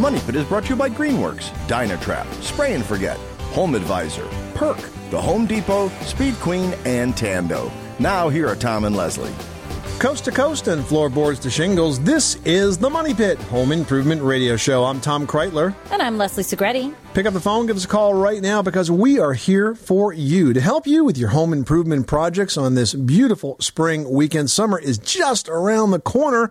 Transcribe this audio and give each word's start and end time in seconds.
Money 0.00 0.18
Pit 0.20 0.34
is 0.36 0.46
brought 0.46 0.62
to 0.62 0.70
you 0.70 0.76
by 0.76 0.88
Greenworks, 0.88 1.50
Dynatrap, 1.68 2.26
Spray 2.42 2.72
and 2.72 2.82
Forget, 2.82 3.18
Home 3.52 3.74
Advisor, 3.74 4.26
Perk, 4.54 4.78
The 5.10 5.20
Home 5.20 5.44
Depot, 5.44 5.90
Speed 6.06 6.36
Queen, 6.36 6.72
and 6.86 7.14
Tando. 7.14 7.70
Now, 7.98 8.30
here 8.30 8.48
are 8.48 8.56
Tom 8.56 8.86
and 8.86 8.96
Leslie. 8.96 9.34
Coast 10.00 10.24
to 10.24 10.30
coast 10.30 10.66
and 10.68 10.82
floorboards 10.82 11.38
to 11.40 11.50
shingles, 11.50 12.00
this 12.00 12.36
is 12.46 12.78
the 12.78 12.88
Money 12.88 13.12
Pit 13.12 13.38
Home 13.50 13.70
Improvement 13.70 14.22
Radio 14.22 14.56
Show. 14.56 14.82
I'm 14.82 14.98
Tom 14.98 15.26
Kraeutler. 15.26 15.74
And 15.90 16.00
I'm 16.00 16.16
Leslie 16.16 16.42
Segrete. 16.42 16.94
Pick 17.12 17.26
up 17.26 17.34
the 17.34 17.40
phone, 17.40 17.66
give 17.66 17.76
us 17.76 17.84
a 17.84 17.88
call 17.88 18.14
right 18.14 18.40
now 18.40 18.62
because 18.62 18.90
we 18.90 19.18
are 19.18 19.34
here 19.34 19.74
for 19.74 20.14
you 20.14 20.54
to 20.54 20.60
help 20.62 20.86
you 20.86 21.04
with 21.04 21.18
your 21.18 21.28
home 21.28 21.52
improvement 21.52 22.06
projects 22.06 22.56
on 22.56 22.76
this 22.76 22.94
beautiful 22.94 23.58
spring 23.60 24.10
weekend. 24.10 24.50
Summer 24.50 24.78
is 24.78 24.96
just 24.96 25.50
around 25.50 25.90
the 25.90 26.00
corner. 26.00 26.50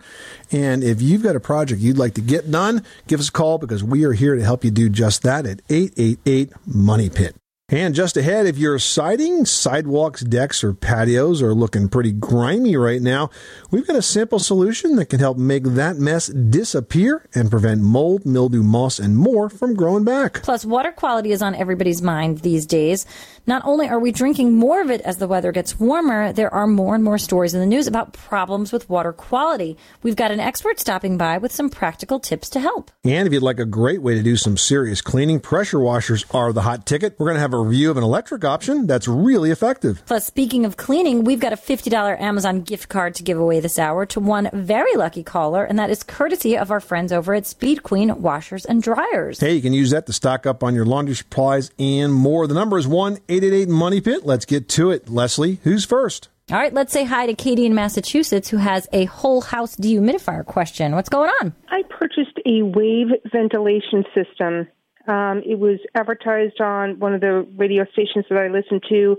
And 0.52 0.84
if 0.84 1.02
you've 1.02 1.23
got 1.23 1.36
a 1.36 1.39
project 1.39 1.81
you'd 1.81 1.97
like 1.97 2.13
to 2.13 2.22
get 2.22 2.52
done, 2.52 2.86
give 3.08 3.19
us 3.19 3.30
a 3.30 3.31
call 3.31 3.58
because 3.58 3.84
we 3.84 4.03
are 4.03 4.13
here 4.13 4.36
to 4.36 4.44
help 4.44 4.63
you 4.63 4.69
do 4.69 4.89
just 4.89 5.23
that 5.23 5.47
at 5.47 5.63
888 5.72 6.52
Money 6.67 7.09
Pit. 7.09 7.36
And 7.72 7.94
just 7.94 8.17
ahead, 8.17 8.48
if 8.48 8.58
your 8.58 8.80
siding, 8.80 9.45
sidewalks, 9.45 10.22
decks, 10.22 10.64
or 10.64 10.73
patios 10.73 11.44
are 11.44 11.53
looking 11.53 11.88
pretty 11.88 12.12
grimy 12.12 12.75
right 12.75 13.00
now, 13.00 13.30
we've 13.70 13.86
got 13.86 13.95
a 13.95 14.02
simple 14.02 14.39
solution 14.39 14.95
that 14.95 15.06
can 15.06 15.20
help 15.20 15.38
make 15.38 15.64
that 15.64 15.97
mess 15.97 16.28
disappear 16.28 17.28
and 17.36 17.52
prevent 17.52 17.81
mold, 17.81 18.25
mildew, 18.25 18.64
moss, 18.64 18.97
and 18.97 19.17
more 19.17 19.50
from 19.50 19.75
growing 19.75 20.03
back. 20.03 20.42
Plus, 20.42 20.66
water 20.66 20.92
quality 20.92 21.31
is 21.31 21.44
on 21.44 21.53
everybody's 21.53 22.02
mind 22.02 22.40
these 22.40 22.66
days. 22.66 23.06
Not 23.45 23.62
only 23.66 23.88
are 23.88 24.00
we 24.00 24.12
drinking 24.12 24.56
more 24.56 24.81
of 24.81 24.90
it 24.90 25.02
as 25.02 25.17
the 25.17 25.28
weather 25.28 25.52
gets 25.52 25.80
warmer, 25.80 26.34
there 26.34 26.53
are 26.53 26.67
more 26.67 26.95
and 26.95 27.03
more 27.03 27.20
stories 27.20 27.53
in 27.53 27.59
the 27.59 27.66
news 27.67 27.86
about 27.86 28.14
problems 28.14 28.72
with 28.72 28.90
water 28.90 29.14
quality. 29.14 29.78
We've 30.02 30.16
got 30.16 30.31
an 30.31 30.40
expert 30.40 30.80
stopping 30.80 31.17
by 31.17 31.38
with 31.38 31.52
some 31.52 31.70
practical 31.70 32.20
tips 32.20 32.50
to 32.50 32.59
help. 32.59 32.90
And 33.03 33.28
if 33.28 33.34
you'd 33.34 33.44
like 33.44 33.59
a 33.59 33.66
great 33.66 34.02
way 34.02 34.16
to 34.16 34.23
do 34.23 34.38
some 34.38 34.58
serious 34.58 35.02
cleaning, 35.02 35.40
pressure 35.40 35.80
washers 35.80 36.25
are 36.31 36.52
the 36.52 36.64
hot 36.64 36.88
ticket. 36.88 37.16
We're 37.20 37.28
going 37.28 37.36
to 37.36 37.42
have 37.42 37.53
a 37.53 37.59
review 37.64 37.92
of 37.92 37.98
an 37.98 38.04
electric 38.04 38.44
option 38.44 38.88
that's 38.88 39.08
really 39.08 39.52
effective. 39.52 40.02
Plus, 40.06 40.26
speaking 40.26 40.66
of 40.66 40.78
cleaning, 40.78 41.24
we've 41.24 41.40
got 41.40 41.54
a 41.54 41.58
$50 41.58 42.20
Amazon 42.20 42.62
gift 42.62 42.90
card 42.90 43.16
to 43.16 43.24
give 43.24 43.38
away 43.38 43.60
this 43.60 43.78
hour 43.78 44.06
to 44.08 44.20
one 44.20 44.50
very 44.54 44.96
lucky 44.96 45.24
caller, 45.24 45.64
and 45.64 45.78
that 45.80 45.90
is 45.90 46.03
courtesy 46.03 46.58
of 46.58 46.72
our 46.72 46.80
friends 46.80 47.12
over 47.12 47.34
at 47.34 47.46
Speed 47.46 47.84
Queen 47.84 48.22
Washers 48.22 48.66
and 48.66 48.81
Dryers. 48.81 49.40
Hey, 49.40 49.56
you 49.56 49.62
can 49.62 49.74
use 49.74 49.92
that 49.92 50.06
to 50.06 50.14
stock 50.14 50.46
up 50.46 50.64
on 50.64 50.75
your 50.75 50.86
laundry 50.86 51.16
supplies 51.16 51.72
and 51.78 52.14
more. 52.14 52.48
The 52.48 52.53
number 52.53 52.78
is 52.78 52.88
1 52.88 53.19
888 53.30 53.69
Money 53.69 54.02
Pit. 54.02 54.25
Let's 54.25 54.46
get 54.46 54.69
to 54.69 54.92
it. 54.92 55.09
Leslie, 55.09 55.59
who's 55.64 55.86
first? 55.86 56.30
All 56.52 56.58
right, 56.58 56.74
let's 56.74 56.92
say 56.92 57.03
hi 57.03 57.28
to 57.28 57.36
Katie 57.36 57.68
in 57.68 57.75
Massachusetts 57.75 58.50
who 58.50 58.58
has 58.58 58.88
a 58.92 59.06
whole 59.06 59.42
house 59.42 59.75
dehumidifier 59.75 60.44
question. 60.44 60.96
What's 60.96 61.09
going 61.09 61.30
on? 61.42 61.53
I 61.68 61.84
purchased 61.84 62.40
a 62.44 62.64
wave 62.64 63.09
ventilation 63.31 64.03
system. 64.16 64.68
Um, 65.09 65.42
it 65.44 65.58
was 65.58 65.80
advertised 65.96 66.62
on 66.62 67.00
one 67.00 67.16
of 67.16 67.22
the 67.22 67.47
radio 67.58 67.84
stations 67.94 68.25
that 68.30 68.38
I 68.38 68.47
listen 68.47 68.80
to. 68.90 69.18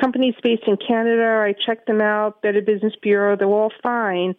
Companies 0.00 0.34
based 0.42 0.62
in 0.68 0.76
Canada, 0.76 1.44
I 1.44 1.54
checked 1.66 1.88
them 1.88 2.00
out, 2.00 2.40
Better 2.40 2.62
Business 2.62 2.92
Bureau, 3.02 3.36
they're 3.36 3.48
all 3.48 3.72
fine. 3.82 4.36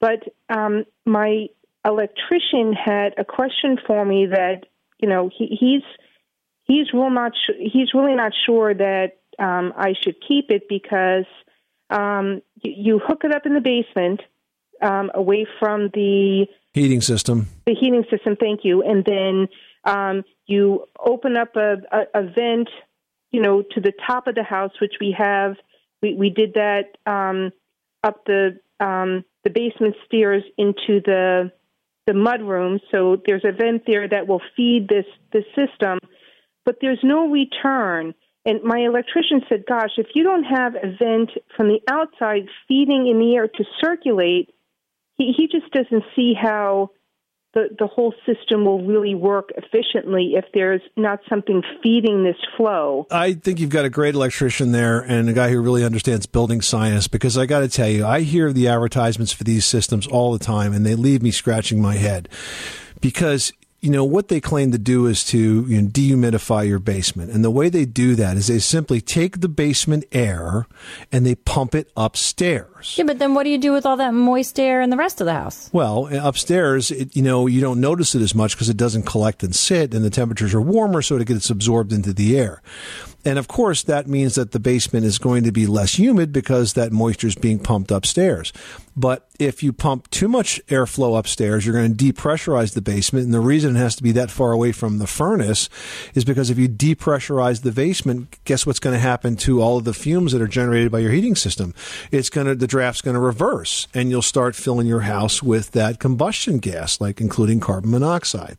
But 0.00 0.24
um, 0.48 0.84
my 1.04 1.48
electrician 1.84 2.72
had 2.72 3.14
a 3.18 3.24
question 3.24 3.76
for 3.86 4.02
me 4.04 4.26
that, 4.30 4.64
you 4.98 5.08
know, 5.08 5.30
he, 5.36 5.58
he's 5.60 5.82
he's 6.64 6.92
real 6.94 7.10
not 7.10 7.32
sh- 7.34 7.60
he's 7.72 7.92
really 7.92 8.14
not 8.14 8.32
sure 8.46 8.72
that 8.72 9.18
um, 9.38 9.74
I 9.76 9.94
should 10.02 10.16
keep 10.26 10.50
it 10.50 10.68
because 10.68 11.26
um, 11.90 12.40
you, 12.62 12.72
you 12.76 12.98
hook 12.98 13.22
it 13.24 13.34
up 13.34 13.44
in 13.44 13.52
the 13.52 13.60
basement 13.60 14.22
um, 14.80 15.10
away 15.14 15.46
from 15.58 15.90
the 15.92 16.46
Heating 16.72 17.00
system. 17.00 17.48
the 17.66 17.74
heating 17.74 18.04
system. 18.10 18.36
Thank 18.36 18.60
you, 18.62 18.82
and 18.82 19.04
then 19.04 19.48
um, 19.84 20.24
you 20.46 20.86
open 20.98 21.36
up 21.36 21.56
a, 21.56 21.76
a, 21.92 22.20
a 22.20 22.22
vent, 22.22 22.68
you 23.30 23.40
know, 23.40 23.62
to 23.62 23.80
the 23.80 23.92
top 24.06 24.26
of 24.26 24.34
the 24.34 24.42
house, 24.42 24.72
which 24.80 24.94
we 25.00 25.14
have. 25.16 25.56
We 26.02 26.14
we 26.14 26.30
did 26.30 26.54
that 26.54 26.96
um, 27.06 27.52
up 28.02 28.24
the 28.26 28.58
um, 28.78 29.24
the 29.44 29.50
basement 29.50 29.96
stairs 30.06 30.42
into 30.58 31.00
the 31.04 31.52
the 32.06 32.14
mud 32.14 32.42
room. 32.42 32.80
So 32.90 33.20
there's 33.26 33.44
a 33.44 33.52
vent 33.52 33.84
there 33.86 34.08
that 34.08 34.26
will 34.26 34.42
feed 34.56 34.88
this 34.88 35.06
this 35.32 35.44
system, 35.54 35.98
but 36.64 36.76
there's 36.80 37.00
no 37.02 37.28
return. 37.28 38.14
And 38.46 38.62
my 38.62 38.80
electrician 38.80 39.42
said, 39.48 39.64
"Gosh, 39.68 39.92
if 39.98 40.08
you 40.14 40.24
don't 40.24 40.44
have 40.44 40.74
a 40.74 40.96
vent 40.98 41.30
from 41.56 41.68
the 41.68 41.80
outside 41.88 42.46
feeding 42.66 43.06
in 43.06 43.18
the 43.18 43.36
air 43.36 43.48
to 43.48 43.64
circulate, 43.80 44.50
he, 45.18 45.32
he 45.36 45.46
just 45.46 45.70
doesn't 45.72 46.04
see 46.16 46.32
how 46.34 46.90
the 47.54 47.68
the 47.78 47.86
whole 47.86 48.14
system 48.26 48.64
will 48.64 48.84
really 48.84 49.14
work 49.14 49.50
efficiently 49.56 50.34
if 50.36 50.44
there's 50.54 50.82
not 50.96 51.20
something 51.28 51.62
feeding 51.82 52.24
this 52.24 52.36
flow." 52.56 53.06
I 53.10 53.34
think 53.34 53.60
you've 53.60 53.70
got 53.70 53.84
a 53.84 53.90
great 53.90 54.14
electrician 54.14 54.72
there 54.72 55.00
and 55.00 55.28
a 55.28 55.32
guy 55.32 55.50
who 55.50 55.60
really 55.60 55.84
understands 55.84 56.26
building 56.26 56.60
science 56.60 57.08
because 57.08 57.36
I 57.36 57.46
got 57.46 57.60
to 57.60 57.68
tell 57.68 57.88
you, 57.88 58.06
I 58.06 58.20
hear 58.20 58.52
the 58.52 58.68
advertisements 58.68 59.32
for 59.32 59.44
these 59.44 59.64
systems 59.64 60.06
all 60.06 60.32
the 60.32 60.38
time 60.38 60.72
and 60.72 60.84
they 60.84 60.94
leave 60.94 61.22
me 61.22 61.30
scratching 61.30 61.80
my 61.80 61.94
head 61.94 62.28
because 63.00 63.52
you 63.80 63.90
know 63.90 64.04
what 64.04 64.28
they 64.28 64.40
claim 64.40 64.72
to 64.72 64.78
do 64.78 65.06
is 65.06 65.24
to 65.24 65.64
you 65.66 65.80
know, 65.80 65.88
dehumidify 65.88 66.68
your 66.68 66.78
basement 66.78 67.30
and 67.30 67.44
the 67.44 67.50
way 67.50 67.68
they 67.68 67.84
do 67.84 68.14
that 68.14 68.36
is 68.36 68.46
they 68.46 68.58
simply 68.58 69.00
take 69.00 69.40
the 69.40 69.48
basement 69.48 70.04
air 70.12 70.66
and 71.10 71.24
they 71.24 71.34
pump 71.34 71.74
it 71.74 71.90
upstairs 71.96 72.79
Yeah, 72.96 73.04
but 73.04 73.18
then 73.18 73.34
what 73.34 73.44
do 73.44 73.50
you 73.50 73.58
do 73.58 73.72
with 73.72 73.86
all 73.86 73.96
that 73.96 74.14
moist 74.14 74.58
air 74.58 74.80
in 74.80 74.90
the 74.90 74.96
rest 74.96 75.20
of 75.20 75.26
the 75.26 75.34
house? 75.34 75.70
well, 75.72 76.08
upstairs, 76.12 76.90
it, 76.90 77.14
you 77.16 77.22
know, 77.22 77.46
you 77.46 77.60
don't 77.60 77.80
notice 77.80 78.14
it 78.14 78.22
as 78.22 78.34
much 78.34 78.54
because 78.54 78.68
it 78.68 78.76
doesn't 78.76 79.04
collect 79.04 79.42
and 79.42 79.54
sit, 79.54 79.94
and 79.94 80.04
the 80.04 80.10
temperatures 80.10 80.54
are 80.54 80.60
warmer, 80.60 81.02
so 81.02 81.16
it 81.16 81.26
gets 81.26 81.50
absorbed 81.50 81.92
into 81.92 82.12
the 82.12 82.38
air. 82.38 82.62
And 83.24 83.38
of 83.38 83.48
course, 83.48 83.82
that 83.82 84.06
means 84.06 84.36
that 84.36 84.52
the 84.52 84.60
basement 84.60 85.04
is 85.04 85.18
going 85.18 85.44
to 85.44 85.52
be 85.52 85.66
less 85.66 85.98
humid 85.98 86.32
because 86.32 86.72
that 86.72 86.90
moisture 86.90 87.26
is 87.26 87.34
being 87.34 87.58
pumped 87.58 87.90
upstairs. 87.90 88.52
But 88.96 89.28
if 89.38 89.62
you 89.62 89.72
pump 89.72 90.10
too 90.10 90.28
much 90.28 90.60
airflow 90.66 91.18
upstairs, 91.18 91.64
you're 91.64 91.74
going 91.74 91.96
to 91.96 92.12
depressurize 92.12 92.74
the 92.74 92.82
basement. 92.82 93.26
And 93.26 93.34
the 93.34 93.40
reason 93.40 93.76
it 93.76 93.78
has 93.78 93.94
to 93.96 94.02
be 94.02 94.12
that 94.12 94.30
far 94.30 94.52
away 94.52 94.72
from 94.72 94.98
the 94.98 95.06
furnace 95.06 95.68
is 96.14 96.24
because 96.24 96.50
if 96.50 96.58
you 96.58 96.68
depressurize 96.68 97.62
the 97.62 97.72
basement, 97.72 98.38
guess 98.44 98.66
what's 98.66 98.78
going 98.78 98.94
to 98.94 99.00
happen 99.00 99.36
to 99.36 99.62
all 99.62 99.78
of 99.78 99.84
the 99.84 99.94
fumes 99.94 100.32
that 100.32 100.42
are 100.42 100.48
generated 100.48 100.90
by 100.90 100.98
your 100.98 101.12
heating 101.12 101.36
system? 101.36 101.74
It's 102.10 102.30
going 102.30 102.46
to, 102.46 102.54
the 102.54 102.66
draft's 102.70 103.02
going 103.02 103.14
to 103.14 103.20
reverse 103.20 103.88
and 103.92 104.08
you'll 104.08 104.22
start 104.22 104.54
filling 104.54 104.86
your 104.86 105.00
house 105.00 105.42
with 105.42 105.72
that 105.72 105.98
combustion 105.98 106.58
gas, 106.58 107.00
like 107.00 107.20
including 107.20 107.60
carbon 107.60 107.90
monoxide. 107.90 108.56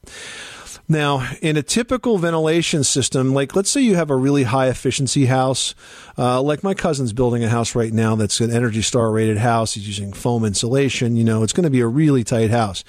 Now, 0.92 1.26
in 1.42 1.56
a 1.56 1.64
typical 1.64 2.18
ventilation 2.18 2.84
system, 2.84 3.34
like 3.34 3.56
let's 3.56 3.72
say 3.72 3.80
you 3.80 3.96
have 3.96 4.10
a 4.10 4.16
really 4.16 4.44
high 4.44 4.68
efficiency 4.68 5.26
house, 5.26 5.74
uh, 6.18 6.42
like 6.42 6.64
my 6.64 6.74
cousin's 6.74 7.14
building 7.14 7.46
a 7.46 7.50
house 7.50 7.76
right 7.76 7.94
now 7.94 8.16
that's 8.16 8.42
an 8.42 8.52
Energy 8.52 8.82
Star 8.82 9.10
rated 9.10 9.38
house. 9.38 9.76
He's 9.76 9.88
using 9.88 10.12
foam 10.12 10.44
insulation. 10.44 11.16
You 11.16 11.24
know, 11.24 11.44
it's 11.44 11.54
going 11.54 11.64
to 11.64 11.70
be 11.70 11.80
a 11.80 11.88
really 11.88 12.26
tight 12.26 12.50
house. 12.50 12.84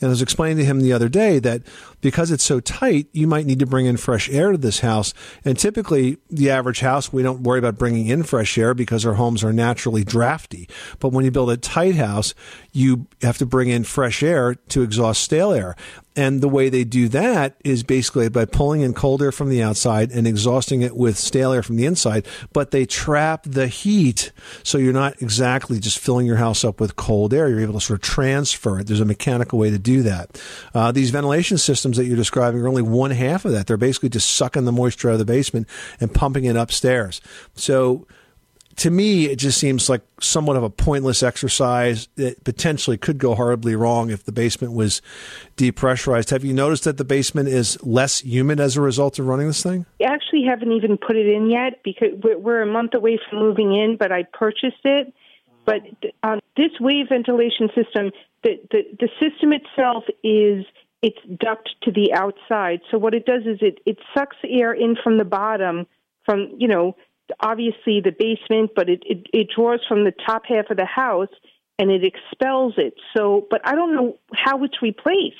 And 0.00 0.04
I 0.04 0.08
was 0.08 0.22
explaining 0.22 0.58
to 0.58 0.64
him 0.64 0.80
the 0.80 0.92
other 0.92 1.08
day 1.08 1.40
that 1.40 1.62
because 2.00 2.30
it's 2.30 2.44
so 2.44 2.60
tight, 2.60 3.08
you 3.12 3.26
might 3.26 3.46
need 3.46 3.58
to 3.58 3.66
bring 3.66 3.86
in 3.86 3.96
fresh 3.96 4.28
air 4.30 4.52
to 4.52 4.58
this 4.58 4.80
house. 4.80 5.14
And 5.44 5.58
typically, 5.58 6.18
the 6.30 6.50
average 6.50 6.80
house, 6.80 7.12
we 7.12 7.22
don't 7.22 7.42
worry 7.42 7.58
about 7.58 7.78
bringing 7.78 8.06
in 8.06 8.22
fresh 8.22 8.56
air 8.58 8.74
because 8.74 9.04
our 9.04 9.14
homes 9.14 9.42
are 9.42 9.52
naturally 9.52 10.04
drafty. 10.04 10.68
But 10.98 11.10
when 11.10 11.24
you 11.24 11.30
build 11.30 11.50
a 11.50 11.56
tight 11.56 11.96
house, 11.96 12.34
you 12.72 13.06
have 13.22 13.38
to 13.38 13.46
bring 13.46 13.68
in 13.68 13.84
fresh 13.84 14.22
air 14.22 14.54
to 14.54 14.82
exhaust 14.82 15.22
stale 15.22 15.52
air. 15.52 15.76
and 16.18 16.40
the 16.40 16.48
way 16.48 16.68
they 16.68 16.82
do 16.82 17.08
that 17.08 17.54
is 17.64 17.84
basically 17.84 18.28
by 18.28 18.44
pulling 18.44 18.80
in 18.80 18.92
cold 18.92 19.22
air 19.22 19.30
from 19.30 19.50
the 19.50 19.62
outside 19.62 20.10
and 20.10 20.26
exhausting 20.26 20.82
it 20.82 20.96
with 20.96 21.16
stale 21.16 21.52
air 21.52 21.62
from 21.62 21.76
the 21.76 21.86
inside. 21.86 22.26
But 22.52 22.72
they 22.72 22.86
trap 22.86 23.44
the 23.44 23.68
heat, 23.68 24.32
so 24.64 24.78
you're 24.78 24.92
not 24.92 25.22
exactly 25.22 25.78
just 25.78 26.00
filling 26.00 26.26
your 26.26 26.38
house 26.38 26.64
up 26.64 26.80
with 26.80 26.96
cold 26.96 27.32
air. 27.32 27.48
You're 27.48 27.60
able 27.60 27.74
to 27.74 27.80
sort 27.80 28.00
of 28.00 28.02
transfer 28.02 28.80
it. 28.80 28.88
There's 28.88 28.98
a 28.98 29.04
mechanical 29.04 29.60
way 29.60 29.70
to 29.70 29.78
do 29.78 30.02
that. 30.02 30.42
Uh, 30.74 30.90
these 30.90 31.10
ventilation 31.10 31.56
systems 31.56 31.87
that 31.96 32.04
you're 32.04 32.16
describing 32.16 32.60
are 32.60 32.68
only 32.68 32.82
one 32.82 33.10
half 33.10 33.44
of 33.44 33.52
that. 33.52 33.66
They're 33.66 33.76
basically 33.76 34.10
just 34.10 34.36
sucking 34.36 34.64
the 34.64 34.72
moisture 34.72 35.08
out 35.08 35.14
of 35.14 35.18
the 35.18 35.24
basement 35.24 35.66
and 36.00 36.12
pumping 36.12 36.44
it 36.44 36.56
upstairs. 36.56 37.20
So 37.54 38.06
to 38.78 38.90
me, 38.90 39.26
it 39.26 39.36
just 39.36 39.58
seems 39.58 39.88
like 39.88 40.02
somewhat 40.20 40.56
of 40.56 40.62
a 40.62 40.70
pointless 40.70 41.22
exercise 41.22 42.08
that 42.14 42.44
potentially 42.44 42.96
could 42.96 43.18
go 43.18 43.34
horribly 43.34 43.74
wrong 43.74 44.10
if 44.10 44.24
the 44.24 44.30
basement 44.30 44.72
was 44.72 45.02
depressurized. 45.56 46.30
Have 46.30 46.44
you 46.44 46.54
noticed 46.54 46.84
that 46.84 46.96
the 46.96 47.04
basement 47.04 47.48
is 47.48 47.76
less 47.82 48.20
humid 48.20 48.60
as 48.60 48.76
a 48.76 48.80
result 48.80 49.18
of 49.18 49.26
running 49.26 49.48
this 49.48 49.64
thing? 49.64 49.84
I 50.00 50.04
actually 50.04 50.44
haven't 50.48 50.70
even 50.72 50.96
put 50.96 51.16
it 51.16 51.26
in 51.26 51.50
yet 51.50 51.80
because 51.82 52.10
we're, 52.22 52.38
we're 52.38 52.62
a 52.62 52.66
month 52.66 52.94
away 52.94 53.18
from 53.28 53.40
moving 53.40 53.74
in, 53.74 53.96
but 53.98 54.12
I 54.12 54.22
purchased 54.32 54.84
it. 54.84 55.12
But 55.64 55.82
um, 56.22 56.38
this 56.56 56.70
wave 56.80 57.06
ventilation 57.08 57.68
system, 57.74 58.12
the, 58.44 58.60
the, 58.70 58.82
the 59.00 59.08
system 59.20 59.52
itself 59.52 60.04
is 60.22 60.64
it's 61.02 61.18
duct 61.40 61.68
to 61.82 61.92
the 61.92 62.12
outside. 62.12 62.80
So 62.90 62.98
what 62.98 63.14
it 63.14 63.24
does 63.24 63.42
is 63.42 63.58
it, 63.60 63.78
it 63.86 63.98
sucks 64.16 64.36
air 64.48 64.72
in 64.72 64.96
from 65.02 65.18
the 65.18 65.24
bottom 65.24 65.86
from, 66.24 66.54
you 66.58 66.68
know, 66.68 66.96
obviously 67.40 68.00
the 68.00 68.14
basement, 68.16 68.72
but 68.74 68.88
it, 68.88 69.02
it, 69.06 69.26
it 69.32 69.48
draws 69.54 69.80
from 69.88 70.04
the 70.04 70.12
top 70.26 70.42
half 70.46 70.70
of 70.70 70.76
the 70.76 70.86
house 70.86 71.28
and 71.78 71.90
it 71.90 72.02
expels 72.04 72.74
it. 72.76 72.94
So, 73.16 73.46
but 73.50 73.60
I 73.64 73.74
don't 73.74 73.94
know 73.94 74.18
how 74.34 74.64
it's 74.64 74.82
replaced. 74.82 75.36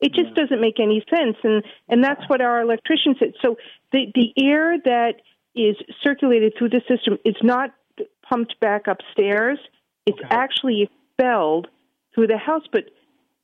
It 0.00 0.12
just 0.12 0.28
yeah. 0.36 0.42
doesn't 0.42 0.60
make 0.60 0.78
any 0.78 1.02
sense, 1.08 1.36
and 1.42 1.64
and 1.88 2.04
that's 2.04 2.20
what 2.28 2.42
our 2.42 2.60
electrician 2.60 3.14
said. 3.18 3.32
So 3.40 3.56
the 3.92 4.12
the 4.14 4.44
air 4.44 4.76
that 4.84 5.14
is 5.54 5.76
circulated 6.02 6.52
through 6.58 6.68
the 6.68 6.82
system 6.86 7.16
is 7.24 7.36
not 7.42 7.70
pumped 8.28 8.60
back 8.60 8.88
upstairs. 8.88 9.58
It's 10.04 10.18
okay. 10.18 10.28
actually 10.30 10.82
expelled 10.82 11.68
through 12.14 12.26
the 12.26 12.36
house, 12.36 12.64
but 12.70 12.84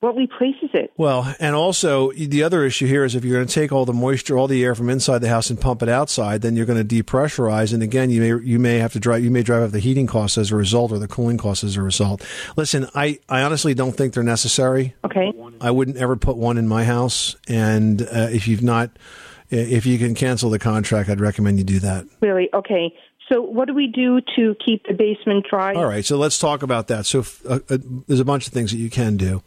what 0.03 0.17
replaces 0.17 0.69
it? 0.73 0.91
Well, 0.97 1.33
and 1.39 1.55
also 1.55 2.11
the 2.11 2.43
other 2.43 2.65
issue 2.65 2.87
here 2.87 3.05
is 3.05 3.15
if 3.15 3.23
you're 3.23 3.37
going 3.37 3.47
to 3.47 3.53
take 3.53 3.71
all 3.71 3.85
the 3.85 3.93
moisture, 3.93 4.37
all 4.37 4.47
the 4.47 4.61
air 4.61 4.75
from 4.75 4.89
inside 4.89 5.19
the 5.19 5.29
house 5.29 5.49
and 5.49 5.59
pump 5.59 5.81
it 5.81 5.87
outside, 5.87 6.41
then 6.41 6.57
you're 6.57 6.65
going 6.65 6.85
to 6.85 7.03
depressurize, 7.03 7.73
and 7.73 7.81
again, 7.81 8.09
you 8.09 8.19
may 8.19 8.45
you 8.45 8.59
may 8.59 8.79
have 8.79 8.91
to 8.93 8.99
drive 8.99 9.23
you 9.23 9.31
may 9.31 9.43
drive 9.43 9.63
up 9.63 9.71
the 9.71 9.79
heating 9.79 10.05
costs 10.05 10.37
as 10.37 10.51
a 10.51 10.57
result 10.57 10.91
or 10.91 10.99
the 10.99 11.07
cooling 11.07 11.37
costs 11.37 11.63
as 11.63 11.77
a 11.77 11.81
result. 11.81 12.21
Listen, 12.57 12.85
I 12.93 13.19
I 13.29 13.43
honestly 13.43 13.73
don't 13.73 13.93
think 13.93 14.13
they're 14.13 14.23
necessary. 14.23 14.93
Okay, 15.05 15.31
I 15.61 15.71
wouldn't 15.71 15.95
ever 15.95 16.17
put 16.17 16.35
one 16.35 16.57
in 16.57 16.67
my 16.67 16.83
house, 16.83 17.37
and 17.47 18.01
uh, 18.01 18.27
if 18.29 18.47
you've 18.47 18.63
not. 18.63 18.91
If 19.49 19.85
you 19.85 19.99
can 19.99 20.15
cancel 20.15 20.49
the 20.49 20.57
contract, 20.57 21.09
I'd 21.09 21.21
recommend 21.21 21.59
you 21.59 21.63
do 21.63 21.79
that. 21.81 22.05
Really? 22.21 22.49
Okay. 22.55 22.91
So, 23.29 23.41
what 23.41 23.67
do 23.67 23.73
we 23.73 23.87
do 23.87 24.19
to 24.35 24.55
keep 24.65 24.85
the 24.85 24.93
basement 24.93 25.45
dry? 25.49 25.73
All 25.73 25.85
right, 25.85 26.05
so 26.05 26.17
let's 26.17 26.37
talk 26.37 26.63
about 26.63 26.87
that. 26.87 27.05
So, 27.05 27.25
uh, 27.47 27.59
uh, 27.69 27.77
there's 28.07 28.19
a 28.19 28.25
bunch 28.25 28.47
of 28.47 28.53
things 28.53 28.71
that 28.71 28.77
you 28.77 28.89
can 28.89 29.17
do. 29.17 29.43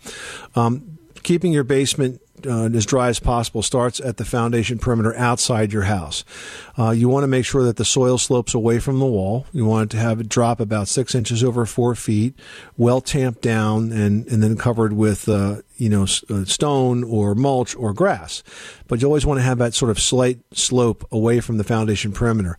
Um, 0.55 0.99
keeping 1.23 1.53
your 1.53 1.65
basement 1.65 2.21
uh, 2.45 2.69
as 2.75 2.87
dry 2.87 3.09
as 3.09 3.19
possible 3.19 3.63
starts 3.63 4.01
at 4.01 4.17
the 4.17 4.25
foundation 4.25 4.79
perimeter 4.79 5.17
outside 5.17 5.73
your 5.73 5.83
house. 5.83 6.25
Uh, 6.79 6.91
you 6.91 7.09
want 7.09 7.25
to 7.25 7.29
make 7.29 7.45
sure 7.45 7.65
that 7.65 7.77
the 7.77 7.85
soil 7.85 8.19
slopes 8.19 8.55
away 8.55 8.79
from 8.79 8.99
the 8.99 9.07
wall. 9.07 9.47
You 9.53 9.65
want 9.67 9.91
it 9.93 9.97
to 9.97 10.03
have 10.03 10.21
it 10.21 10.29
drop 10.29 10.61
about 10.61 10.89
six 10.89 11.15
inches 11.15 11.43
over 11.43 11.65
four 11.67 11.95
feet, 11.95 12.35
well 12.77 13.01
tamped 13.01 13.43
down, 13.43 13.93
and, 13.93 14.27
and 14.29 14.43
then 14.43 14.57
covered 14.57 14.93
with 14.93 15.29
uh, 15.29 15.63
you 15.77 15.89
know 15.89 16.05
uh, 16.05 16.45
stone 16.45 17.05
or 17.05 17.35
mulch 17.35 17.75
or 17.77 17.93
grass. 17.93 18.43
But 18.87 19.01
you 19.01 19.07
always 19.07 19.27
want 19.27 19.39
to 19.39 19.45
have 19.45 19.59
that 19.59 19.75
sort 19.75 19.91
of 19.91 19.99
slight 19.99 20.39
slope 20.53 21.07
away 21.11 21.41
from 21.41 21.59
the 21.59 21.65
foundation 21.65 22.13
perimeter 22.13 22.57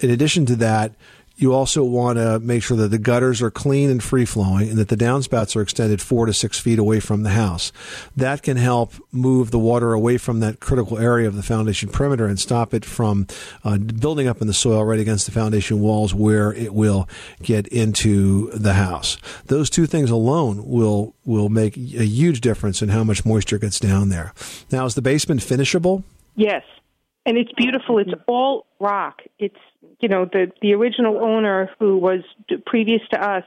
in 0.00 0.10
addition 0.10 0.46
to 0.46 0.56
that, 0.56 0.92
you 1.38 1.54
also 1.54 1.84
want 1.84 2.18
to 2.18 2.40
make 2.40 2.64
sure 2.64 2.76
that 2.76 2.88
the 2.88 2.98
gutters 2.98 3.40
are 3.40 3.50
clean 3.50 3.90
and 3.90 4.02
free 4.02 4.24
flowing 4.24 4.70
and 4.70 4.76
that 4.76 4.88
the 4.88 4.96
downspouts 4.96 5.54
are 5.54 5.62
extended 5.62 6.02
four 6.02 6.26
to 6.26 6.32
six 6.32 6.58
feet 6.58 6.80
away 6.80 6.98
from 6.98 7.22
the 7.22 7.30
house. 7.30 7.70
That 8.16 8.42
can 8.42 8.56
help 8.56 8.92
move 9.12 9.52
the 9.52 9.58
water 9.58 9.92
away 9.92 10.18
from 10.18 10.40
that 10.40 10.58
critical 10.58 10.98
area 10.98 11.28
of 11.28 11.36
the 11.36 11.44
foundation 11.44 11.90
perimeter 11.90 12.26
and 12.26 12.40
stop 12.40 12.74
it 12.74 12.84
from 12.84 13.28
uh, 13.62 13.78
building 13.78 14.26
up 14.26 14.40
in 14.40 14.48
the 14.48 14.52
soil 14.52 14.84
right 14.84 14.98
against 14.98 15.26
the 15.26 15.32
foundation 15.32 15.78
walls 15.78 16.12
where 16.12 16.52
it 16.52 16.74
will 16.74 17.08
get 17.40 17.68
into 17.68 18.50
the 18.50 18.72
house. 18.72 19.16
Those 19.46 19.70
two 19.70 19.86
things 19.86 20.10
alone 20.10 20.66
will 20.66 21.14
will 21.24 21.48
make 21.48 21.76
a 21.76 22.04
huge 22.04 22.40
difference 22.40 22.82
in 22.82 22.88
how 22.88 23.04
much 23.04 23.24
moisture 23.24 23.58
gets 23.58 23.78
down 23.78 24.08
there. 24.08 24.34
Now, 24.72 24.86
is 24.86 24.96
the 24.96 25.02
basement 25.02 25.42
finishable? 25.42 26.02
Yes 26.34 26.64
and 27.28 27.36
it's 27.36 27.52
beautiful. 27.52 27.98
It's 27.98 28.10
all 28.26 28.64
rock. 28.80 29.20
It's 29.38 29.58
you 30.00 30.08
know 30.08 30.24
the 30.24 30.50
the 30.62 30.74
original 30.74 31.18
owner 31.18 31.70
who 31.78 31.98
was 31.98 32.20
previous 32.66 33.02
to 33.12 33.22
us 33.22 33.44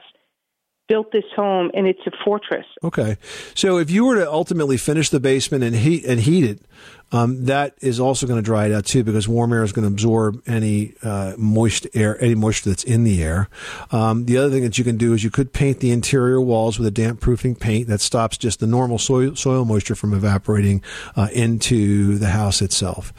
built 0.88 1.12
this 1.12 1.24
home, 1.34 1.70
and 1.74 1.86
it's 1.86 2.06
a 2.06 2.10
fortress. 2.24 2.66
Okay, 2.84 3.16
so 3.54 3.78
if 3.78 3.90
you 3.90 4.04
were 4.04 4.16
to 4.16 4.30
ultimately 4.30 4.76
finish 4.76 5.08
the 5.08 5.20
basement 5.20 5.64
and 5.64 5.74
heat 5.74 6.04
and 6.04 6.20
heat 6.20 6.44
it, 6.44 6.60
um, 7.12 7.44
that 7.44 7.74
is 7.80 8.00
also 8.00 8.26
going 8.26 8.38
to 8.38 8.42
dry 8.42 8.66
it 8.66 8.72
out 8.72 8.86
too 8.86 9.04
because 9.04 9.28
warm 9.28 9.52
air 9.52 9.62
is 9.62 9.72
going 9.72 9.86
to 9.86 9.92
absorb 9.92 10.42
any 10.46 10.94
uh, 11.02 11.34
moist 11.36 11.86
air, 11.94 12.20
any 12.22 12.34
moisture 12.34 12.70
that's 12.70 12.84
in 12.84 13.04
the 13.04 13.22
air. 13.22 13.48
Um, 13.90 14.24
the 14.24 14.38
other 14.38 14.50
thing 14.50 14.62
that 14.62 14.78
you 14.78 14.84
can 14.84 14.96
do 14.96 15.12
is 15.12 15.22
you 15.22 15.30
could 15.30 15.52
paint 15.52 15.80
the 15.80 15.90
interior 15.90 16.40
walls 16.40 16.78
with 16.78 16.88
a 16.88 16.90
damp 16.90 17.20
proofing 17.20 17.54
paint 17.54 17.88
that 17.88 18.00
stops 18.00 18.38
just 18.38 18.60
the 18.60 18.66
normal 18.66 18.98
soil, 18.98 19.36
soil 19.36 19.64
moisture 19.64 19.94
from 19.94 20.14
evaporating 20.14 20.82
uh, 21.14 21.28
into 21.32 22.18
the 22.18 22.28
house 22.28 22.62
itself. 22.62 23.12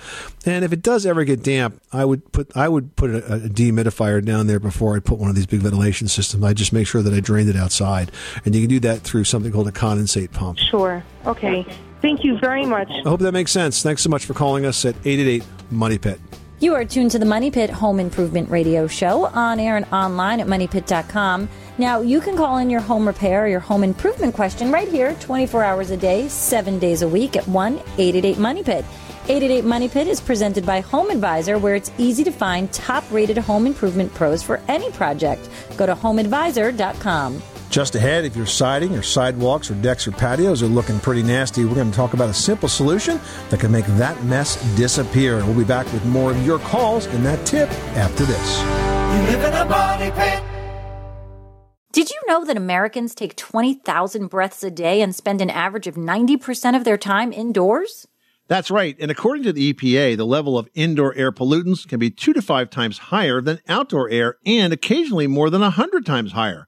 And 0.45 0.65
if 0.65 0.73
it 0.73 0.81
does 0.81 1.05
ever 1.05 1.23
get 1.23 1.43
damp, 1.43 1.81
I 1.91 2.05
would 2.05 2.31
put 2.31 2.55
I 2.57 2.67
would 2.67 2.95
put 2.95 3.11
a, 3.11 3.33
a 3.33 3.39
dehumidifier 3.39 4.23
down 4.25 4.47
there 4.47 4.59
before 4.59 4.95
I 4.95 4.99
put 4.99 5.19
one 5.19 5.29
of 5.29 5.35
these 5.35 5.45
big 5.45 5.61
ventilation 5.61 6.07
systems. 6.07 6.43
I 6.43 6.53
just 6.53 6.73
make 6.73 6.87
sure 6.87 7.01
that 7.01 7.13
I 7.13 7.19
drained 7.19 7.49
it 7.49 7.55
outside, 7.55 8.11
and 8.43 8.55
you 8.55 8.61
can 8.61 8.69
do 8.69 8.79
that 8.81 9.01
through 9.01 9.23
something 9.23 9.51
called 9.51 9.67
a 9.67 9.71
condensate 9.71 10.31
pump. 10.31 10.57
Sure. 10.57 11.03
Okay. 11.25 11.65
Thank 12.01 12.23
you 12.23 12.37
very 12.37 12.65
much. 12.65 12.89
I 12.89 13.07
hope 13.07 13.21
that 13.21 13.31
makes 13.31 13.51
sense. 13.51 13.81
Thanks 13.81 14.01
so 14.01 14.09
much 14.09 14.25
for 14.25 14.33
calling 14.33 14.65
us 14.65 14.83
at 14.83 14.95
888 15.05 15.43
Money 15.71 15.97
Pit. 15.97 16.19
You 16.59 16.75
are 16.75 16.85
tuned 16.85 17.11
to 17.11 17.19
the 17.19 17.25
Money 17.25 17.51
Pit 17.51 17.69
Home 17.69 17.99
Improvement 17.99 18.49
Radio 18.49 18.87
Show 18.87 19.25
on 19.25 19.59
air 19.59 19.75
and 19.75 19.85
online 19.91 20.39
at 20.39 20.47
moneypit.com. 20.47 21.49
Now, 21.77 22.01
you 22.01 22.21
can 22.21 22.37
call 22.37 22.57
in 22.57 22.69
your 22.69 22.79
home 22.79 23.05
repair 23.05 23.45
or 23.45 23.47
your 23.47 23.59
home 23.59 23.83
improvement 23.83 24.33
question 24.33 24.71
right 24.71 24.87
here 24.87 25.15
24 25.19 25.63
hours 25.63 25.91
a 25.91 25.97
day, 25.97 26.27
7 26.27 26.79
days 26.79 27.01
a 27.01 27.07
week 27.07 27.35
at 27.35 27.47
1 27.47 27.73
888 27.73 28.37
Money 28.37 28.63
Pit. 28.63 28.85
888 29.25 29.65
Money 29.65 29.89
Pit 29.89 30.07
is 30.07 30.21
presented 30.21 30.65
by 30.65 30.81
Home 30.81 31.09
Advisor, 31.09 31.57
where 31.57 31.75
it's 31.75 31.91
easy 31.97 32.23
to 32.23 32.31
find 32.31 32.71
top 32.71 33.03
rated 33.11 33.37
home 33.37 33.65
improvement 33.65 34.13
pros 34.13 34.43
for 34.43 34.61
any 34.67 34.91
project. 34.91 35.49
Go 35.77 35.85
to 35.85 35.95
homeadvisor.com. 35.95 37.41
Just 37.73 37.95
ahead, 37.95 38.23
if 38.23 38.35
your 38.35 38.45
siding 38.45 38.95
or 38.95 39.01
sidewalks 39.01 39.71
or 39.71 39.73
decks 39.73 40.07
or 40.07 40.11
patios 40.11 40.61
are 40.61 40.67
looking 40.67 40.99
pretty 40.99 41.23
nasty, 41.23 41.65
we're 41.65 41.73
going 41.73 41.89
to 41.89 41.97
talk 41.97 42.13
about 42.13 42.29
a 42.29 42.33
simple 42.33 42.69
solution 42.69 43.19
that 43.49 43.59
can 43.59 43.71
make 43.71 43.87
that 43.97 44.23
mess 44.25 44.61
disappear. 44.75 45.37
We'll 45.37 45.57
be 45.57 45.63
back 45.63 45.91
with 45.91 46.05
more 46.05 46.29
of 46.29 46.45
your 46.45 46.59
calls 46.59 47.07
and 47.07 47.25
that 47.25 47.43
tip 47.47 47.67
after 47.97 48.25
this. 48.25 48.61
You 48.61 49.35
live 49.35 49.43
in 49.45 49.53
a 49.59 49.65
body 49.65 50.11
pit. 50.11 50.43
Did 51.91 52.11
you 52.11 52.21
know 52.27 52.45
that 52.45 52.57
Americans 52.57 53.15
take 53.15 53.35
20,000 53.37 54.27
breaths 54.27 54.63
a 54.63 54.69
day 54.69 55.01
and 55.01 55.15
spend 55.15 55.41
an 55.41 55.49
average 55.49 55.87
of 55.87 55.95
90% 55.95 56.75
of 56.75 56.83
their 56.83 56.99
time 56.99 57.33
indoors? 57.33 58.07
That's 58.47 58.69
right. 58.69 58.95
And 58.99 59.09
according 59.09 59.45
to 59.45 59.51
the 59.51 59.73
EPA, 59.73 60.15
the 60.15 60.27
level 60.27 60.59
of 60.59 60.69
indoor 60.75 61.15
air 61.15 61.31
pollutants 61.31 61.87
can 61.87 61.97
be 61.97 62.11
two 62.11 62.33
to 62.33 62.41
five 62.43 62.69
times 62.69 62.99
higher 62.99 63.41
than 63.41 63.61
outdoor 63.67 64.11
air 64.11 64.37
and 64.45 64.71
occasionally 64.71 65.25
more 65.25 65.49
than 65.49 65.61
100 65.61 66.05
times 66.05 66.33
higher. 66.33 66.67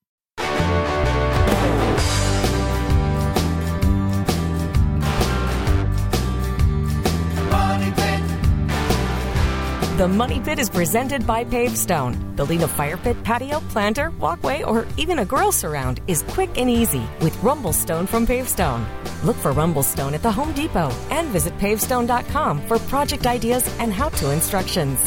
The 10.01 10.07
Money 10.07 10.39
Pit 10.39 10.57
is 10.57 10.67
presented 10.67 11.27
by 11.27 11.43
Pavestone. 11.43 12.35
Building 12.35 12.63
a 12.63 12.67
fire 12.67 12.97
pit, 12.97 13.23
patio, 13.23 13.59
planter, 13.69 14.09
walkway, 14.19 14.63
or 14.63 14.87
even 14.97 15.19
a 15.19 15.25
grill 15.25 15.51
surround 15.51 16.01
is 16.07 16.23
quick 16.23 16.49
and 16.57 16.67
easy 16.67 17.03
with 17.21 17.37
Rumblestone 17.43 18.07
from 18.07 18.25
Pavestone. 18.25 18.83
Look 19.23 19.35
for 19.35 19.53
Rumblestone 19.53 20.13
at 20.13 20.23
the 20.23 20.31
Home 20.31 20.53
Depot 20.53 20.89
and 21.11 21.27
visit 21.27 21.55
pavestone.com 21.59 22.61
for 22.61 22.79
project 22.79 23.27
ideas 23.27 23.63
and 23.77 23.93
how 23.93 24.09
to 24.09 24.31
instructions. 24.31 24.99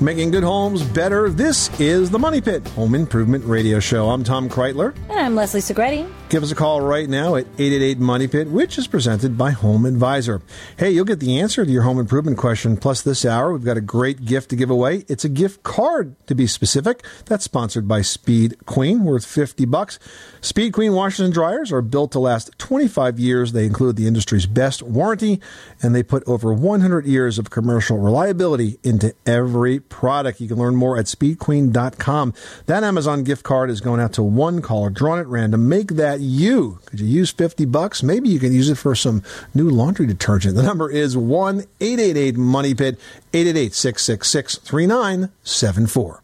Making 0.00 0.30
good 0.30 0.44
homes 0.44 0.84
better. 0.84 1.28
This 1.28 1.68
is 1.80 2.08
the 2.08 2.20
Money 2.20 2.40
Pit 2.40 2.64
Home 2.68 2.94
Improvement 2.94 3.44
Radio 3.44 3.80
Show. 3.80 4.10
I'm 4.10 4.22
Tom 4.22 4.48
Kraeutler. 4.48 4.94
And 5.10 5.18
I'm 5.18 5.34
Leslie 5.34 5.60
Segrete. 5.60 6.08
Give 6.28 6.42
us 6.42 6.52
a 6.52 6.54
call 6.54 6.82
right 6.82 7.08
now 7.08 7.34
at 7.34 7.46
888 7.58 7.98
Money 7.98 8.28
Pit, 8.28 8.48
which 8.48 8.78
is 8.78 8.86
presented 8.86 9.36
by 9.36 9.50
Home 9.50 9.86
Advisor. 9.86 10.40
Hey, 10.76 10.90
you'll 10.90 11.06
get 11.06 11.18
the 11.18 11.40
answer 11.40 11.64
to 11.64 11.70
your 11.70 11.82
home 11.82 11.98
improvement 11.98 12.36
question. 12.38 12.76
Plus, 12.76 13.02
this 13.02 13.24
hour, 13.24 13.52
we've 13.52 13.64
got 13.64 13.78
a 13.78 13.80
great 13.80 14.24
gift 14.24 14.50
to 14.50 14.56
give 14.56 14.70
away. 14.70 15.04
It's 15.08 15.24
a 15.24 15.28
gift 15.28 15.64
card, 15.64 16.14
to 16.28 16.34
be 16.34 16.46
specific. 16.46 17.02
That's 17.24 17.44
sponsored 17.44 17.88
by 17.88 18.02
Speed 18.02 18.66
Queen, 18.66 19.04
worth 19.04 19.24
50 19.24 19.64
bucks. 19.64 19.98
Speed 20.42 20.74
Queen 20.74 20.92
washers 20.92 21.24
and 21.24 21.34
dryers 21.34 21.72
are 21.72 21.82
built 21.82 22.12
to 22.12 22.20
last 22.20 22.56
25 22.58 23.18
years. 23.18 23.52
They 23.52 23.66
include 23.66 23.96
the 23.96 24.06
industry's 24.06 24.46
best 24.46 24.82
warranty, 24.82 25.40
and 25.82 25.92
they 25.92 26.02
put 26.04 26.22
over 26.28 26.52
100 26.52 27.06
years 27.06 27.38
of 27.38 27.50
commercial 27.50 27.98
reliability 27.98 28.78
into 28.84 29.12
every 29.26 29.80
product. 29.88 30.40
You 30.40 30.48
can 30.48 30.56
learn 30.56 30.76
more 30.76 30.98
at 30.98 31.06
speedqueen.com. 31.06 32.34
That 32.66 32.84
Amazon 32.84 33.24
gift 33.24 33.42
card 33.42 33.70
is 33.70 33.80
going 33.80 34.00
out 34.00 34.12
to 34.14 34.22
one 34.22 34.62
caller, 34.62 34.90
drawn 34.90 35.18
at 35.18 35.26
random. 35.26 35.68
Make 35.68 35.92
that 35.92 36.20
you. 36.20 36.80
Could 36.86 37.00
you 37.00 37.06
use 37.06 37.30
50 37.30 37.64
bucks? 37.66 38.02
Maybe 38.02 38.28
you 38.28 38.38
can 38.38 38.52
use 38.52 38.68
it 38.68 38.76
for 38.76 38.94
some 38.94 39.22
new 39.54 39.68
laundry 39.68 40.06
detergent. 40.06 40.54
The 40.54 40.62
number 40.62 40.90
is 40.90 41.16
1 41.16 41.64
888 41.80 42.36
Money 42.36 42.74
Pit, 42.74 42.98
888 43.32 43.74
666 43.74 44.56
3974. 44.58 46.22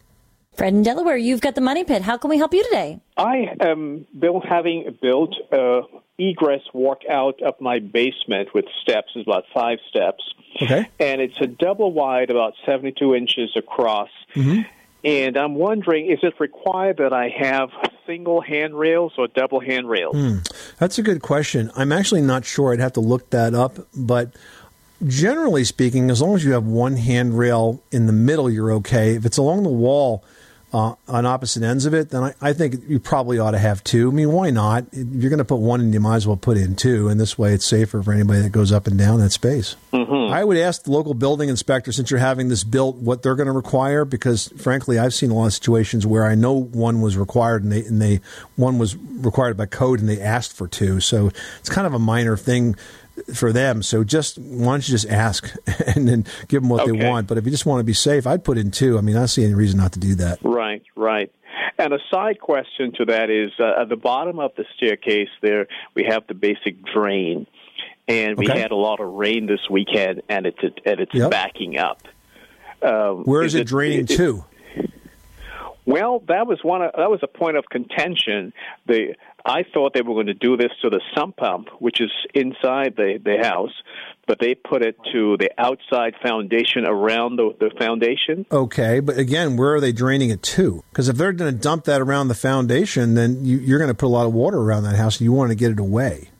Fred 0.55 0.73
in 0.73 0.83
Delaware, 0.83 1.17
you've 1.17 1.41
got 1.41 1.55
the 1.55 1.61
Money 1.61 1.83
Pit. 1.83 2.01
How 2.01 2.17
can 2.17 2.29
we 2.29 2.37
help 2.37 2.53
you 2.53 2.63
today? 2.63 2.99
I 3.17 3.47
am 3.59 4.07
built 4.17 4.45
having 4.45 4.97
built 5.01 5.35
a 5.51 5.81
egress 6.17 6.61
walk 6.73 7.01
out 7.09 7.41
up 7.41 7.59
my 7.61 7.79
basement 7.79 8.53
with 8.53 8.65
steps. 8.81 9.11
It's 9.15 9.27
about 9.27 9.45
five 9.53 9.79
steps, 9.89 10.23
Okay. 10.61 10.87
and 10.99 11.21
it's 11.21 11.39
a 11.41 11.47
double 11.47 11.91
wide, 11.91 12.29
about 12.29 12.53
seventy-two 12.65 13.13
inches 13.15 13.51
across. 13.55 14.09
Mm-hmm. 14.33 14.61
And 15.03 15.37
I'm 15.37 15.53
wondering, 15.53 16.09
is 16.09 16.19
it 16.23 16.33
required 16.39 16.97
that 16.97 17.13
I 17.13 17.29
have 17.29 17.69
single 18.07 18.41
handrails 18.41 19.13
or 19.19 19.27
double 19.27 19.59
handrails? 19.59 20.15
Hmm. 20.15 20.37
That's 20.79 20.97
a 20.97 21.03
good 21.03 21.21
question. 21.21 21.69
I'm 21.75 21.91
actually 21.91 22.21
not 22.21 22.43
sure. 22.43 22.73
I'd 22.73 22.79
have 22.79 22.93
to 22.93 23.01
look 23.01 23.29
that 23.29 23.53
up. 23.53 23.77
But 23.95 24.33
generally 25.05 25.63
speaking, 25.63 26.09
as 26.09 26.23
long 26.23 26.33
as 26.33 26.43
you 26.43 26.53
have 26.53 26.65
one 26.65 26.95
handrail 26.95 27.83
in 27.91 28.07
the 28.07 28.13
middle, 28.13 28.49
you're 28.49 28.71
okay. 28.73 29.15
If 29.15 29.27
it's 29.27 29.37
along 29.37 29.61
the 29.61 29.69
wall 29.69 30.23
uh, 30.75 30.93
on 31.07 31.25
opposite 31.25 31.63
ends 31.63 31.85
of 31.85 31.93
it, 31.93 32.09
then 32.09 32.21
I, 32.21 32.33
I 32.41 32.51
think 32.51 32.83
you 32.89 32.99
probably 32.99 33.39
ought 33.39 33.51
to 33.51 33.57
have 33.57 33.81
two. 33.85 34.09
I 34.09 34.13
mean, 34.13 34.33
why 34.33 34.49
not? 34.49 34.83
If 34.91 35.07
you're 35.09 35.29
going 35.29 35.37
to 35.37 35.45
put 35.45 35.61
one 35.61 35.79
in, 35.79 35.93
you 35.93 36.01
might 36.01 36.17
as 36.17 36.27
well 36.27 36.35
put 36.35 36.57
in 36.57 36.75
two. 36.75 37.07
And 37.07 37.17
this 37.17 37.37
way 37.37 37.53
it's 37.53 37.65
safer 37.65 38.03
for 38.03 38.11
anybody 38.11 38.41
that 38.41 38.49
goes 38.49 38.73
up 38.73 38.85
and 38.85 38.97
down 38.97 39.21
that 39.21 39.29
space. 39.29 39.77
I 39.93 40.43
would 40.43 40.57
ask 40.57 40.83
the 40.83 40.91
local 40.91 41.13
building 41.13 41.47
inspector, 41.47 41.93
since 41.93 42.11
you're 42.11 42.19
having 42.19 42.49
this 42.49 42.65
built, 42.65 42.97
what 42.97 43.23
they're 43.23 43.35
going 43.35 43.47
to 43.47 43.53
require, 43.53 44.03
because 44.03 44.49
frankly, 44.57 44.99
I've 44.99 45.13
seen 45.13 45.31
a 45.31 45.33
lot 45.33 45.45
of 45.45 45.53
situations 45.53 46.05
where 46.05 46.25
I 46.25 46.35
know 46.35 46.51
one 46.51 46.99
was 46.99 47.15
required 47.15 47.63
and 47.63 47.71
they, 47.71 47.85
and 47.85 48.01
they, 48.01 48.19
one 48.57 48.77
was 48.77 48.97
required 48.97 49.55
by 49.55 49.67
code 49.67 50.01
and 50.01 50.09
they 50.09 50.19
asked 50.19 50.51
for 50.51 50.67
two. 50.67 50.99
So 50.99 51.31
it's 51.59 51.69
kind 51.69 51.87
of 51.87 51.93
a 51.93 51.99
minor 51.99 52.35
thing 52.35 52.75
for 53.33 53.51
them. 53.51 53.81
So 53.81 54.03
just, 54.03 54.37
why 54.37 54.73
don't 54.73 54.87
you 54.87 54.91
just 54.91 55.09
ask 55.09 55.55
and 55.95 56.07
then 56.07 56.25
give 56.47 56.61
them 56.61 56.69
what 56.69 56.85
they 56.85 56.91
want? 56.91 57.27
But 57.27 57.37
if 57.37 57.45
you 57.45 57.51
just 57.51 57.65
want 57.65 57.79
to 57.79 57.83
be 57.83 57.93
safe, 57.93 58.27
I'd 58.27 58.43
put 58.43 58.57
in 58.57 58.71
two. 58.71 58.97
I 58.97 59.01
mean, 59.01 59.15
I 59.15 59.19
don't 59.19 59.27
see 59.27 59.43
any 59.43 59.53
reason 59.53 59.79
not 59.79 59.93
to 59.93 59.99
do 59.99 60.15
that. 60.15 60.39
Right, 60.43 60.54
right. 60.95 61.31
And 61.77 61.93
a 61.93 61.99
side 62.11 62.39
question 62.39 62.91
to 62.97 63.05
that 63.05 63.29
is 63.29 63.51
uh, 63.59 63.81
at 63.81 63.89
the 63.89 63.95
bottom 63.95 64.39
of 64.39 64.51
the 64.55 64.65
staircase 64.75 65.29
there, 65.41 65.67
we 65.95 66.03
have 66.07 66.27
the 66.27 66.33
basic 66.33 66.83
drain. 66.93 67.47
And 68.07 68.37
we 68.37 68.47
Okay. 68.47 68.59
had 68.59 68.71
a 68.71 68.75
lot 68.75 68.99
of 68.99 69.13
rain 69.13 69.47
this 69.47 69.67
weekend, 69.69 70.21
and 70.29 70.45
it's 70.45 70.59
and 70.61 70.99
it's 70.99 71.13
Yep. 71.13 71.31
backing 71.31 71.77
up. 71.79 72.01
Um, 72.81 73.23
Where 73.23 73.41
is, 73.41 73.55
it, 73.55 73.65
draining 73.65 74.01
it- 74.01 74.09
to? 74.09 74.43
Well, 75.85 76.23
that 76.27 76.47
was 76.47 76.59
one. 76.63 76.81
Of, 76.81 76.91
that 76.97 77.09
was 77.09 77.19
a 77.21 77.27
point 77.27 77.57
of 77.57 77.65
contention. 77.69 78.53
The 78.87 79.15
I 79.45 79.63
thought 79.73 79.93
they 79.93 80.01
were 80.01 80.15
going 80.15 80.27
to 80.27 80.33
do 80.33 80.57
this 80.57 80.71
to 80.81 80.89
the 80.89 80.99
sump 81.15 81.37
pump, 81.37 81.67
which 81.79 82.01
is 82.01 82.11
inside 82.33 82.95
the 82.97 83.19
the 83.23 83.37
house, 83.47 83.73
but 84.27 84.39
they 84.39 84.55
put 84.55 84.81
it 84.81 84.97
to 85.13 85.37
the 85.37 85.51
outside 85.59 86.15
foundation 86.23 86.85
around 86.87 87.35
the, 87.35 87.55
the 87.59 87.71
foundation. 87.77 88.47
Okay, 88.51 88.99
but 88.99 89.19
again, 89.19 89.57
where 89.57 89.75
are 89.75 89.79
they 89.79 89.91
draining 89.91 90.31
it 90.31 90.41
to? 90.41 90.83
Because 90.89 91.07
if 91.07 91.17
they're 91.17 91.33
going 91.33 91.53
to 91.53 91.59
dump 91.59 91.85
that 91.85 92.01
around 92.01 92.29
the 92.29 92.35
foundation, 92.35 93.13
then 93.13 93.45
you, 93.45 93.59
you're 93.59 93.79
going 93.79 93.89
to 93.89 93.95
put 93.95 94.07
a 94.07 94.09
lot 94.09 94.25
of 94.25 94.33
water 94.33 94.57
around 94.57 94.83
that 94.83 94.95
house, 94.95 95.19
and 95.19 95.25
you 95.25 95.31
want 95.31 95.51
to 95.51 95.55
get 95.55 95.71
it 95.71 95.79
away. 95.79 96.31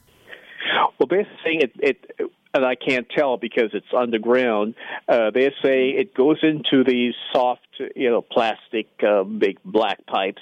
Well, 0.98 1.08
saying 1.44 1.62
it, 1.62 1.72
it 1.78 2.32
and 2.56 2.66
I 2.66 2.76
can't 2.76 3.08
tell 3.10 3.38
because 3.38 3.72
it's 3.74 3.86
underground. 3.96 4.76
Uh, 5.08 5.30
they 5.34 5.52
say 5.62 5.90
it 5.90 6.16
goes 6.16 6.38
into 6.42 6.84
these 6.86 7.14
soft, 7.34 7.62
you 7.96 8.10
know, 8.10 8.22
plastic 8.22 8.88
uh, 9.06 9.24
big 9.24 9.58
black 9.66 10.06
pipes, 10.06 10.42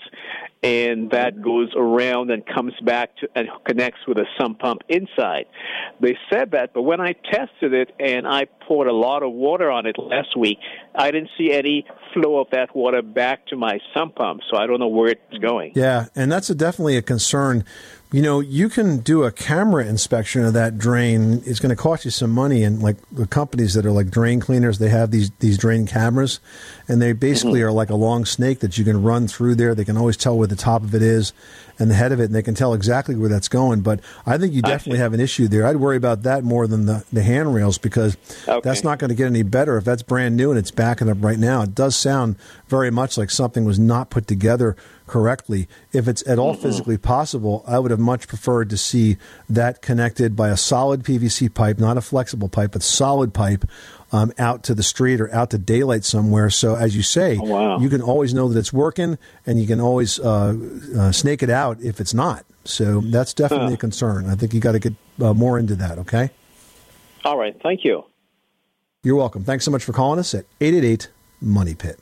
and 0.62 1.10
that 1.12 1.42
goes 1.42 1.70
around 1.76 2.30
and 2.30 2.46
comes 2.46 2.74
back 2.86 3.18
to 3.18 3.28
and 3.36 3.48
connects 3.66 4.02
with 4.08 4.20
a 4.20 4.26
sump 4.40 4.60
pump 4.60 4.82
inside. 4.88 5.46
They 6.00 6.16
said 6.32 6.52
that, 6.52 6.74
but 6.74 6.84
when 6.84 7.02
I 7.02 7.14
tested 7.14 7.74
it 7.74 7.92
and 8.00 8.28
I 8.28 8.46
poured 8.68 8.88
a 8.88 8.94
lot 8.94 9.24
of 9.24 9.32
water 9.32 9.72
on 9.72 9.88
it 9.88 9.98
last 9.98 10.38
week, 10.38 10.60
I 10.96 11.10
didn't 11.10 11.30
see 11.38 11.52
any 11.52 11.86
flow 12.14 12.40
of 12.40 12.48
that 12.52 12.76
water 12.76 13.02
back 13.02 13.48
to 13.48 13.56
my 13.56 13.80
sump 13.96 14.16
pump. 14.16 14.42
So 14.52 14.58
I 14.58 14.68
don't 14.68 14.80
know 14.80 14.88
where 14.88 15.10
it's 15.10 15.38
going. 15.42 15.72
Yeah, 15.76 16.08
and 16.16 16.32
that's 16.32 16.52
a, 16.52 16.56
definitely 16.56 16.98
a 16.98 17.02
concern. 17.02 17.66
You 18.14 18.22
know, 18.22 18.42
you 18.42 18.70
can 18.70 19.00
do 19.00 19.24
a 19.24 19.32
camera 19.32 19.88
inspection 19.88 20.46
of 20.46 20.54
that 20.54 20.78
drain. 20.78 21.42
It's 21.48 21.60
going 21.60 21.72
to 21.72 21.76
cost 21.76 22.06
you 22.06 22.12
some 22.12 22.30
money, 22.30 22.64
and 22.64 22.80
like 22.80 22.98
the 23.12 23.26
companies 23.26 23.74
that 23.74 23.88
are 23.88 23.92
like 23.92 24.12
drain 24.12 24.40
cleaners, 24.40 24.78
they 24.78 24.90
have 24.90 25.10
these 25.10 25.32
these 25.40 25.58
drain 25.58 25.88
cameras, 25.88 26.40
and 26.88 27.02
they 27.02 27.14
basically 27.14 27.62
are 27.62 27.72
like 27.72 27.90
a 27.90 27.96
long 27.96 28.26
snake 28.26 28.60
that 28.60 28.78
you 28.78 28.84
can 28.84 29.02
run 29.04 29.28
through 29.28 29.56
there. 29.56 29.74
They 29.76 29.86
can 29.86 29.98
always 29.98 30.18
tell 30.18 30.38
where 30.38 30.48
the 30.48 30.56
top 30.56 30.84
of 30.84 30.94
it 30.94 31.02
is 31.02 31.32
and 31.80 31.90
the 31.90 31.96
head 31.96 32.12
of 32.12 32.20
it, 32.20 32.26
and 32.26 32.36
they 32.36 32.44
can 32.44 32.54
tell 32.56 32.74
exactly 32.74 33.16
where 33.16 33.30
that's 33.30 33.48
going. 33.48 33.82
But 33.82 34.00
I 34.26 34.38
think 34.38 34.54
you 34.54 34.62
definitely 34.62 35.00
have 35.00 35.14
an 35.14 35.20
issue 35.20 35.48
there. 35.48 35.66
I'd 35.66 35.78
worry 35.78 35.98
about 35.98 36.24
that 36.24 36.44
more 36.44 36.68
than 36.68 36.86
the 36.86 37.04
the 37.12 37.24
handrails 37.24 37.78
because 37.78 38.16
Okay. 38.48 38.60
that's 38.64 38.84
not 38.84 39.00
going 39.00 39.10
to 39.10 39.16
get 39.16 39.28
any 39.28 39.44
better 39.44 39.78
if 39.78 39.84
that's 39.86 40.04
brand 40.04 40.36
new 40.38 40.50
and 40.52 40.60
it's 40.60 40.72
backing 40.72 41.10
up 41.10 41.18
right 41.22 41.40
now. 41.40 41.64
It 41.64 41.74
does 41.74 41.96
sound 41.96 42.36
very 42.68 42.92
much 42.92 43.18
like 43.18 43.30
something 43.32 43.66
was 43.66 43.80
not 43.80 44.10
put 44.10 44.28
together 44.28 44.76
correctly. 45.08 45.68
If 45.92 46.08
it's 46.08 46.26
at 46.28 46.40
all 46.40 46.54
physically 46.54 46.98
possible, 46.98 47.64
I 47.68 47.80
would 47.80 47.92
have 47.92 48.00
much 48.00 48.28
preferred 48.28 48.70
to 48.70 48.78
see 48.78 49.18
that 49.50 49.82
connected 49.82 50.36
by 50.36 50.50
a 50.50 50.58
solid 50.58 51.04
PVC 51.04 51.54
pipe, 51.54 51.78
not 51.80 51.98
a 51.98 52.02
flexible 52.02 52.50
pipe, 52.50 52.72
but 52.72 52.84
solid 52.84 53.34
pipe. 53.34 53.66
Um, 54.14 54.32
out 54.38 54.62
to 54.66 54.76
the 54.76 54.84
street 54.84 55.20
or 55.20 55.34
out 55.34 55.50
to 55.50 55.58
daylight 55.58 56.06
somewhere. 56.06 56.52
So, 56.52 56.76
as 56.76 56.96
you 56.96 57.02
say, 57.02 57.40
wow. 57.40 57.80
you 57.80 57.90
can 57.90 58.00
always 58.00 58.32
know 58.32 58.48
that 58.48 58.60
it's 58.60 58.72
working, 58.72 59.18
and 59.48 59.60
you 59.60 59.66
can 59.66 59.82
always 59.82 60.20
uh, 60.20 60.56
uh, 60.96 61.12
snake 61.12 61.42
it 61.42 61.50
out 61.50 61.82
if 61.82 62.00
it's 62.00 62.14
not. 62.14 62.46
So, 62.64 63.02
that's 63.02 63.34
definitely 63.34 63.74
a 63.74 63.78
concern. 63.78 64.30
I 64.30 64.36
think 64.36 64.54
you 64.54 64.60
got 64.60 64.74
to 64.74 64.80
get 64.80 64.94
uh, 65.20 65.34
more 65.34 65.58
into 65.58 65.76
that. 65.78 65.98
Okay. 65.98 66.30
All 67.26 67.40
right, 67.40 67.60
thank 67.64 67.84
you. 67.84 68.06
You're 69.02 69.16
welcome. 69.16 69.44
Thanks 69.44 69.66
so 69.66 69.72
much 69.72 69.84
for 69.84 69.94
calling 69.94 70.20
us 70.20 70.36
at 70.36 70.46
888 70.62 71.10
Money 71.42 71.74
Pit. 71.74 72.00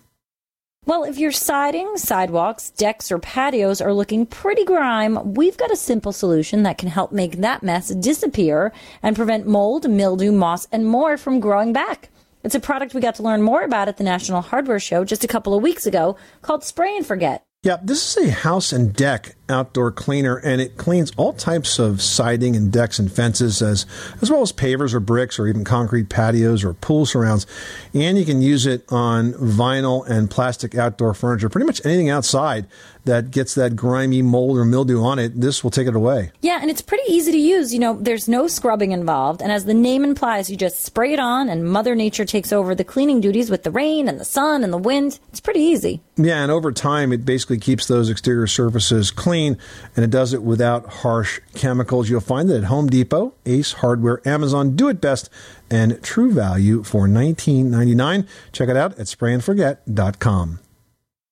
Well, 0.87 1.03
if 1.03 1.19
your 1.19 1.31
siding, 1.31 1.95
sidewalks, 1.97 2.71
decks, 2.71 3.11
or 3.11 3.19
patios 3.19 3.81
are 3.81 3.93
looking 3.93 4.25
pretty 4.25 4.65
grime, 4.65 5.35
we've 5.35 5.55
got 5.55 5.69
a 5.69 5.75
simple 5.75 6.11
solution 6.11 6.63
that 6.63 6.79
can 6.79 6.89
help 6.89 7.11
make 7.11 7.37
that 7.37 7.61
mess 7.61 7.89
disappear 7.89 8.73
and 9.03 9.15
prevent 9.15 9.45
mold, 9.45 9.87
mildew, 9.87 10.31
moss, 10.31 10.67
and 10.71 10.87
more 10.87 11.17
from 11.17 11.39
growing 11.39 11.71
back. 11.71 12.09
It's 12.43 12.55
a 12.55 12.59
product 12.59 12.95
we 12.95 13.01
got 13.01 13.13
to 13.15 13.23
learn 13.23 13.43
more 13.43 13.61
about 13.61 13.89
at 13.89 13.97
the 13.97 14.03
National 14.03 14.41
Hardware 14.41 14.79
Show 14.79 15.05
just 15.05 15.23
a 15.23 15.27
couple 15.27 15.53
of 15.53 15.61
weeks 15.61 15.85
ago 15.85 16.17
called 16.41 16.63
Spray 16.63 16.97
and 16.97 17.05
Forget. 17.05 17.43
Yeah, 17.61 17.77
this 17.83 18.17
is 18.17 18.29
a 18.29 18.31
house 18.31 18.73
and 18.73 18.91
deck 18.91 19.35
outdoor 19.51 19.91
cleaner, 19.91 20.37
and 20.37 20.61
it 20.61 20.77
cleans 20.77 21.11
all 21.17 21.33
types 21.33 21.77
of 21.77 22.01
siding 22.01 22.55
and 22.55 22.71
decks 22.71 22.97
and 22.97 23.11
fences, 23.11 23.61
as 23.61 23.85
as 24.21 24.31
well 24.31 24.41
as 24.41 24.51
pavers 24.51 24.93
or 24.93 24.99
bricks 24.99 25.37
or 25.37 25.47
even 25.47 25.63
concrete 25.63 26.09
patios 26.09 26.63
or 26.63 26.73
pool 26.73 27.05
surrounds. 27.05 27.45
And 27.93 28.17
you 28.17 28.25
can 28.25 28.41
use 28.41 28.65
it 28.65 28.83
on 28.89 29.33
vinyl 29.33 30.07
and 30.07 30.29
plastic 30.29 30.75
outdoor 30.75 31.13
furniture, 31.13 31.49
pretty 31.49 31.67
much 31.67 31.85
anything 31.85 32.09
outside 32.09 32.65
that 33.05 33.31
gets 33.31 33.55
that 33.55 33.75
grimy 33.75 34.21
mold 34.21 34.57
or 34.57 34.65
mildew 34.65 35.01
on 35.01 35.17
it. 35.17 35.39
This 35.39 35.63
will 35.63 35.71
take 35.71 35.87
it 35.87 35.95
away. 35.95 36.31
Yeah, 36.41 36.59
and 36.61 36.69
it's 36.69 36.81
pretty 36.81 37.11
easy 37.11 37.31
to 37.31 37.37
use. 37.37 37.73
You 37.73 37.79
know, 37.79 37.97
there's 37.99 38.27
no 38.27 38.47
scrubbing 38.47 38.91
involved, 38.91 39.41
and 39.41 39.51
as 39.51 39.65
the 39.65 39.73
name 39.73 40.03
implies, 40.03 40.49
you 40.49 40.55
just 40.55 40.83
spray 40.83 41.13
it 41.13 41.19
on, 41.19 41.49
and 41.49 41.67
Mother 41.67 41.95
Nature 41.95 42.25
takes 42.25 42.53
over 42.53 42.75
the 42.75 42.83
cleaning 42.83 43.19
duties 43.19 43.49
with 43.49 43.63
the 43.63 43.71
rain 43.71 44.07
and 44.07 44.19
the 44.19 44.25
sun 44.25 44.63
and 44.63 44.71
the 44.71 44.77
wind. 44.77 45.19
It's 45.29 45.39
pretty 45.39 45.61
easy. 45.61 46.01
Yeah, 46.15 46.43
and 46.43 46.51
over 46.51 46.71
time, 46.71 47.11
it 47.11 47.25
basically 47.25 47.57
keeps 47.57 47.87
those 47.87 48.09
exterior 48.09 48.45
surfaces 48.45 49.09
clean, 49.09 49.31
and 49.47 50.03
it 50.03 50.09
does 50.09 50.33
it 50.33 50.43
without 50.43 50.85
harsh 50.87 51.39
chemicals. 51.53 52.09
You'll 52.09 52.21
find 52.21 52.49
it 52.49 52.57
at 52.57 52.63
Home 52.65 52.87
Depot, 52.87 53.33
Ace 53.45 53.73
Hardware, 53.73 54.21
Amazon, 54.27 54.75
Do 54.75 54.89
It 54.89 55.01
Best, 55.01 55.29
and 55.69 56.01
True 56.03 56.31
Value 56.31 56.83
for 56.83 57.07
$19.99. 57.07 58.27
Check 58.51 58.69
it 58.69 58.77
out 58.77 58.97
at 58.99 59.07
sprayandforget.com. 59.07 60.59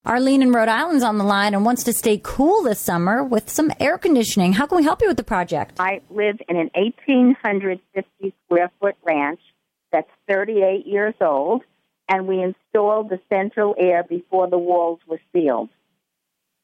Arlene 0.05 0.41
in 0.41 0.51
Rhode 0.51 0.69
Island's 0.69 1.03
on 1.03 1.17
the 1.17 1.23
line 1.23 1.53
and 1.53 1.65
wants 1.65 1.83
to 1.83 1.93
stay 1.93 2.19
cool 2.23 2.63
this 2.63 2.79
summer 2.79 3.23
with 3.23 3.49
some 3.49 3.71
air 3.79 3.97
conditioning. 3.97 4.53
How 4.53 4.65
can 4.65 4.77
we 4.77 4.83
help 4.83 5.01
you 5.01 5.07
with 5.07 5.17
the 5.17 5.23
project? 5.23 5.79
I 5.79 6.01
live 6.09 6.37
in 6.47 6.55
an 6.55 6.71
1,850 6.73 8.33
square 8.45 8.71
foot 8.79 8.95
ranch 9.03 9.41
that's 9.91 10.09
38 10.27 10.87
years 10.87 11.15
old, 11.19 11.63
and 12.07 12.27
we 12.27 12.41
installed 12.41 13.09
the 13.09 13.19
central 13.29 13.75
air 13.77 14.03
before 14.03 14.49
the 14.49 14.57
walls 14.57 14.99
were 15.05 15.19
sealed. 15.33 15.69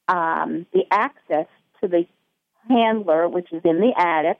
Um, 0.07 0.65
the 0.73 0.83
access 0.91 1.47
to 1.81 1.87
the 1.87 2.05
handler, 2.69 3.27
which 3.27 3.51
is 3.51 3.61
in 3.63 3.79
the 3.79 3.93
attic, 3.97 4.39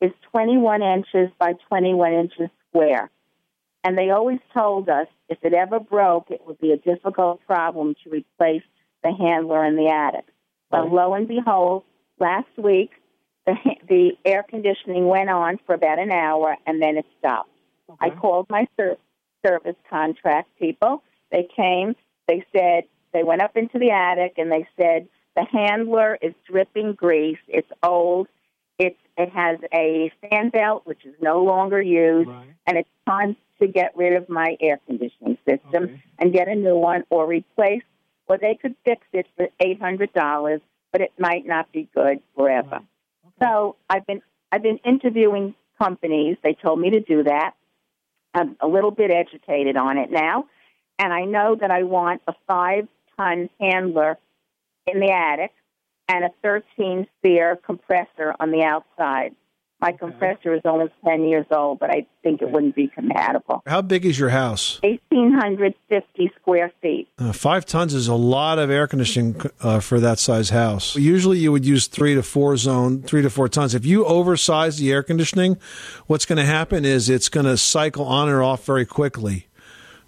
is 0.00 0.12
21 0.30 0.82
inches 0.82 1.30
by 1.38 1.54
21 1.68 2.12
inches 2.12 2.48
square. 2.68 3.10
And 3.84 3.98
they 3.98 4.10
always 4.10 4.38
told 4.54 4.88
us 4.88 5.06
if 5.28 5.38
it 5.42 5.54
ever 5.54 5.80
broke, 5.80 6.30
it 6.30 6.42
would 6.46 6.60
be 6.60 6.72
a 6.72 6.76
difficult 6.76 7.40
problem 7.46 7.94
to 8.04 8.10
replace 8.10 8.62
the 9.02 9.12
handler 9.12 9.64
in 9.64 9.76
the 9.76 9.88
attic. 9.88 10.26
But 10.70 10.90
lo 10.90 11.14
and 11.14 11.28
behold, 11.28 11.84
last 12.18 12.48
week 12.56 12.90
the 13.46 13.54
the 13.88 14.12
air 14.24 14.42
conditioning 14.42 15.06
went 15.06 15.30
on 15.30 15.58
for 15.66 15.74
about 15.74 15.98
an 15.98 16.10
hour 16.10 16.56
and 16.66 16.82
then 16.82 16.96
it 16.96 17.06
stopped. 17.18 17.50
I 18.00 18.10
called 18.10 18.46
my 18.48 18.66
ser- 18.76 18.96
service 19.44 19.76
contract 19.90 20.48
people. 20.58 21.02
They 21.30 21.46
came. 21.54 21.94
They 22.26 22.44
said 22.56 22.84
they 23.12 23.22
went 23.22 23.42
up 23.42 23.56
into 23.56 23.78
the 23.78 23.90
attic 23.90 24.34
and 24.38 24.50
they 24.50 24.66
said 24.76 25.08
the 25.36 25.44
handler 25.44 26.18
is 26.20 26.34
dripping 26.48 26.92
grease. 26.94 27.38
It's 27.48 27.68
old. 27.82 28.28
It's 28.78 28.98
it 29.16 29.30
has 29.30 29.58
a 29.72 30.10
fan 30.22 30.48
belt 30.50 30.82
which 30.86 31.04
is 31.04 31.14
no 31.20 31.42
longer 31.42 31.80
used, 31.80 32.28
and 32.66 32.78
it's 32.78 32.88
time 33.06 33.36
to 33.60 33.66
get 33.68 33.96
rid 33.96 34.14
of 34.14 34.28
my 34.28 34.56
air 34.60 34.80
conditioning 34.86 35.38
system 35.48 36.00
and 36.18 36.32
get 36.32 36.48
a 36.48 36.54
new 36.54 36.76
one 36.76 37.04
or 37.10 37.26
replace. 37.26 37.82
Or 38.28 38.38
they 38.38 38.54
could 38.60 38.74
fix 38.84 39.02
it 39.12 39.26
for 39.36 39.48
eight 39.60 39.80
hundred 39.80 40.12
dollars, 40.14 40.60
but 40.90 41.00
it 41.00 41.12
might 41.18 41.46
not 41.46 41.70
be 41.72 41.88
good 41.94 42.20
forever. 42.34 42.80
So 43.42 43.76
I've 43.90 44.06
been 44.06 44.22
I've 44.50 44.62
been 44.62 44.78
interviewing 44.84 45.54
companies. 45.78 46.36
They 46.42 46.54
told 46.54 46.80
me 46.80 46.90
to 46.90 47.00
do 47.00 47.24
that. 47.24 47.54
I'm 48.34 48.56
a 48.60 48.66
little 48.66 48.90
bit 48.90 49.10
educated 49.10 49.76
on 49.76 49.98
it 49.98 50.10
now, 50.10 50.46
and 50.98 51.12
I 51.12 51.24
know 51.24 51.56
that 51.60 51.70
I 51.70 51.82
want 51.82 52.22
a 52.26 52.32
five 52.46 52.88
ton 53.16 53.48
handler 53.60 54.18
in 54.86 55.00
the 55.00 55.10
attic 55.10 55.52
and 56.08 56.24
a 56.24 56.30
13 56.42 57.06
SEER 57.22 57.58
compressor 57.64 58.34
on 58.38 58.50
the 58.50 58.62
outside. 58.62 59.34
My 59.80 59.90
compressor 59.90 60.54
is 60.54 60.60
only 60.64 60.86
10 61.04 61.24
years 61.24 61.46
old, 61.50 61.80
but 61.80 61.90
I 61.90 62.06
think 62.22 62.40
it 62.40 62.48
wouldn't 62.52 62.76
be 62.76 62.86
compatible. 62.86 63.64
How 63.66 63.82
big 63.82 64.06
is 64.06 64.16
your 64.16 64.28
house? 64.28 64.78
1,850 64.82 66.30
square 66.40 66.72
feet. 66.80 67.08
Uh, 67.18 67.32
five 67.32 67.66
tons 67.66 67.92
is 67.92 68.06
a 68.06 68.14
lot 68.14 68.60
of 68.60 68.70
air 68.70 68.86
conditioning 68.86 69.40
uh, 69.60 69.80
for 69.80 69.98
that 69.98 70.20
size 70.20 70.50
house. 70.50 70.94
Usually, 70.94 71.38
you 71.38 71.50
would 71.50 71.66
use 71.66 71.88
three 71.88 72.14
to 72.14 72.22
four 72.22 72.56
zone, 72.56 73.02
three 73.02 73.22
to 73.22 73.30
four 73.30 73.48
tons. 73.48 73.74
If 73.74 73.84
you 73.84 74.04
oversize 74.04 74.78
the 74.78 74.92
air 74.92 75.02
conditioning, 75.02 75.58
what's 76.06 76.26
going 76.26 76.38
to 76.38 76.44
happen 76.44 76.84
is 76.84 77.08
it's 77.08 77.28
going 77.28 77.46
to 77.46 77.56
cycle 77.56 78.04
on 78.04 78.28
and 78.28 78.38
off 78.38 78.64
very 78.64 78.86
quickly. 78.86 79.48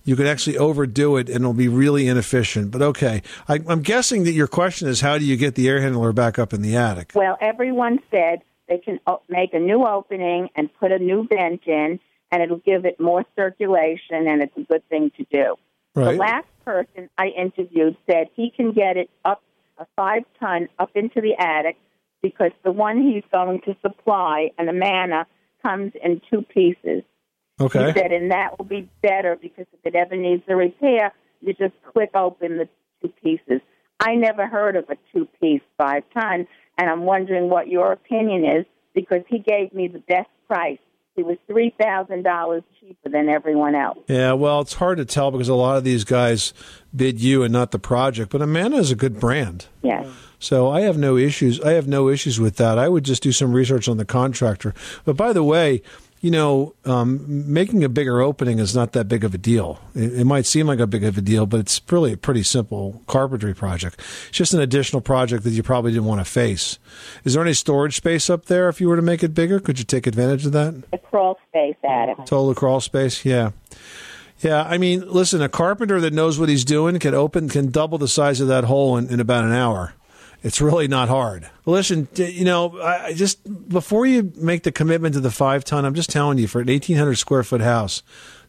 You 0.05 0.17
could 0.17 0.27
actually 0.27 0.59
overdo 0.59 1.17
it, 1.17 1.29
and 1.29 1.39
it'll 1.39 1.55
be 1.55 1.69
really 1.69 2.07
inefficient. 2.07 2.71
But 2.71 2.83
okay, 2.83 3.23
I, 3.49 3.61
I'm 3.67 3.81
guessing 3.83 4.25
that 4.25 4.33
your 4.33 4.47
question 4.47 4.89
is 4.89 5.01
how 5.01 5.19
do 5.19 5.25
you 5.25 5.37
get 5.37 5.55
the 5.55 5.69
air 5.69 5.81
handler 5.81 6.13
back 6.13 6.39
up 6.39 6.53
in 6.53 6.63
the 6.63 6.77
attic? 6.77 7.13
Well, 7.15 7.39
everyone 7.41 8.01
said 8.11 8.43
they 8.69 8.79
can 8.79 9.01
make 9.29 9.55
a 9.55 9.59
new 9.59 9.87
opening 9.87 10.49
and 10.55 10.69
put 10.75 10.93
a 10.93 10.99
new 10.99 11.27
vent 11.27 11.63
in, 11.67 12.01
and 12.31 12.43
it'll 12.43 12.59
give 12.59 12.85
it 12.85 13.01
more 13.01 13.25
circulation, 13.35 14.27
and 14.29 14.43
it's 14.43 14.57
a 14.57 14.63
good 14.63 14.87
thing 14.89 15.11
to 15.17 15.25
do. 15.33 15.57
Right. 15.95 16.13
The 16.13 16.19
last 16.19 16.47
person 16.65 17.09
I 17.17 17.29
interviewed 17.29 17.97
said 18.07 18.29
he 18.35 18.51
can 18.51 18.73
get 18.73 18.97
it 18.97 19.11
up 19.25 19.43
a 19.79 19.87
five 19.97 20.23
ton 20.39 20.69
up 20.79 20.91
into 20.95 21.21
the 21.21 21.35
attic 21.39 21.77
because 22.23 22.53
the 22.65 22.73
one 22.73 23.03
he's 23.03 23.25
going 23.31 23.61
to 23.63 23.77
supply, 23.83 24.51
an 24.59 24.69
Amana, 24.69 25.27
comes 25.63 25.93
in 26.03 26.21
two 26.31 26.43
pieces. 26.43 27.03
Okay. 27.61 27.87
He 27.87 27.93
said, 27.93 28.13
and 28.13 28.31
that 28.31 28.59
will 28.59 28.65
be 28.65 28.89
better 29.03 29.37
because 29.41 29.67
if 29.73 29.81
it 29.85 29.95
ever 29.95 30.17
needs 30.17 30.43
a 30.49 30.57
repair, 30.57 31.13
you 31.41 31.53
just 31.55 31.75
click 31.93 32.11
open 32.15 32.59
the 32.59 32.69
two 33.01 33.13
pieces. 33.23 33.61
I 34.01 34.15
never 34.17 34.47
heard 34.47 34.77
of 34.77 34.85
a 34.91 34.97
two 35.13 35.29
piece 35.41 35.63
five 35.79 36.03
ton, 36.13 36.47
and 36.77 36.91
I'm 36.91 37.05
wondering 37.05 37.49
what 37.49 37.69
your 37.69 37.93
opinion 37.93 38.45
is 38.45 38.67
because 38.95 39.23
he 39.29 39.39
gave 39.39 39.73
me 39.73 39.89
the 39.89 40.01
best 40.01 40.29
price. 40.49 40.79
He 41.15 41.23
was 41.23 41.37
three 41.47 41.73
thousand 41.79 42.25
dollars 42.25 42.65
cheaper 42.81 43.09
than 43.09 43.29
everyone 43.29 43.77
else. 43.77 43.99
Yeah, 44.09 44.33
well, 44.33 44.61
it's 44.61 44.75
hard 44.75 44.99
to 44.99 45.05
tell 45.05 45.31
because 45.31 45.49
a 45.49 45.55
lot 45.55 45.77
of 45.77 45.85
these 45.85 46.03
guys 46.03 46.53
bid 46.95 47.21
you 47.21 47.45
and 47.45 47.53
not 47.53 47.71
the 47.71 47.79
project. 47.79 48.33
But 48.33 48.43
Amana 48.43 48.79
is 48.79 48.91
a 48.91 48.97
good 48.97 49.21
brand. 49.21 49.67
Yes. 49.83 50.09
So 50.41 50.71
I 50.71 50.81
have 50.81 50.99
no 50.99 51.17
issues. 51.17 51.61
I 51.61 51.73
have 51.73 51.87
no 51.87 52.09
issues 52.09 52.41
with 52.41 52.57
that. 52.57 52.79
I 52.79 52.89
would 52.89 53.05
just 53.05 53.23
do 53.23 53.31
some 53.31 53.53
research 53.53 53.89
on 53.89 53.97
the 53.97 54.05
contractor. 54.05 54.75
But 55.05 55.17
by 55.17 55.33
the 55.33 55.45
way, 55.45 55.83
you 56.25 56.31
know, 56.31 56.75
um, 56.87 57.23
making 57.53 57.85
a 57.85 57.89
bigger 57.91 58.23
opening 58.23 58.59
is 58.59 58.75
not 58.75 58.93
that 58.93 59.09
big 59.09 59.25
of 59.25 59.35
a 59.35 59.39
deal. 59.39 59.79
It, 59.95 60.21
it 60.21 60.25
might 60.25 60.47
seem 60.47 60.67
like 60.67 60.79
a 60.79 60.87
big 60.87 61.05
of 61.05 61.19
a 61.19 61.21
deal, 61.21 61.45
but 61.45 61.61
it's 61.61 61.83
really 61.91 62.15
a 62.15 62.17
pretty 62.17 62.43
simple 62.43 63.03
carpentry 63.07 63.53
project. 63.53 64.01
It's 64.31 64.39
just 64.39 64.55
an 64.55 64.63
additional 64.63 65.03
project 65.03 65.45
that 65.45 65.51
you 65.51 65.63
probably 65.63 65.93
didn't 65.93 66.07
want 66.07 66.23
to 66.23 66.25
face. 66.25 66.79
Is 67.25 67.35
there 67.35 67.43
any 67.43 67.53
storage 67.53 67.97
space 67.97 68.31
up 68.31 68.47
there 68.47 68.71
if 68.71 68.81
you 68.81 68.89
were 68.89 68.97
to 68.97 69.03
make 69.03 69.23
it 69.23 69.35
bigger? 69.35 69.61
Could 69.61 69.79
you 69.79 69.85
take 69.85 70.07
advantage 70.07 70.47
of 70.47 70.53
that? 70.53 70.91
The 70.93 70.97
crawl 70.97 71.39
space 71.51 71.77
attic. 71.85 72.17
Total 72.25 72.55
crawl 72.55 72.81
space, 72.81 73.27
yeah. 73.27 73.51
Yeah, 74.41 74.63
I 74.63 74.79
mean, 74.79 75.07
listen, 75.07 75.43
a 75.43 75.51
carpenter 75.51 76.01
that 76.01 76.15
knows 76.15 76.39
what 76.39 76.49
he's 76.49 76.65
doing 76.65 76.99
can 77.01 77.13
open, 77.13 77.51
can 77.51 77.71
double 77.71 77.99
the 77.99 78.09
size 78.09 78.41
of 78.41 78.49
that 78.49 78.65
hole 78.65 78.97
in, 78.97 79.11
in 79.11 79.21
about 79.21 79.45
an 79.45 79.53
hour. 79.53 79.93
It's 80.45 80.61
really 80.61 80.89
not 80.89 81.09
hard. 81.09 81.51
Listen, 81.65 82.07
you 82.15 82.45
know, 82.45 82.79
I 82.79 83.07
I 83.07 83.13
just 83.15 83.43
before 83.69 84.05
you 84.05 84.31
make 84.37 84.63
the 84.63 84.71
commitment 84.71 85.15
to 85.15 85.21
the 85.21 85.31
five 85.31 85.65
ton, 85.65 85.87
I'm 85.87 85.95
just 85.95 86.11
telling 86.11 86.37
you, 86.37 86.47
for 86.47 86.61
an 86.61 86.69
1,800 86.69 87.17
square 87.17 87.43
foot 87.43 87.63
house, 87.63 88.03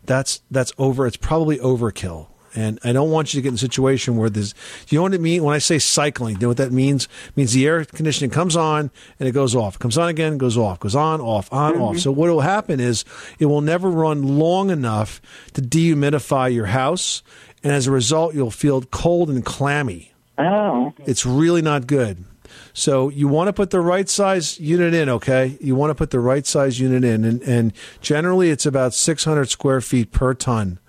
that's 0.03 0.41
that's 0.51 0.73
over. 0.77 1.07
It's 1.07 1.17
probably 1.17 1.57
overkill. 1.57 2.27
And 2.53 2.79
I 2.83 2.93
don't 2.93 3.11
want 3.11 3.33
you 3.33 3.39
to 3.39 3.41
get 3.41 3.49
in 3.49 3.55
a 3.55 3.57
situation 3.57 4.15
where 4.15 4.29
there's, 4.29 4.55
you 4.87 4.97
know 4.97 5.03
what 5.03 5.13
it 5.13 5.19
mean 5.19 5.43
When 5.43 5.53
I 5.53 5.57
say 5.57 5.77
cycling, 5.77 6.35
Do 6.35 6.39
you 6.39 6.41
know 6.43 6.47
what 6.49 6.57
that 6.57 6.71
means? 6.71 7.05
It 7.27 7.37
means 7.37 7.51
the 7.51 7.67
air 7.67 7.83
conditioning 7.83 8.29
comes 8.29 8.55
on 8.55 8.91
and 9.19 9.27
it 9.27 9.33
goes 9.33 9.55
off. 9.55 9.75
It 9.75 9.79
comes 9.79 9.97
on 9.97 10.07
again, 10.07 10.37
goes 10.37 10.57
off, 10.57 10.79
goes 10.79 10.95
on, 10.95 11.19
off, 11.19 11.51
on, 11.51 11.75
off. 11.75 11.91
Mm-hmm. 11.95 11.99
So 11.99 12.11
what 12.11 12.29
will 12.29 12.41
happen 12.41 12.79
is 12.79 13.03
it 13.39 13.47
will 13.47 13.61
never 13.61 13.89
run 13.89 14.39
long 14.39 14.69
enough 14.69 15.21
to 15.53 15.61
dehumidify 15.61 16.53
your 16.53 16.67
house. 16.67 17.23
And 17.61 17.73
as 17.73 17.87
a 17.87 17.91
result, 17.91 18.35
you'll 18.35 18.51
feel 18.51 18.81
cold 18.83 19.29
and 19.29 19.43
clammy. 19.43 20.13
Oh. 20.37 20.93
It's 21.05 21.25
really 21.25 21.61
not 21.61 21.87
good. 21.87 22.25
So 22.73 23.09
you 23.09 23.27
want 23.27 23.47
to 23.47 23.53
put 23.53 23.69
the 23.69 23.79
right 23.79 24.07
size 24.07 24.59
unit 24.59 24.93
in, 24.93 25.09
okay? 25.09 25.57
You 25.61 25.75
want 25.75 25.91
to 25.91 25.95
put 25.95 26.11
the 26.11 26.19
right 26.19 26.45
size 26.45 26.79
unit 26.79 27.03
in, 27.03 27.23
and, 27.23 27.41
and 27.43 27.73
generally 28.01 28.49
it's 28.49 28.65
about 28.65 28.93
600 28.93 29.49
square 29.49 29.81
feet 29.81 30.11
per 30.11 30.33
ton. 30.33 30.79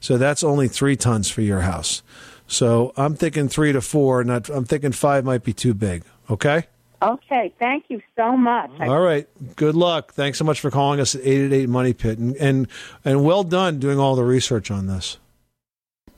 So 0.00 0.18
that's 0.18 0.44
only 0.44 0.68
three 0.68 0.96
tons 0.96 1.30
for 1.30 1.42
your 1.42 1.60
house. 1.60 2.02
So 2.46 2.92
I'm 2.96 3.14
thinking 3.14 3.48
three 3.48 3.72
to 3.72 3.80
four, 3.80 4.22
not 4.24 4.48
I'm 4.48 4.64
thinking 4.64 4.92
five 4.92 5.24
might 5.24 5.42
be 5.42 5.52
too 5.52 5.74
big. 5.74 6.04
Okay. 6.30 6.64
Okay. 7.02 7.52
Thank 7.58 7.86
you 7.88 8.00
so 8.16 8.36
much. 8.36 8.70
All 8.80 9.00
right. 9.00 9.28
Good 9.56 9.74
luck. 9.74 10.12
Thanks 10.14 10.38
so 10.38 10.44
much 10.44 10.60
for 10.60 10.70
calling 10.70 11.00
us 11.00 11.14
at 11.14 11.22
888 11.22 11.68
Money 11.68 11.92
Pit, 11.92 12.18
and 12.18 12.36
and 12.36 12.68
and 13.04 13.24
well 13.24 13.44
done 13.44 13.78
doing 13.78 13.98
all 13.98 14.16
the 14.16 14.24
research 14.24 14.70
on 14.70 14.86
this. 14.86 15.18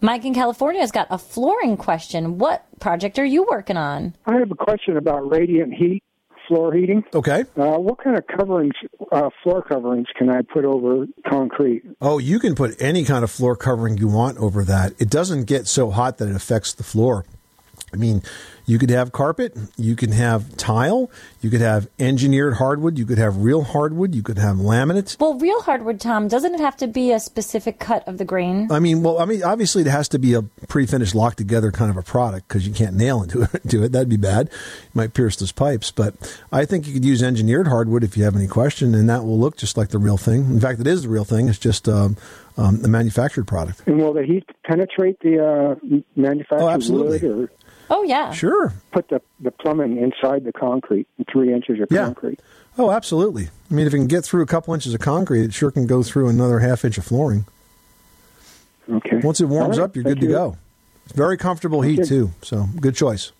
Mike 0.00 0.24
in 0.24 0.34
California 0.34 0.80
has 0.80 0.92
got 0.92 1.08
a 1.10 1.18
flooring 1.18 1.76
question. 1.76 2.38
What 2.38 2.64
project 2.78 3.18
are 3.18 3.24
you 3.24 3.46
working 3.50 3.76
on? 3.76 4.14
I 4.26 4.34
have 4.34 4.50
a 4.50 4.54
question 4.54 4.96
about 4.96 5.28
radiant 5.30 5.74
heat 5.74 6.02
floor 6.46 6.72
heating. 6.72 7.04
Okay. 7.12 7.44
Uh, 7.56 7.78
what 7.78 8.02
kind 8.02 8.16
of 8.16 8.26
coverings, 8.26 8.72
uh, 9.12 9.28
floor 9.42 9.62
coverings, 9.62 10.06
can 10.16 10.30
I 10.30 10.40
put 10.42 10.64
over 10.64 11.06
concrete? 11.28 11.82
Oh, 12.00 12.18
you 12.18 12.38
can 12.38 12.54
put 12.54 12.80
any 12.80 13.04
kind 13.04 13.22
of 13.22 13.30
floor 13.30 13.54
covering 13.54 13.98
you 13.98 14.08
want 14.08 14.38
over 14.38 14.64
that. 14.64 14.94
It 14.98 15.10
doesn't 15.10 15.44
get 15.44 15.66
so 15.66 15.90
hot 15.90 16.18
that 16.18 16.28
it 16.28 16.34
affects 16.34 16.72
the 16.72 16.82
floor. 16.82 17.26
I 17.92 17.96
mean, 17.96 18.22
You 18.68 18.78
could 18.78 18.90
have 18.90 19.12
carpet, 19.12 19.56
you 19.78 19.96
can 19.96 20.12
have 20.12 20.54
tile, 20.58 21.10
you 21.40 21.48
could 21.48 21.62
have 21.62 21.88
engineered 21.98 22.52
hardwood, 22.54 22.98
you 22.98 23.06
could 23.06 23.16
have 23.16 23.38
real 23.38 23.62
hardwood, 23.62 24.14
you 24.14 24.22
could 24.22 24.36
have 24.36 24.56
laminate. 24.56 25.18
Well, 25.18 25.38
real 25.38 25.62
hardwood, 25.62 26.02
Tom, 26.02 26.28
doesn't 26.28 26.54
it 26.54 26.60
have 26.60 26.76
to 26.76 26.86
be 26.86 27.10
a 27.10 27.18
specific 27.18 27.78
cut 27.78 28.06
of 28.06 28.18
the 28.18 28.26
grain? 28.26 28.70
I 28.70 28.78
mean, 28.78 29.02
well, 29.02 29.18
I 29.20 29.24
mean, 29.24 29.42
obviously 29.42 29.80
it 29.80 29.88
has 29.88 30.06
to 30.10 30.18
be 30.18 30.34
a 30.34 30.42
pre-finished, 30.42 31.14
locked 31.14 31.38
together 31.38 31.72
kind 31.72 31.90
of 31.90 31.96
a 31.96 32.02
product 32.02 32.46
because 32.46 32.68
you 32.68 32.74
can't 32.74 32.94
nail 32.94 33.22
into 33.22 33.40
it. 33.42 33.48
To 33.70 33.84
it, 33.84 33.92
that'd 33.92 34.10
be 34.10 34.18
bad. 34.18 34.50
You 34.52 34.90
might 34.92 35.14
pierce 35.14 35.36
those 35.36 35.50
pipes. 35.50 35.90
But 35.90 36.14
I 36.52 36.66
think 36.66 36.86
you 36.86 36.92
could 36.92 37.06
use 37.06 37.22
engineered 37.22 37.68
hardwood 37.68 38.04
if 38.04 38.18
you 38.18 38.24
have 38.24 38.36
any 38.36 38.48
question, 38.48 38.94
and 38.94 39.08
that 39.08 39.24
will 39.24 39.38
look 39.38 39.56
just 39.56 39.78
like 39.78 39.88
the 39.88 39.98
real 39.98 40.18
thing. 40.18 40.42
In 40.44 40.60
fact, 40.60 40.78
it 40.78 40.86
is 40.86 41.04
the 41.04 41.08
real 41.08 41.24
thing. 41.24 41.48
It's 41.48 41.58
just 41.58 41.88
um, 41.88 42.18
um, 42.58 42.84
a 42.84 42.88
manufactured 42.88 43.46
product. 43.46 43.82
And 43.86 43.96
will 43.98 44.12
the 44.12 44.24
heat 44.24 44.44
penetrate 44.64 45.20
the 45.20 45.42
uh, 45.42 46.02
manufactured 46.16 46.62
Oh, 46.64 46.68
absolutely. 46.68 47.26
wood, 47.26 47.48
or 47.48 47.50
Oh, 47.90 48.02
yeah. 48.02 48.32
Sure. 48.32 48.72
put 48.92 49.08
the 49.08 49.20
the 49.40 49.50
plumbing 49.50 49.96
inside 49.98 50.44
the 50.44 50.52
concrete, 50.52 51.06
three 51.30 51.52
inches 51.52 51.80
of 51.80 51.88
Yeah. 51.90 52.04
concrete? 52.04 52.40
Oh, 52.76 52.90
absolutely. 52.90 53.48
I 53.70 53.74
mean, 53.74 53.86
if 53.86 53.94
it 53.94 53.96
can 53.96 54.06
get 54.06 54.24
through 54.24 54.42
a 54.42 54.46
couple 54.46 54.72
inches 54.74 54.94
of 54.94 55.00
concrete, 55.00 55.42
it 55.44 55.52
sure 55.54 55.70
can 55.70 55.86
go 55.86 56.02
through 56.02 56.28
another 56.28 56.58
half 56.60 56.84
inch 56.84 56.96
of 56.98 57.04
flooring. 57.04 57.44
Okay. 58.90 59.20
Once 59.22 59.40
it 59.40 59.46
warms 59.46 59.76
All 59.78 59.82
right. 59.82 59.90
up, 59.90 59.96
you're 59.96 60.04
Thank 60.04 60.20
good 60.20 60.26
to 60.26 60.32
go. 60.32 60.56
It's 61.04 61.12
very 61.14 61.36
comfortable 61.36 61.82
heat 61.82 62.00
Okay. 62.00 62.08
too. 62.08 62.30
So 62.42 62.66
good 62.80 62.94
choice. 62.94 63.32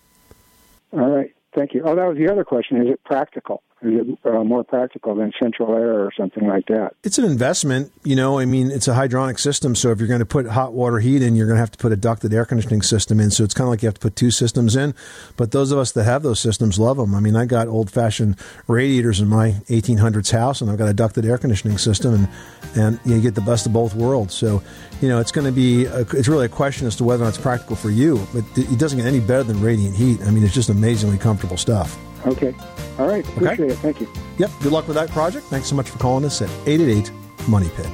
All 0.93 1.01
right. 1.09 1.35
Thank 1.55 1.75
you. 1.75 1.83
Oh, 1.85 1.95
that 1.95 2.07
was 2.07 2.17
the 2.19 2.31
other 2.31 2.45
question. 2.45 2.81
Is 2.83 2.89
it 2.93 3.03
practical? 3.05 3.63
Uh, 3.81 4.43
more 4.43 4.65
practical 4.65 5.15
than 5.15 5.33
central 5.41 5.73
air 5.73 6.01
or 6.01 6.11
something 6.17 6.49
like 6.49 6.67
that? 6.67 6.95
It's 7.05 7.17
an 7.17 7.25
investment, 7.25 7.93
you 8.03 8.17
know. 8.17 8.41
I 8.41 8.45
mean, 8.45 8.73
it's 8.73 8.89
a 8.89 8.93
hydronic 8.93 9.39
system, 9.39 9.77
so 9.77 9.93
if 9.93 10.01
you're 10.01 10.09
going 10.09 10.19
to 10.19 10.27
put 10.27 10.47
hot 10.47 10.73
water 10.73 10.99
heat 10.99 11.23
in, 11.23 11.37
you're 11.37 11.47
going 11.47 11.59
to 11.59 11.61
have 11.61 11.71
to 11.71 11.79
put 11.79 11.93
a 11.93 11.97
ducted 11.97 12.35
air 12.35 12.45
conditioning 12.45 12.83
system 12.83 13.21
in. 13.21 13.31
So 13.31 13.45
it's 13.45 13.55
kind 13.55 13.67
of 13.67 13.71
like 13.71 13.83
you 13.83 13.87
have 13.87 13.95
to 13.95 14.01
put 14.01 14.17
two 14.17 14.33
systems 14.33 14.75
in. 14.75 14.97
But 15.37 15.53
those 15.53 15.71
of 15.71 15.79
us 15.79 15.93
that 15.93 16.03
have 16.03 16.25
those 16.25 16.41
systems 16.41 16.81
love 16.81 16.97
them. 16.97 17.15
I 17.15 17.21
mean, 17.21 17.37
I 17.37 17.45
got 17.45 17.69
old 17.69 17.89
fashioned 17.89 18.37
radiators 18.67 19.21
in 19.21 19.29
my 19.29 19.51
1800s 19.69 20.33
house, 20.33 20.61
and 20.61 20.71
I've 20.71 20.79
got 20.79 20.89
a 20.89 20.95
ducted 20.95 21.25
air 21.25 21.39
conditioning 21.39 21.79
system, 21.79 22.15
and 22.15 22.29
and 22.75 23.01
you 23.05 23.21
get 23.21 23.37
the 23.37 23.41
best 23.43 23.65
of 23.65 23.73
both 23.73 23.95
worlds. 23.95 24.35
So, 24.35 24.61
you 25.01 25.09
know, 25.09 25.21
it's 25.21 25.31
going 25.31 25.47
to 25.47 25.53
be 25.53 25.85
a, 25.85 26.01
it's 26.01 26.27
really 26.27 26.47
a 26.47 26.51
question 26.51 26.89
as 26.89 26.97
to 26.97 27.05
whether 27.05 27.23
or 27.23 27.27
not 27.27 27.35
it's 27.35 27.39
practical 27.39 27.77
for 27.77 27.91
you. 27.91 28.27
But 28.35 28.43
it 28.57 28.81
doesn't 28.81 28.99
get 28.99 29.07
any 29.07 29.21
better 29.21 29.45
than 29.45 29.61
radiant 29.63 29.95
heat. 29.95 30.21
I 30.23 30.33
mean, 30.33 30.43
it's 30.43 30.55
just 30.55 30.69
amazingly 30.69 31.19
comfortable 31.19 31.57
stuff. 31.57 31.97
Okay. 32.27 32.55
All 32.99 33.07
right. 33.07 33.27
Appreciate 33.29 33.71
it. 33.71 33.77
Thank 33.77 34.01
you. 34.01 34.09
Yep. 34.39 34.51
Good 34.63 34.73
luck 34.73 34.89
with 34.89 34.97
that 34.97 35.11
project. 35.11 35.47
Thanks 35.47 35.69
so 35.69 35.77
much 35.77 35.91
for 35.91 35.99
calling 35.99 36.25
us 36.25 36.43
at 36.43 36.51
888 36.67 37.13
Money 37.49 37.69
Pit. 37.71 37.89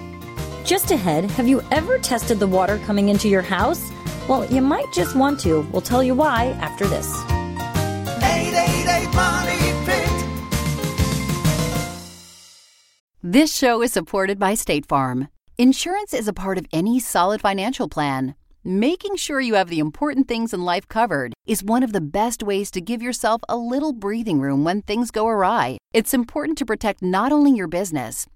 Just 0.64 0.90
ahead, 0.90 1.30
have 1.32 1.46
you 1.46 1.62
ever 1.70 1.98
tested 1.98 2.38
the 2.38 2.46
water 2.46 2.78
coming 2.86 3.10
into 3.10 3.28
your 3.28 3.42
house? 3.42 3.90
Well, 4.28 4.46
you 4.46 4.62
might 4.62 4.90
just 4.92 5.14
want 5.14 5.38
to. 5.40 5.60
We'll 5.72 5.82
tell 5.82 6.02
you 6.02 6.14
why 6.14 6.56
after 6.60 6.86
this. 6.86 7.06
888 8.22 9.14
Money 9.14 9.58
Pit. 9.84 10.10
This 13.22 13.54
show 13.54 13.82
is 13.82 13.92
supported 13.92 14.38
by 14.38 14.54
State 14.54 14.86
Farm. 14.86 15.28
Insurance 15.58 16.14
is 16.14 16.28
a 16.28 16.32
part 16.32 16.56
of 16.56 16.66
any 16.72 16.98
solid 16.98 17.40
financial 17.42 17.88
plan. 17.88 18.34
Making 18.66 19.16
sure 19.16 19.42
you 19.42 19.56
have 19.56 19.68
the 19.68 19.78
important 19.78 20.26
things 20.26 20.54
in 20.54 20.64
life 20.64 20.88
covered 20.88 21.34
is 21.46 21.62
one 21.62 21.82
of 21.82 21.92
the 21.92 22.00
best 22.00 22.42
ways 22.42 22.70
to 22.70 22.80
give 22.80 23.02
yourself 23.02 23.42
a 23.46 23.58
little 23.58 23.92
breathing 23.92 24.40
room 24.40 24.64
when 24.64 24.80
things 24.80 25.10
go 25.10 25.28
awry. 25.28 25.76
It's 25.92 26.14
important 26.14 26.56
to 26.58 26.64
protect 26.64 27.02
not 27.02 27.30
only 27.30 27.52
your 27.52 27.68
business, 27.68 28.26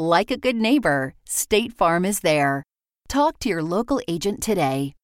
Like 0.00 0.30
a 0.30 0.36
good 0.36 0.54
neighbor, 0.54 1.14
State 1.26 1.72
Farm 1.72 2.04
is 2.04 2.20
there. 2.20 2.62
Talk 3.08 3.40
to 3.40 3.48
your 3.48 3.64
local 3.64 4.00
agent 4.06 4.40
today. 4.40 4.94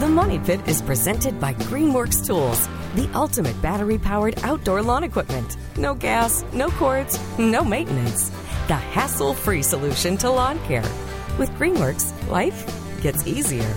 The 0.00 0.08
Money 0.10 0.40
Pit 0.40 0.66
is 0.66 0.82
presented 0.82 1.38
by 1.38 1.54
Greenworks 1.54 2.26
Tools, 2.26 2.68
the 2.96 3.08
ultimate 3.14 3.62
battery 3.62 3.98
powered 3.98 4.36
outdoor 4.42 4.82
lawn 4.82 5.04
equipment. 5.04 5.56
No 5.76 5.94
gas, 5.94 6.44
no 6.52 6.68
cords, 6.70 7.16
no 7.38 7.62
maintenance. 7.62 8.30
The 8.66 8.74
hassle 8.74 9.34
free 9.34 9.62
solution 9.62 10.16
to 10.16 10.30
lawn 10.30 10.58
care. 10.64 10.82
With 11.38 11.50
Greenworks, 11.50 12.12
life 12.28 12.83
gets 13.04 13.26
easier. 13.26 13.70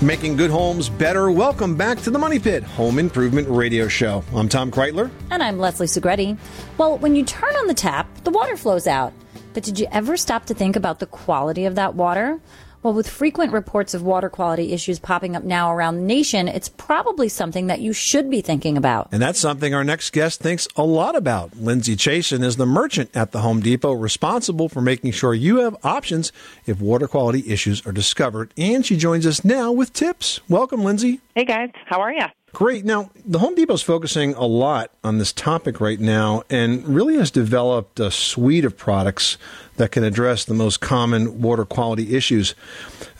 Making 0.00 0.36
good 0.36 0.50
homes 0.50 0.88
better. 0.88 1.30
Welcome 1.30 1.76
back 1.76 2.00
to 2.00 2.10
the 2.10 2.18
Money 2.18 2.38
Pit 2.38 2.62
Home 2.62 2.98
Improvement 2.98 3.46
Radio 3.46 3.88
Show. 3.88 4.24
I'm 4.34 4.48
Tom 4.48 4.70
Kraeutler. 4.70 5.10
And 5.30 5.42
I'm 5.42 5.58
Leslie 5.58 5.86
Segrete. 5.86 6.38
Well, 6.78 6.96
when 6.96 7.14
you 7.14 7.26
turn 7.26 7.54
on 7.56 7.66
the 7.66 7.74
tap, 7.74 8.08
the 8.24 8.30
water 8.30 8.56
flows 8.56 8.86
out. 8.86 9.12
But 9.52 9.64
did 9.64 9.78
you 9.78 9.86
ever 9.92 10.16
stop 10.16 10.46
to 10.46 10.54
think 10.54 10.76
about 10.76 10.98
the 10.98 11.06
quality 11.06 11.66
of 11.66 11.74
that 11.74 11.94
water? 11.94 12.40
Well, 12.84 12.92
with 12.92 13.08
frequent 13.08 13.54
reports 13.54 13.94
of 13.94 14.02
water 14.02 14.28
quality 14.28 14.74
issues 14.74 14.98
popping 14.98 15.34
up 15.34 15.42
now 15.42 15.72
around 15.72 15.96
the 15.96 16.02
nation, 16.02 16.48
it's 16.48 16.68
probably 16.68 17.30
something 17.30 17.68
that 17.68 17.80
you 17.80 17.94
should 17.94 18.28
be 18.28 18.42
thinking 18.42 18.76
about. 18.76 19.08
And 19.10 19.22
that's 19.22 19.38
something 19.38 19.72
our 19.72 19.84
next 19.84 20.10
guest 20.12 20.40
thinks 20.42 20.68
a 20.76 20.84
lot 20.84 21.16
about. 21.16 21.56
Lindsay 21.56 21.96
Chasen 21.96 22.44
is 22.44 22.56
the 22.56 22.66
merchant 22.66 23.08
at 23.14 23.32
the 23.32 23.40
Home 23.40 23.60
Depot 23.60 23.92
responsible 23.92 24.68
for 24.68 24.82
making 24.82 25.12
sure 25.12 25.32
you 25.32 25.60
have 25.60 25.78
options 25.82 26.30
if 26.66 26.78
water 26.78 27.08
quality 27.08 27.50
issues 27.50 27.86
are 27.86 27.92
discovered. 27.92 28.52
And 28.58 28.84
she 28.84 28.98
joins 28.98 29.26
us 29.26 29.46
now 29.46 29.72
with 29.72 29.94
tips. 29.94 30.40
Welcome, 30.50 30.84
Lindsay. 30.84 31.22
Hey 31.34 31.46
guys, 31.46 31.70
how 31.86 32.02
are 32.02 32.12
you? 32.12 32.26
Great. 32.54 32.84
Now, 32.84 33.10
the 33.26 33.40
Home 33.40 33.56
Depot's 33.56 33.82
focusing 33.82 34.32
a 34.34 34.46
lot 34.46 34.92
on 35.02 35.18
this 35.18 35.32
topic 35.32 35.80
right 35.80 35.98
now 35.98 36.44
and 36.48 36.86
really 36.86 37.16
has 37.16 37.32
developed 37.32 37.98
a 37.98 38.12
suite 38.12 38.64
of 38.64 38.76
products 38.76 39.38
that 39.76 39.90
can 39.90 40.04
address 40.04 40.44
the 40.44 40.54
most 40.54 40.80
common 40.80 41.42
water 41.42 41.64
quality 41.64 42.14
issues. 42.14 42.54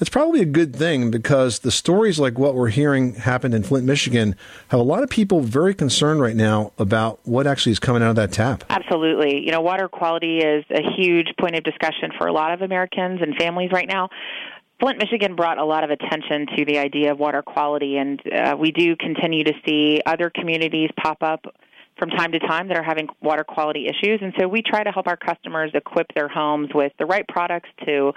It's 0.01 0.09
probably 0.09 0.41
a 0.41 0.45
good 0.45 0.77
thing 0.77 1.11
because 1.11 1.59
the 1.59 1.73
stories 1.73 2.21
like 2.21 2.39
what 2.39 2.55
we're 2.55 2.69
hearing 2.69 3.15
happened 3.15 3.55
in 3.55 3.65
Flint, 3.65 3.85
Michigan 3.85 4.37
have 4.69 4.79
a 4.79 4.85
lot 4.85 5.03
of 5.03 5.11
people 5.11 5.41
very 5.41 5.75
concerned 5.75 6.21
right 6.21 6.37
now 6.37 6.71
about 6.79 7.19
what 7.25 7.49
actually 7.49 7.73
is 7.73 7.81
coming 7.81 8.05
out 8.05 8.11
of 8.11 8.17
that 8.17 8.31
tap. 8.31 8.63
Absolutely. 8.71 9.45
You 9.45 9.51
know, 9.51 9.63
water 9.63 9.89
quality 9.89 10.39
is 10.39 10.65
a 10.71 10.83
huge 10.97 11.35
point 11.41 11.57
of 11.57 11.65
discussion 11.65 12.13
for 12.17 12.29
a 12.29 12.33
lot 12.33 12.53
of 12.53 12.63
Americans 12.63 13.21
and 13.21 13.35
families 13.35 13.73
right 13.73 13.89
now. 13.89 14.11
Flint, 14.81 14.99
Michigan 14.99 15.37
brought 15.37 15.59
a 15.59 15.65
lot 15.65 15.85
of 15.85 15.91
attention 15.91 16.47
to 16.57 16.65
the 16.65 16.79
idea 16.79 17.13
of 17.13 17.19
water 17.19 17.43
quality, 17.43 17.97
and 17.97 18.21
uh, 18.33 18.57
we 18.59 18.73
do 18.73 18.97
continue 18.97 19.45
to 19.45 19.53
see 19.67 20.01
other 20.05 20.31
communities 20.31 20.91
pop 21.01 21.19
up 21.23 21.45
from 21.99 22.11
time 22.11 22.33
to 22.33 22.41
time 22.41 22.69
that 22.69 22.77
are 22.77 22.83
having 22.83 23.09
water 23.23 23.45
quality 23.45 23.87
issues. 23.87 24.19
And 24.21 24.33
so 24.39 24.49
we 24.49 24.63
try 24.63 24.83
to 24.83 24.91
help 24.91 25.07
our 25.07 25.17
customers 25.17 25.71
equip 25.75 26.13
their 26.15 26.29
homes 26.29 26.71
with 26.75 26.93
the 26.99 27.07
right 27.07 27.27
products 27.29 27.69
to 27.87 28.13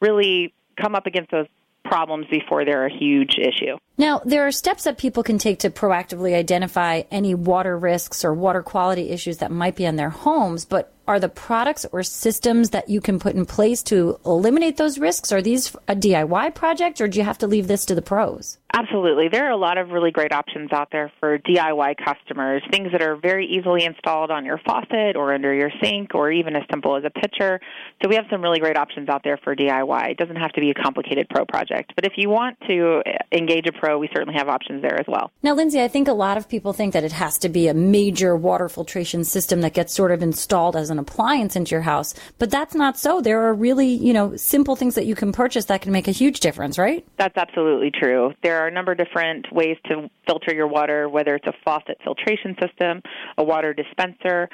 really 0.00 0.52
come 0.80 0.96
up 0.96 1.06
against 1.06 1.30
those 1.30 1.46
problems 1.84 2.26
before 2.30 2.64
they're 2.64 2.86
a 2.86 2.92
huge 2.92 3.36
issue. 3.38 3.76
Now, 4.00 4.22
there 4.24 4.46
are 4.46 4.50
steps 4.50 4.84
that 4.84 4.96
people 4.96 5.22
can 5.22 5.36
take 5.36 5.58
to 5.58 5.68
proactively 5.68 6.34
identify 6.34 7.02
any 7.10 7.34
water 7.34 7.76
risks 7.76 8.24
or 8.24 8.32
water 8.32 8.62
quality 8.62 9.10
issues 9.10 9.36
that 9.38 9.50
might 9.50 9.76
be 9.76 9.84
in 9.84 9.96
their 9.96 10.08
homes, 10.08 10.64
but 10.64 10.94
are 11.10 11.18
the 11.18 11.28
products 11.28 11.84
or 11.90 12.04
systems 12.04 12.70
that 12.70 12.88
you 12.88 13.00
can 13.00 13.18
put 13.18 13.34
in 13.34 13.44
place 13.44 13.82
to 13.82 14.20
eliminate 14.24 14.76
those 14.76 14.96
risks? 14.96 15.32
Are 15.32 15.42
these 15.42 15.74
a 15.88 15.96
DIY 15.96 16.54
project 16.54 17.00
or 17.00 17.08
do 17.08 17.18
you 17.18 17.24
have 17.24 17.38
to 17.38 17.48
leave 17.48 17.66
this 17.66 17.84
to 17.86 17.96
the 17.96 18.02
pros? 18.02 18.58
Absolutely. 18.72 19.26
There 19.28 19.44
are 19.44 19.50
a 19.50 19.56
lot 19.56 19.76
of 19.76 19.90
really 19.90 20.12
great 20.12 20.32
options 20.32 20.70
out 20.70 20.90
there 20.92 21.10
for 21.18 21.38
DIY 21.38 21.96
customers, 22.04 22.62
things 22.70 22.92
that 22.92 23.02
are 23.02 23.16
very 23.16 23.44
easily 23.46 23.84
installed 23.84 24.30
on 24.30 24.44
your 24.44 24.60
faucet 24.64 25.16
or 25.16 25.34
under 25.34 25.52
your 25.52 25.72
sink 25.82 26.14
or 26.14 26.30
even 26.30 26.54
as 26.54 26.62
simple 26.70 26.94
as 26.94 27.02
a 27.04 27.10
pitcher. 27.10 27.58
So 28.00 28.08
we 28.08 28.14
have 28.14 28.26
some 28.30 28.40
really 28.40 28.60
great 28.60 28.76
options 28.76 29.08
out 29.08 29.22
there 29.24 29.38
for 29.42 29.56
DIY. 29.56 30.12
It 30.12 30.16
doesn't 30.16 30.36
have 30.36 30.52
to 30.52 30.60
be 30.60 30.70
a 30.70 30.74
complicated 30.74 31.28
pro 31.28 31.44
project. 31.44 31.92
But 31.96 32.04
if 32.04 32.12
you 32.16 32.28
want 32.28 32.56
to 32.68 33.02
engage 33.32 33.66
a 33.66 33.72
pro, 33.90 33.98
we 33.98 34.08
certainly 34.14 34.34
have 34.34 34.48
options 34.48 34.82
there 34.82 34.98
as 34.98 35.06
well. 35.08 35.30
Now, 35.42 35.54
Lindsay, 35.54 35.80
I 35.80 35.88
think 35.88 36.08
a 36.08 36.12
lot 36.12 36.36
of 36.36 36.48
people 36.48 36.72
think 36.72 36.92
that 36.92 37.04
it 37.04 37.12
has 37.12 37.38
to 37.38 37.48
be 37.48 37.68
a 37.68 37.74
major 37.74 38.36
water 38.36 38.68
filtration 38.68 39.24
system 39.24 39.60
that 39.62 39.74
gets 39.74 39.92
sort 39.92 40.12
of 40.12 40.22
installed 40.22 40.76
as 40.76 40.90
an 40.90 40.98
appliance 40.98 41.56
into 41.56 41.72
your 41.72 41.82
house, 41.82 42.14
but 42.38 42.50
that's 42.50 42.74
not 42.74 42.96
so. 42.96 43.20
There 43.20 43.42
are 43.42 43.54
really, 43.54 43.88
you 43.88 44.12
know, 44.12 44.36
simple 44.36 44.76
things 44.76 44.94
that 44.94 45.06
you 45.06 45.14
can 45.14 45.32
purchase 45.32 45.66
that 45.66 45.82
can 45.82 45.92
make 45.92 46.08
a 46.08 46.12
huge 46.12 46.40
difference, 46.40 46.78
right? 46.78 47.04
That's 47.18 47.36
absolutely 47.36 47.90
true. 47.90 48.32
There 48.42 48.60
are 48.60 48.68
a 48.68 48.70
number 48.70 48.92
of 48.92 48.98
different 48.98 49.52
ways 49.52 49.76
to 49.86 50.08
filter 50.26 50.54
your 50.54 50.68
water, 50.68 51.08
whether 51.08 51.34
it's 51.34 51.46
a 51.46 51.54
faucet 51.64 51.98
filtration 52.04 52.56
system, 52.60 53.02
a 53.38 53.44
water 53.44 53.74
dispenser, 53.74 54.48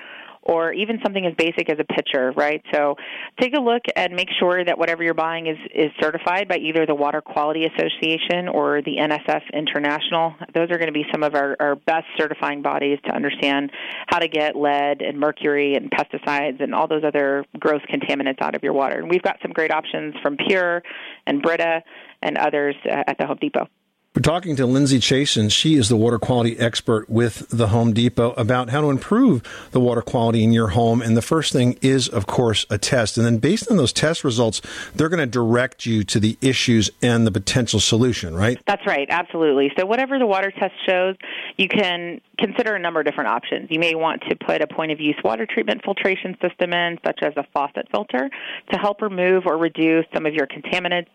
or 0.47 0.73
even 0.73 1.01
something 1.03 1.27
as 1.27 1.35
basic 1.35 1.69
as 1.69 1.79
a 1.81 1.85
pitcher, 1.85 2.33
right? 2.37 2.63
So 2.73 2.95
take 3.41 3.55
a 3.57 3.61
look 3.61 3.83
and 3.97 4.15
make 4.15 4.29
sure 4.39 4.65
that 4.65 4.79
whatever 4.79 5.03
you're 5.03 5.13
buying 5.13 5.49
is, 5.49 5.59
is 5.75 5.91
certified 6.01 6.47
by 6.49 6.59
either 6.59 6.87
the 6.87 6.95
Water 6.95 7.21
Quality 7.21 7.65
Association 7.65 8.49
or 8.49 8.81
the 8.83 8.97
NSF 9.01 9.43
International. 9.53 10.35
Those 10.55 10.71
are 10.71 10.79
going 10.79 10.87
to 10.87 10.93
be 10.93 11.05
some 11.13 11.25
of 11.25 11.35
our, 11.35 11.57
our 11.59 11.75
best 11.75 12.07
certifying 12.17 12.63
bodies 12.63 12.99
to 13.07 13.13
understand 13.13 13.73
how 14.07 14.21
to 14.21 14.29
get 14.29 14.55
lead 14.55 15.03
and 15.03 15.19
mercury 15.19 15.75
and 15.75 15.91
pesticides 15.91 16.63
and 16.63 16.73
all 16.75 16.87
those 16.87 17.03
other 17.05 17.45
gross 17.59 17.83
contaminants 17.93 18.41
out 18.41 18.55
of 18.55 18.63
your 18.63 18.73
water. 18.73 18.99
And 18.99 19.11
we've 19.11 19.23
got 19.23 19.39
some 19.43 19.53
great 19.53 19.73
options 19.73 20.15
from 20.23 20.37
PUR 20.37 20.83
and 21.27 21.43
Brita 21.43 21.83
and 22.23 22.39
others 22.39 22.77
uh, 22.89 23.03
at 23.09 23.19
the 23.19 23.27
Home 23.27 23.39
Depot. 23.41 23.67
We're 24.17 24.23
talking 24.23 24.57
to 24.57 24.65
Lindsay 24.65 24.99
Chasen. 24.99 25.53
She 25.53 25.75
is 25.75 25.91
the 25.91 25.97
water 25.97 26.19
quality 26.19 26.59
expert 26.59 27.11
with 27.11 27.51
the 27.51 27.67
Home 27.67 27.93
Depot 27.93 28.33
about 28.39 28.71
how 28.71 28.81
to 28.81 28.89
improve 28.89 29.43
the 29.73 29.79
water 29.79 30.01
quality 30.01 30.43
in 30.43 30.55
your 30.55 30.69
home. 30.69 31.03
And 31.03 31.15
the 31.15 31.21
first 31.21 31.53
thing 31.53 31.77
is, 31.83 32.09
of 32.09 32.27
course, 32.27 32.65
a 32.71 32.79
test. 32.79 33.19
And 33.19 33.27
then 33.27 33.37
based 33.37 33.71
on 33.71 33.77
those 33.77 33.93
test 33.93 34.25
results, 34.25 34.63
they're 34.95 35.11
going 35.11 35.21
to 35.21 35.27
direct 35.27 35.85
you 35.85 36.03
to 36.05 36.19
the 36.19 36.39
issues 36.41 36.89
and 37.03 37.27
the 37.27 37.31
potential 37.31 37.79
solution, 37.79 38.35
right? 38.35 38.59
That's 38.67 38.87
right, 38.87 39.07
absolutely. 39.11 39.71
So 39.79 39.85
whatever 39.85 40.19
the 40.19 40.25
water 40.25 40.51
test 40.51 40.73
shows, 40.89 41.17
you 41.59 41.69
can 41.69 42.23
consider 42.39 42.75
a 42.75 42.79
number 42.79 43.01
of 43.01 43.05
different 43.05 43.29
options. 43.29 43.69
You 43.71 43.81
may 43.81 43.95
want 43.95 44.23
to 44.31 44.37
put 44.37 44.63
a 44.63 44.67
point 44.67 44.93
of 44.93 44.99
use 44.99 45.17
water 45.25 45.45
treatment 45.45 45.83
filtration 45.85 46.39
system 46.41 46.73
in, 46.73 46.99
such 47.05 47.19
as 47.23 47.35
a 47.37 47.45
faucet 47.53 47.89
filter, 47.91 48.31
to 48.73 48.79
help 48.79 49.03
remove 49.03 49.43
or 49.45 49.59
reduce 49.59 50.07
some 50.15 50.25
of 50.25 50.33
your 50.33 50.47
contaminants 50.47 51.09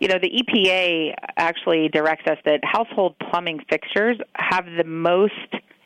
you 0.00 0.08
know, 0.08 0.18
the 0.20 0.30
EPA 0.30 1.14
actually 1.36 1.88
directs 1.88 2.26
us 2.26 2.38
that 2.44 2.60
household 2.64 3.16
plumbing 3.30 3.60
fixtures 3.68 4.18
have 4.34 4.66
the 4.76 4.84
most 4.84 5.32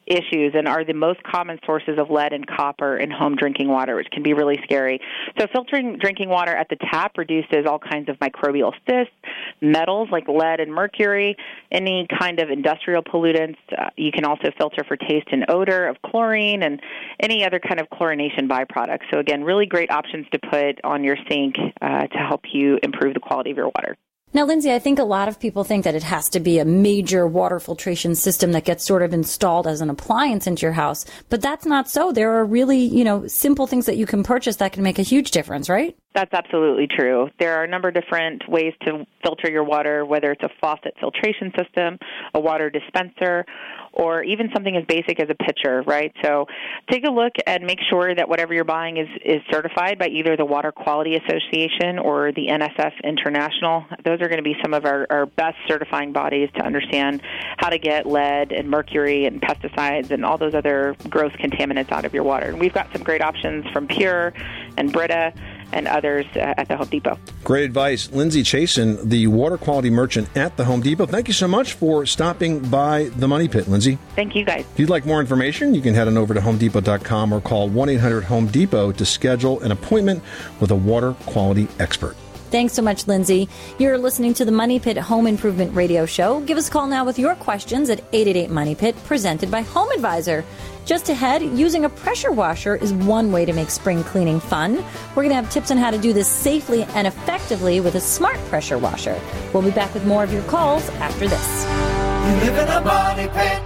issues 0.09 0.55
and 0.55 0.67
are 0.67 0.85
the 0.85 0.95
most 0.95 1.23
common 1.23 1.59
sources 1.65 1.99
of 1.99 2.11
lead 2.11 2.33
and 2.33 2.47
copper 2.47 2.97
in 2.97 3.11
home 3.11 3.37
drinking 3.37 3.69
water, 3.69 3.97
which 3.97 4.09
can 4.11 4.23
be 4.23 4.33
really 4.33 4.59
scary. 4.65 5.01
So, 5.39 5.47
filtering 5.53 5.99
drinking 5.99 6.29
water 6.29 6.55
at 6.55 6.69
the 6.69 6.77
tap 6.91 7.17
reduces 7.17 7.67
all 7.67 7.79
kinds 7.79 8.09
of 8.09 8.17
microbial 8.19 8.73
cysts, 8.89 9.15
metals 9.61 10.09
like 10.11 10.29
lead 10.29 10.61
and 10.61 10.73
mercury, 10.73 11.37
any 11.71 12.07
kind 12.19 12.41
of 12.41 12.51
industrial 12.51 13.03
pollutants. 13.03 13.57
Uh, 13.77 13.91
you 13.97 14.11
can 14.13 14.25
also 14.25 14.51
filter 14.59 14.85
for 14.87 14.97
taste 14.97 15.29
and 15.31 15.45
odor 15.49 15.87
of 15.87 15.97
chlorine 16.03 16.63
and 16.63 16.81
any 17.21 17.45
other 17.45 17.61
kind 17.61 17.81
of 17.81 17.89
chlorination 17.91 18.49
byproducts. 18.49 19.05
So, 19.13 19.21
again, 19.21 19.45
really 19.45 19.67
great 19.67 19.91
options 19.91 20.27
to 20.33 20.39
put 20.39 20.85
on 20.85 21.05
your 21.05 21.17
sink 21.29 21.57
uh, 21.81 22.07
to 22.07 22.19
help 22.19 22.43
you 22.53 22.79
improve 22.83 23.15
the 23.15 23.21
quality 23.21 23.51
of 23.51 23.57
your 23.57 23.67
water. 23.67 23.97
Now, 24.35 24.45
Lindsay, 24.45 24.73
I 24.73 24.79
think 24.79 24.99
a 24.99 25.05
lot 25.05 25.29
of 25.29 25.41
people 25.41 25.65
think 25.65 25.85
that 25.85 25.95
it 25.95 26.03
has 26.03 26.29
to 26.31 26.41
be 26.41 26.59
a 26.59 26.65
major 26.65 27.27
water 27.27 27.59
filtration 27.59 28.15
system 28.15 28.53
that 28.53 28.67
gets 28.67 28.85
sort 28.85 29.03
of 29.03 29.15
installed 29.15 29.67
as 29.67 29.81
an 29.81 29.89
appliance 29.89 30.47
into 30.47 30.63
your 30.63 30.73
house, 30.73 31.07
but 31.31 31.41
that's 31.41 31.65
not 31.65 31.89
so. 31.89 32.13
There 32.13 32.35
are 32.35 32.45
really, 32.45 32.79
you 32.81 33.05
know, 33.05 33.27
simple 33.27 33.67
things 33.67 33.87
that 33.87 33.97
you 33.97 34.05
can 34.05 34.23
purchase 34.23 34.57
that 34.57 34.73
can 34.73 34.83
make 34.83 34.99
a 34.99 35.03
huge 35.03 35.31
difference, 35.31 35.71
right? 35.71 35.97
That's 36.19 36.35
absolutely 36.35 36.89
true. 36.89 37.29
There 37.39 37.55
are 37.55 37.63
a 37.63 37.69
number 37.69 37.87
of 37.87 37.95
different 37.95 38.43
ways 38.49 38.75
to 38.85 39.07
filter 39.23 39.49
your 39.49 39.63
water, 39.63 40.05
whether 40.05 40.33
it's 40.33 40.43
a 40.43 40.49
faucet 40.61 40.95
filtration 40.99 41.53
system, 41.57 41.97
a 42.35 42.41
water 42.41 42.71
dispenser, 42.71 43.45
or 43.93 44.25
even 44.25 44.49
something 44.53 44.77
as 44.77 44.85
basic 44.87 45.21
as 45.21 45.29
a 45.31 45.37
pitcher, 45.37 45.83
right? 45.87 46.13
So 46.25 46.47
take 46.91 47.05
a 47.07 47.11
look 47.11 47.35
and 47.47 47.63
make 47.65 47.79
sure 47.89 48.13
that 48.13 48.29
whatever 48.29 48.53
you're 48.53 48.65
buying 48.65 48.97
is, 48.97 49.07
is 49.25 49.41
certified 49.49 50.01
by 50.01 50.09
either 50.09 50.37
the 50.37 50.45
Water 50.45 50.73
Quality 50.73 51.15
Association 51.15 52.01
or 52.01 52.33
the 52.33 52.49
NSF 52.49 52.93
International. 53.05 53.85
Those 54.05 54.21
are 54.21 54.27
going 54.27 54.39
to 54.39 54.43
be 54.43 54.57
some 54.61 54.75
of 54.75 54.87
our, 54.87 55.07
our 55.11 55.27
best 55.27 55.57
certifying 55.69 56.13
bodies 56.13 56.49
to 56.57 56.65
understand 56.65 57.23
how 57.59 57.69
to 57.69 57.79
get 57.79 58.07
lead 58.07 58.51
and 58.51 58.69
mercury 58.69 59.27
and 59.27 59.41
pesticides 59.41 60.11
and 60.11 60.25
all 60.25 60.37
those 60.37 60.55
other 60.55 60.97
gross 61.09 61.33
contaminants 61.35 61.93
out 61.93 62.05
of 62.05 62.13
your 62.13 62.25
water. 62.25 62.47
And 62.47 62.59
we've 62.59 62.75
got 62.75 62.93
some 62.93 63.05
great 63.05 63.23
options 63.23 63.67
from 63.73 63.87
PUR 63.87 64.33
and 64.77 64.93
Brita 64.93 65.33
and 65.73 65.87
others 65.89 66.27
uh, 66.37 66.55
at 66.57 66.69
the 66.69 66.77
Home 66.77 66.89
Depot. 66.89 67.19
Great 67.45 67.65
advice. 67.65 68.11
Lindsay 68.11 68.43
Chasen, 68.43 69.09
the 69.09 69.27
water 69.27 69.57
quality 69.59 69.91
merchant 69.91 70.29
at 70.37 70.57
the 70.57 70.65
Home 70.65 70.81
Depot. 70.81 71.07
Thank 71.07 71.29
you 71.29 71.35
so 71.35 71.49
much 71.49 71.75
for 71.75 72.07
stopping 72.07 72.61
by 72.69 73.05
the 73.17 73.29
Money 73.29 73.49
Pit, 73.49 73.69
Lindsay. 73.69 73.99
Thank 74.15 74.35
you, 74.35 74.45
guys. 74.45 74.65
If 74.73 74.79
you'd 74.79 74.91
like 74.91 75.07
more 75.07 75.21
information, 75.21 75.75
you 75.75 75.81
can 75.81 75.95
head 75.95 76.09
on 76.09 76.17
over 76.17 76.35
to 76.35 76.41
homedepot.com 76.41 77.33
or 77.33 77.41
call 77.41 77.69
1 77.69 77.89
800 77.89 78.25
Home 78.25 78.47
Depot 78.47 78.93
to 78.93 79.05
schedule 79.05 79.61
an 79.61 79.73
appointment 79.73 80.23
with 80.61 80.71
a 80.71 80.77
water 80.77 81.13
quality 81.27 81.69
expert. 81.79 82.17
Thanks 82.51 82.73
so 82.73 82.81
much, 82.81 83.07
Lindsay. 83.07 83.47
You're 83.79 83.99
listening 83.99 84.33
to 84.35 84.45
the 84.45 84.53
Money 84.53 84.81
Pit 84.81 84.97
Home 84.97 85.27
Improvement 85.27 85.75
Radio 85.75 86.07
Show. 86.07 86.41
Give 86.41 86.57
us 86.57 86.69
a 86.69 86.71
call 86.71 86.87
now 86.87 87.05
with 87.05 87.19
your 87.19 87.35
questions 87.35 87.91
at 87.91 88.01
888 88.13 88.51
Money 88.51 88.75
Pit, 88.75 88.97
presented 89.05 89.51
by 89.51 89.61
Home 89.61 89.91
Advisor. 89.91 90.45
Just 90.89 91.11
ahead, 91.11 91.43
using 91.43 91.85
a 91.85 91.91
pressure 91.91 92.33
washer 92.33 92.75
is 92.75 92.95
one 92.95 93.31
way 93.31 93.45
to 93.45 93.53
make 93.53 93.69
spring 93.69 94.03
cleaning 94.03 94.41
fun. 94.41 94.83
We're 95.11 95.23
going 95.23 95.29
to 95.29 95.35
have 95.35 95.51
tips 95.51 95.71
on 95.71 95.77
how 95.77 95.91
to 95.91 95.99
do 95.99 96.15
this 96.15 96.27
safely 96.27 96.85
and 96.95 97.07
effectively 97.07 97.79
with 97.79 97.95
a 97.97 98.01
smart 98.01 98.39
pressure 98.47 98.79
washer. 98.79 99.21
We'll 99.53 99.63
be 99.63 99.71
back 99.71 99.93
with 99.93 100.07
more 100.07 100.25
of 100.25 100.33
your 100.33 100.43
calls 100.45 100.89
after 100.89 101.29
this. 101.29 101.65
You 101.67 102.41
live 102.41 102.57
in 102.57 102.69
a 102.69 102.81
money 102.81 103.29
pit. 103.29 103.63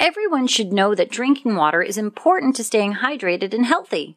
Everyone 0.00 0.48
should 0.48 0.72
know 0.72 0.96
that 0.96 1.08
drinking 1.08 1.54
water 1.54 1.82
is 1.82 1.96
important 1.96 2.56
to 2.56 2.64
staying 2.64 2.94
hydrated 2.94 3.54
and 3.54 3.64
healthy. 3.64 4.16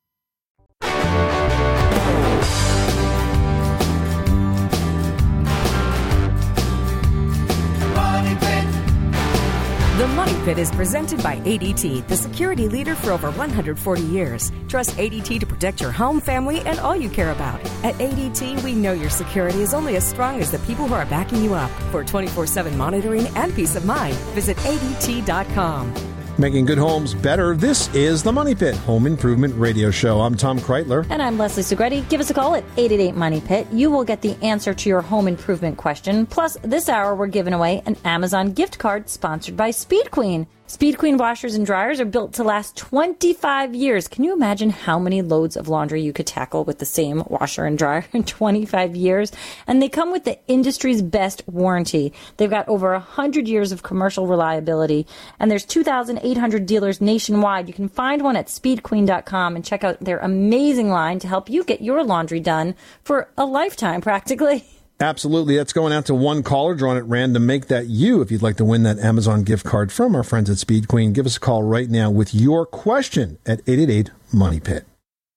The 9.97 10.07
Money 10.07 10.33
Pit 10.45 10.57
is 10.57 10.71
presented 10.71 11.21
by 11.21 11.35
ADT, 11.39 12.07
the 12.07 12.15
security 12.15 12.69
leader 12.69 12.95
for 12.95 13.11
over 13.11 13.29
140 13.29 14.01
years. 14.01 14.49
Trust 14.69 14.91
ADT 14.91 15.41
to 15.41 15.45
protect 15.45 15.81
your 15.81 15.91
home, 15.91 16.21
family, 16.21 16.61
and 16.61 16.79
all 16.79 16.95
you 16.95 17.09
care 17.09 17.31
about. 17.31 17.59
At 17.83 17.95
ADT, 17.95 18.63
we 18.63 18.73
know 18.73 18.93
your 18.93 19.09
security 19.09 19.61
is 19.61 19.73
only 19.73 19.97
as 19.97 20.07
strong 20.07 20.39
as 20.39 20.49
the 20.49 20.59
people 20.59 20.87
who 20.87 20.93
are 20.93 21.05
backing 21.07 21.43
you 21.43 21.55
up. 21.55 21.69
For 21.91 22.05
24 22.05 22.47
7 22.47 22.77
monitoring 22.77 23.27
and 23.35 23.53
peace 23.53 23.75
of 23.75 23.85
mind, 23.85 24.15
visit 24.33 24.55
ADT.com. 24.57 26.10
Making 26.41 26.65
good 26.65 26.79
homes 26.79 27.13
better. 27.13 27.55
This 27.55 27.93
is 27.93 28.23
the 28.23 28.31
Money 28.31 28.55
Pit 28.55 28.73
Home 28.77 29.05
Improvement 29.05 29.53
Radio 29.53 29.91
Show. 29.91 30.21
I'm 30.21 30.35
Tom 30.35 30.59
Kraeutler. 30.59 31.05
And 31.11 31.21
I'm 31.21 31.37
Leslie 31.37 31.61
Segrete. 31.61 32.09
Give 32.09 32.19
us 32.19 32.31
a 32.31 32.33
call 32.33 32.55
at 32.55 32.63
888 32.77 33.15
Money 33.15 33.41
Pit. 33.41 33.67
You 33.71 33.91
will 33.91 34.03
get 34.03 34.23
the 34.23 34.35
answer 34.43 34.73
to 34.73 34.89
your 34.89 35.01
home 35.01 35.27
improvement 35.27 35.77
question. 35.77 36.25
Plus, 36.25 36.57
this 36.63 36.89
hour 36.89 37.13
we're 37.13 37.27
giving 37.27 37.53
away 37.53 37.83
an 37.85 37.95
Amazon 38.05 38.53
gift 38.53 38.79
card 38.79 39.07
sponsored 39.07 39.55
by 39.55 39.69
Speed 39.69 40.09
Queen. 40.09 40.47
Speed 40.71 40.99
Queen 40.99 41.17
washers 41.17 41.55
and 41.55 41.65
dryers 41.65 41.99
are 41.99 42.05
built 42.05 42.31
to 42.35 42.45
last 42.45 42.77
25 42.77 43.75
years. 43.75 44.07
Can 44.07 44.23
you 44.23 44.31
imagine 44.31 44.69
how 44.69 44.97
many 44.97 45.21
loads 45.21 45.57
of 45.57 45.67
laundry 45.67 46.01
you 46.01 46.13
could 46.13 46.25
tackle 46.25 46.63
with 46.63 46.79
the 46.79 46.85
same 46.85 47.23
washer 47.27 47.65
and 47.65 47.77
dryer 47.77 48.05
in 48.13 48.23
25 48.39 48.95
years? 48.95 49.33
And 49.67 49.81
they 49.81 49.89
come 49.89 50.13
with 50.13 50.23
the 50.23 50.39
industry's 50.47 51.01
best 51.01 51.43
warranty. 51.45 52.13
They've 52.37 52.49
got 52.49 52.69
over 52.69 52.93
100 52.93 53.49
years 53.49 53.73
of 53.73 53.83
commercial 53.83 54.27
reliability, 54.27 55.07
and 55.41 55.51
there's 55.51 55.65
2,800 55.65 56.65
dealers 56.65 57.01
nationwide. 57.01 57.67
You 57.67 57.73
can 57.73 57.89
find 57.89 58.21
one 58.21 58.37
at 58.37 58.47
speedqueen.com 58.47 59.57
and 59.57 59.65
check 59.65 59.83
out 59.83 59.99
their 59.99 60.19
amazing 60.19 60.89
line 60.89 61.19
to 61.19 61.27
help 61.27 61.49
you 61.49 61.65
get 61.65 61.81
your 61.81 62.01
laundry 62.01 62.39
done 62.39 62.75
for 63.03 63.29
a 63.37 63.43
lifetime 63.43 63.99
practically. 63.99 64.63
Absolutely. 65.01 65.57
That's 65.57 65.73
going 65.73 65.93
out 65.93 66.05
to 66.05 66.15
one 66.15 66.43
caller 66.43 66.75
drawn 66.75 66.95
at 66.95 67.05
random. 67.05 67.45
Make 67.45 67.67
that 67.67 67.87
you 67.87 68.21
if 68.21 68.31
you'd 68.31 68.43
like 68.43 68.57
to 68.57 68.65
win 68.65 68.83
that 68.83 68.99
Amazon 68.99 69.43
gift 69.43 69.65
card 69.65 69.91
from 69.91 70.15
our 70.15 70.23
friends 70.23 70.49
at 70.49 70.57
Speed 70.57 70.87
Queen. 70.87 71.11
Give 71.11 71.25
us 71.25 71.37
a 71.37 71.39
call 71.39 71.63
right 71.63 71.89
now 71.89 72.11
with 72.11 72.35
your 72.35 72.65
question 72.65 73.39
at 73.45 73.61
888 73.67 74.11
Money 74.31 74.59
Pit. 74.59 74.85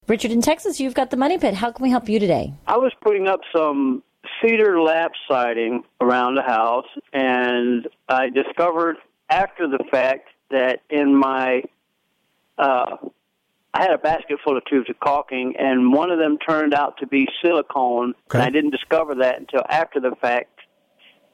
Richard 0.07 0.33
in 0.33 0.43
Texas, 0.43 0.81
you've 0.81 0.95
got 0.95 1.11
the 1.11 1.17
Money 1.17 1.39
Pit. 1.39 1.55
How 1.55 1.71
can 1.73 1.83
we 1.83 1.91
help 1.91 2.09
you 2.11 2.19
today? 2.19 2.53
I 2.67 2.77
was 2.77 2.93
putting 3.01 3.27
up 3.27 3.41
some 3.57 4.03
cedar 4.43 4.83
lap 4.83 5.13
siding 5.29 5.83
around 6.01 6.35
the 6.35 6.43
house, 6.43 6.87
and 7.15 7.89
I 8.09 8.29
discovered 8.29 8.97
after 9.31 9.67
the 9.67 9.83
fact 9.91 10.29
that 10.51 10.81
in 10.91 11.17
my 11.17 11.63
uh, 12.59 12.97
I 13.75 13.83
had 13.83 13.91
a 13.91 13.99
basket 13.99 14.39
full 14.45 14.57
of 14.57 14.65
tubes 14.67 14.89
of 14.89 15.01
caulking, 15.01 15.55
and 15.59 15.93
one 15.93 16.13
of 16.13 16.19
them 16.21 16.39
turned 16.39 16.73
out 16.73 16.97
to 16.99 17.09
be 17.09 17.27
silicone, 17.43 18.15
and 18.33 18.43
I 18.43 18.49
didn't 18.49 18.71
discover 18.71 19.17
that 19.17 19.41
until 19.41 19.63
after 19.69 19.99
the 19.99 20.13
fact. 20.21 20.51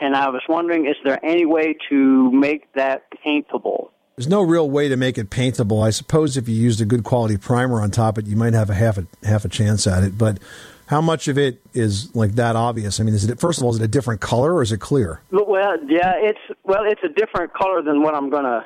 And 0.00 0.16
I 0.16 0.30
was 0.30 0.40
wondering, 0.48 0.86
is 0.86 0.96
there 1.04 1.22
any 1.22 1.44
way 1.44 1.76
to 1.90 2.32
make 2.32 2.72
that 2.72 3.04
paintable? 3.22 3.92
There's 4.16 4.28
no 4.28 4.40
real 4.40 4.70
way 4.70 4.88
to 4.88 4.96
make 4.96 5.18
it 5.18 5.28
paintable. 5.28 5.82
I 5.82 5.90
suppose 5.90 6.38
if 6.38 6.48
you 6.48 6.54
used 6.54 6.80
a 6.80 6.86
good 6.86 7.04
quality 7.04 7.36
primer 7.36 7.82
on 7.82 7.90
top 7.90 8.16
of 8.16 8.24
it, 8.24 8.30
you 8.30 8.36
might 8.36 8.54
have 8.54 8.70
a 8.70 8.74
half 8.74 8.96
a 8.96 9.06
half 9.22 9.44
a 9.44 9.48
chance 9.50 9.86
at 9.86 10.02
it. 10.02 10.16
But 10.16 10.38
how 10.86 11.02
much 11.02 11.28
of 11.28 11.36
it 11.36 11.60
is 11.74 12.14
like 12.14 12.32
that 12.32 12.56
obvious? 12.56 13.00
I 13.00 13.02
mean, 13.02 13.14
is 13.14 13.28
it 13.28 13.38
first 13.38 13.58
of 13.58 13.64
all, 13.64 13.70
is 13.70 13.80
it 13.80 13.84
a 13.84 13.88
different 13.88 14.22
color 14.22 14.54
or 14.54 14.62
is 14.62 14.72
it 14.72 14.80
clear? 14.80 15.20
Well, 15.30 15.76
yeah, 15.86 16.14
it's 16.16 16.58
well, 16.64 16.84
it's 16.84 17.02
a 17.04 17.08
different 17.08 17.52
color 17.52 17.82
than 17.82 18.02
what 18.02 18.14
I'm 18.14 18.30
going 18.30 18.44
to 18.44 18.64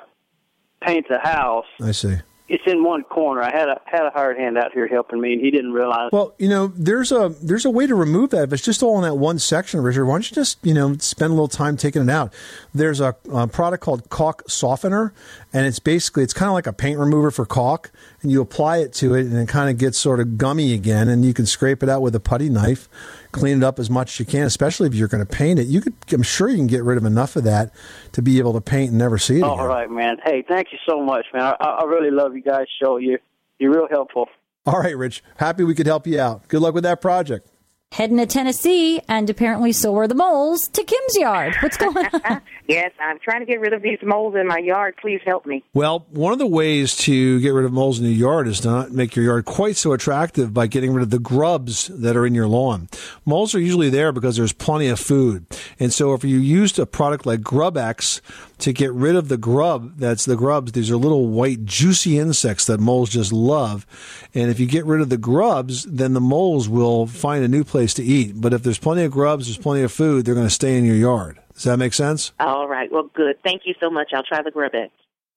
paint 0.81 1.07
the 1.09 1.19
house. 1.19 1.67
I 1.81 1.91
see. 1.91 2.17
It's 2.55 2.62
in 2.69 2.85
one 2.85 3.03
corner. 3.03 3.43
I 3.43 3.51
had 3.51 3.69
a 3.69 3.81
had 3.85 4.07
a 4.07 4.11
hired 4.11 4.38
hand 4.38 4.57
out 4.57 4.73
here 4.73 4.87
helping 4.87 5.21
me, 5.21 5.33
and 5.33 5.43
he 5.43 5.51
didn't 5.51 5.73
realize. 5.73 6.11
Well, 6.12 6.37
you 6.38 6.49
know, 6.49 6.69
there's 6.69 7.11
a 7.11 7.35
there's 7.43 7.64
a 7.64 7.71
way 7.71 7.88
to 7.88 7.97
remove 7.97 8.31
that. 8.31 8.45
If 8.45 8.53
it's 8.53 8.62
just 8.62 8.81
all 8.81 8.97
in 8.97 9.03
that 9.03 9.17
one 9.17 9.40
section, 9.40 9.81
Richard, 9.81 10.05
why 10.05 10.14
don't 10.14 10.31
you 10.31 10.37
just 10.37 10.64
you 10.64 10.73
know 10.73 10.97
spend 10.99 11.33
a 11.33 11.35
little 11.35 11.49
time 11.49 11.77
taking 11.77 12.03
it 12.03 12.09
out? 12.09 12.33
There's 12.73 13.01
a, 13.01 13.17
a 13.33 13.49
product 13.49 13.83
called 13.83 14.09
caulk 14.09 14.45
softener, 14.49 15.12
and 15.55 15.67
it's 15.67 15.79
basically 15.79 16.25
it's 16.25 16.33
kind 16.33 16.49
of 16.49 16.55
like 16.55 16.67
a 16.67 16.73
paint 16.73 16.99
remover 16.99 17.31
for 17.31 17.47
caulk, 17.47 17.93
and 18.21 18.31
you 18.31 18.43
apply 18.43 18.79
it 18.79 18.93
to 18.95 19.14
it, 19.14 19.25
and 19.27 19.37
it 19.38 19.49
kind 19.49 19.71
of 19.71 19.79
gets 19.79 19.97
sort 19.97 20.19
of 20.19 20.37
gummy 20.37 20.75
again, 20.75 21.09
and 21.09 21.25
you 21.25 21.33
can 21.33 21.47
scrape 21.47 21.83
it 21.83 21.88
out 21.88 22.03
with 22.03 22.14
a 22.17 22.21
putty 22.21 22.49
knife, 22.49 22.88
clean 23.31 23.59
it 23.59 23.64
up 23.64 23.79
as 23.79 23.88
much 23.88 24.14
as 24.14 24.21
you 24.21 24.27
can. 24.27 24.43
Especially 24.43 24.88
if 24.88 24.95
you're 24.95 25.09
going 25.09 25.25
to 25.25 25.33
paint 25.33 25.61
it, 25.61 25.69
you 25.69 25.81
could 25.81 25.95
I'm 26.12 26.23
sure 26.23 26.49
you 26.49 26.57
can 26.57 26.67
get 26.67 26.83
rid 26.83 26.99
of 26.99 27.05
enough 27.05 27.37
of 27.37 27.45
that 27.45 27.73
to 28.12 28.21
be 28.21 28.38
able 28.38 28.53
to 28.55 28.61
paint 28.61 28.90
and 28.90 28.99
never 28.99 29.17
see 29.17 29.38
it. 29.38 29.43
All 29.45 29.55
again. 29.55 29.67
right, 29.67 29.90
man. 29.90 30.17
Hey, 30.25 30.45
thank 30.47 30.73
you 30.73 30.79
so 30.87 31.01
much, 31.01 31.25
man. 31.33 31.55
I, 31.61 31.64
I 31.64 31.85
really 31.85 32.11
love 32.11 32.35
you 32.35 32.43
guys' 32.43 32.67
show. 32.83 32.97
You 32.97 33.19
you're 33.61 33.73
real 33.73 33.87
helpful. 33.88 34.29
All 34.67 34.81
right, 34.81 34.97
Rich. 34.97 35.23
Happy 35.37 35.62
we 35.62 35.75
could 35.75 35.87
help 35.87 36.07
you 36.07 36.19
out. 36.19 36.49
Good 36.49 36.62
luck 36.62 36.75
with 36.75 36.85
that 36.85 37.01
project. 37.01 37.49
Heading 37.94 38.16
to 38.16 38.26
Tennessee, 38.26 39.00
and 39.07 39.30
apparently 39.30 39.70
so 39.70 39.96
are 39.98 40.09
the 40.09 40.16
moles, 40.16 40.66
to 40.66 40.83
Kim's 40.83 41.14
yard. 41.14 41.54
What's 41.61 41.76
going 41.76 41.96
on? 42.24 42.42
Yes, 42.66 42.90
I'm 42.98 43.20
trying 43.20 43.38
to 43.38 43.46
get 43.46 43.61
rid 43.61 43.72
of 43.72 43.83
these 43.83 44.00
moles 44.02 44.35
in 44.35 44.48
my 44.48 44.59
yard. 44.59 44.96
Please 45.00 45.20
help 45.24 45.46
me. 45.46 45.62
Well, 45.74 46.04
one 46.11 46.33
of 46.33 46.40
the 46.40 46.46
ways 46.46 46.96
to 46.96 47.38
get 47.38 47.50
rid 47.50 47.64
of 47.64 47.72
moles 47.72 48.00
in 48.00 48.04
your 48.07 48.14
yard 48.14 48.48
is 48.48 48.59
to 48.62 48.68
not 48.68 48.90
make 48.90 49.14
your 49.14 49.24
yard 49.24 49.44
quite 49.44 49.76
so 49.76 49.92
attractive 49.92 50.52
by 50.52 50.66
getting 50.66 50.92
rid 50.92 51.04
of 51.04 51.11
the 51.11 51.20
grubs 51.20 51.87
that 51.87 52.16
are 52.16 52.26
in 52.26 52.35
your 52.35 52.48
lawn. 52.48 52.88
Moles 53.24 53.54
are 53.54 53.61
usually 53.61 53.90
there 53.90 54.11
because 54.11 54.35
there's 54.37 54.52
plenty 54.52 54.88
of 54.88 54.98
food. 54.98 55.46
And 55.78 55.92
so 55.92 56.14
if 56.14 56.24
you 56.24 56.38
used 56.38 56.80
a 56.80 56.87
product 56.87 57.26
like 57.26 57.42
GrubEx 57.42 58.20
to 58.59 58.73
get 58.73 58.93
rid 58.93 59.17
of 59.17 59.29
the 59.29 59.37
grub, 59.37 59.99
that's 59.99 60.25
the 60.25 60.37
grubs, 60.37 60.73
these 60.73 60.90
are 60.90 60.97
little 60.97 61.27
white 61.27 61.64
juicy 61.64 62.19
insects 62.19 62.64
that 62.67 62.81
moles 62.81 63.11
just 63.11 63.33
love. 63.33 63.87
And 64.35 64.51
if 64.51 64.61
you 64.61 64.67
get 64.67 64.85
rid 64.87 65.01
of 65.01 65.09
the 65.09 65.19
grubs, 65.19 65.85
then 65.85 66.14
the 66.14 66.21
moles 66.21 66.69
will 66.69 67.07
find 67.07 67.45
a 67.45 67.49
new 67.49 67.64
place 67.64 67.95
to 67.95 68.03
eat. 68.03 68.40
But 68.40 68.53
if 68.53 68.62
there's 68.62 68.79
plenty 68.79 69.03
of 69.05 69.12
grubs, 69.12 69.47
there's 69.47 69.59
plenty 69.59 69.83
of 69.83 69.93
food, 69.93 70.25
they're 70.25 70.35
going 70.35 70.47
to 70.47 70.51
stay 70.51 70.79
in 70.79 70.85
your 70.85 70.97
yard. 70.97 71.38
Does 71.55 71.64
that 71.64 71.79
make 71.79 71.95
sense? 71.95 72.33
All 72.40 72.67
right. 72.69 72.90
Well, 72.90 73.11
good. 73.14 73.43
Thank 73.43 73.62
you 73.64 73.75
so 73.81 73.88
much. 73.90 74.11
I'll 74.12 74.25
try 74.25 74.43
the 74.43 74.51
GrubEx. 74.51 74.90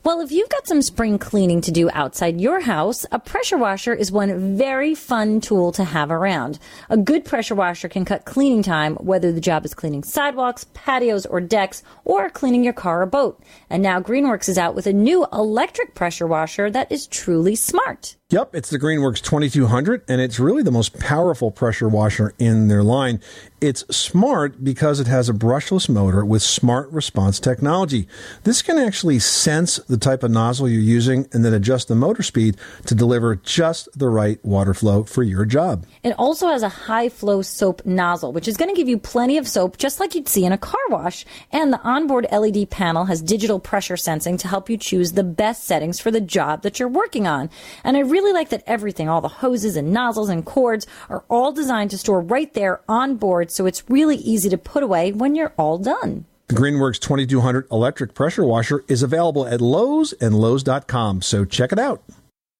Well, 0.03 0.21
if 0.21 0.31
you've 0.31 0.47
got 0.47 0.67
some 0.67 0.81
spring 0.81 1.19
cleaning 1.19 1.59
to 1.61 1.71
do 1.71 1.89
outside 1.91 2.39
your 2.39 2.61
house, 2.61 3.05
a 3.11 3.19
pressure 3.19 3.57
washer 3.57 3.93
is 3.93 4.09
one 4.09 4.55
very 4.55 4.95
fun 4.95 5.41
tool 5.41 5.73
to 5.73 5.83
have 5.83 6.11
around. 6.11 6.59
A 6.89 6.95
good 6.95 7.25
pressure 7.25 7.55
washer 7.55 7.89
can 7.89 8.05
cut 8.05 8.23
cleaning 8.23 8.63
time, 8.63 8.95
whether 8.95 9.33
the 9.33 9.41
job 9.41 9.65
is 9.65 9.73
cleaning 9.73 10.03
sidewalks, 10.03 10.65
patios, 10.73 11.25
or 11.25 11.41
decks, 11.41 11.83
or 12.05 12.29
cleaning 12.29 12.63
your 12.63 12.71
car 12.73 13.01
or 13.01 13.05
boat. 13.05 13.43
And 13.69 13.83
now 13.83 13.99
Greenworks 13.99 14.47
is 14.47 14.57
out 14.57 14.75
with 14.75 14.87
a 14.87 14.93
new 14.93 15.25
electric 15.33 15.93
pressure 15.93 16.27
washer 16.27 16.71
that 16.71 16.89
is 16.89 17.07
truly 17.07 17.55
smart. 17.55 18.15
Yep, 18.29 18.55
it's 18.55 18.69
the 18.69 18.77
Greenworks 18.77 19.21
2200, 19.21 20.03
and 20.09 20.19
it's 20.19 20.37
really 20.37 20.61
the 20.61 20.69
most 20.69 20.99
powerful 20.99 21.49
pressure 21.49 21.87
washer 21.87 22.33
in 22.37 22.67
their 22.67 22.83
line. 22.83 23.21
It's 23.61 23.87
smart 23.95 24.65
because 24.65 24.99
it 24.99 25.07
has 25.07 25.29
a 25.29 25.33
brushless 25.33 25.87
motor 25.87 26.25
with 26.25 26.41
smart 26.41 26.91
response 26.91 27.39
technology. 27.39 28.05
This 28.43 28.61
can 28.61 28.77
actually 28.77 29.19
sense 29.19 29.77
the 29.77 29.97
type 29.97 30.23
of 30.23 30.31
nozzle 30.31 30.67
you're 30.67 30.81
using 30.81 31.25
and 31.31 31.45
then 31.45 31.53
adjust 31.53 31.87
the 31.87 31.95
motor 31.95 32.21
speed 32.21 32.57
to 32.85 32.93
deliver 32.93 33.37
just 33.37 33.87
the 33.97 34.09
right 34.09 34.43
water 34.43 34.73
flow 34.73 35.05
for 35.05 35.23
your 35.23 35.45
job. 35.45 35.85
It 36.03 36.13
also 36.19 36.49
has 36.49 36.63
a 36.63 36.69
high 36.69 37.07
flow 37.07 37.41
soap 37.41 37.85
nozzle, 37.85 38.33
which 38.33 38.49
is 38.49 38.57
going 38.57 38.69
to 38.69 38.77
give 38.77 38.89
you 38.89 38.97
plenty 38.97 39.37
of 39.37 39.47
soap 39.47 39.77
just 39.77 40.01
like 40.01 40.15
you'd 40.15 40.27
see 40.27 40.43
in 40.43 40.51
a 40.51 40.57
car 40.57 40.81
wash. 40.89 41.25
And 41.53 41.71
the 41.71 41.81
onboard 41.81 42.27
LED 42.29 42.69
panel 42.69 43.05
has 43.05 43.21
digital 43.21 43.61
pressure 43.61 43.95
sensing 43.95 44.35
to 44.39 44.49
help 44.49 44.69
you 44.69 44.77
choose 44.77 45.13
the 45.13 45.23
best 45.23 45.63
settings 45.63 46.01
for 46.01 46.11
the 46.11 46.19
job 46.21 46.63
that 46.63 46.77
you're 46.77 46.89
working 46.89 47.25
on. 47.25 47.49
And 47.85 47.95
I 47.95 48.01
really 48.01 48.16
like 48.21 48.49
that 48.49 48.63
everything, 48.67 49.09
all 49.09 49.21
the 49.21 49.27
hoses 49.27 49.75
and 49.75 49.91
nozzles 49.91 50.29
and 50.29 50.45
cords, 50.45 50.87
are 51.09 51.23
all 51.29 51.51
designed 51.51 51.91
to 51.91 51.97
store 51.97 52.21
right 52.21 52.53
there 52.53 52.81
on 52.87 53.15
board 53.15 53.51
so 53.51 53.65
it's 53.65 53.89
really 53.89 54.17
easy 54.17 54.49
to 54.49 54.57
put 54.57 54.83
away 54.83 55.11
when 55.11 55.35
you're 55.35 55.53
all 55.57 55.77
done. 55.77 56.25
The 56.47 56.55
Greenworks 56.55 56.99
2200 56.99 57.67
electric 57.71 58.13
pressure 58.13 58.45
washer 58.45 58.83
is 58.87 59.03
available 59.03 59.45
at 59.45 59.59
Lowe's 59.59 60.13
and 60.13 60.33
Lowe's.com, 60.33 61.21
so 61.21 61.43
check 61.43 61.71
it 61.71 61.79
out. 61.79 62.01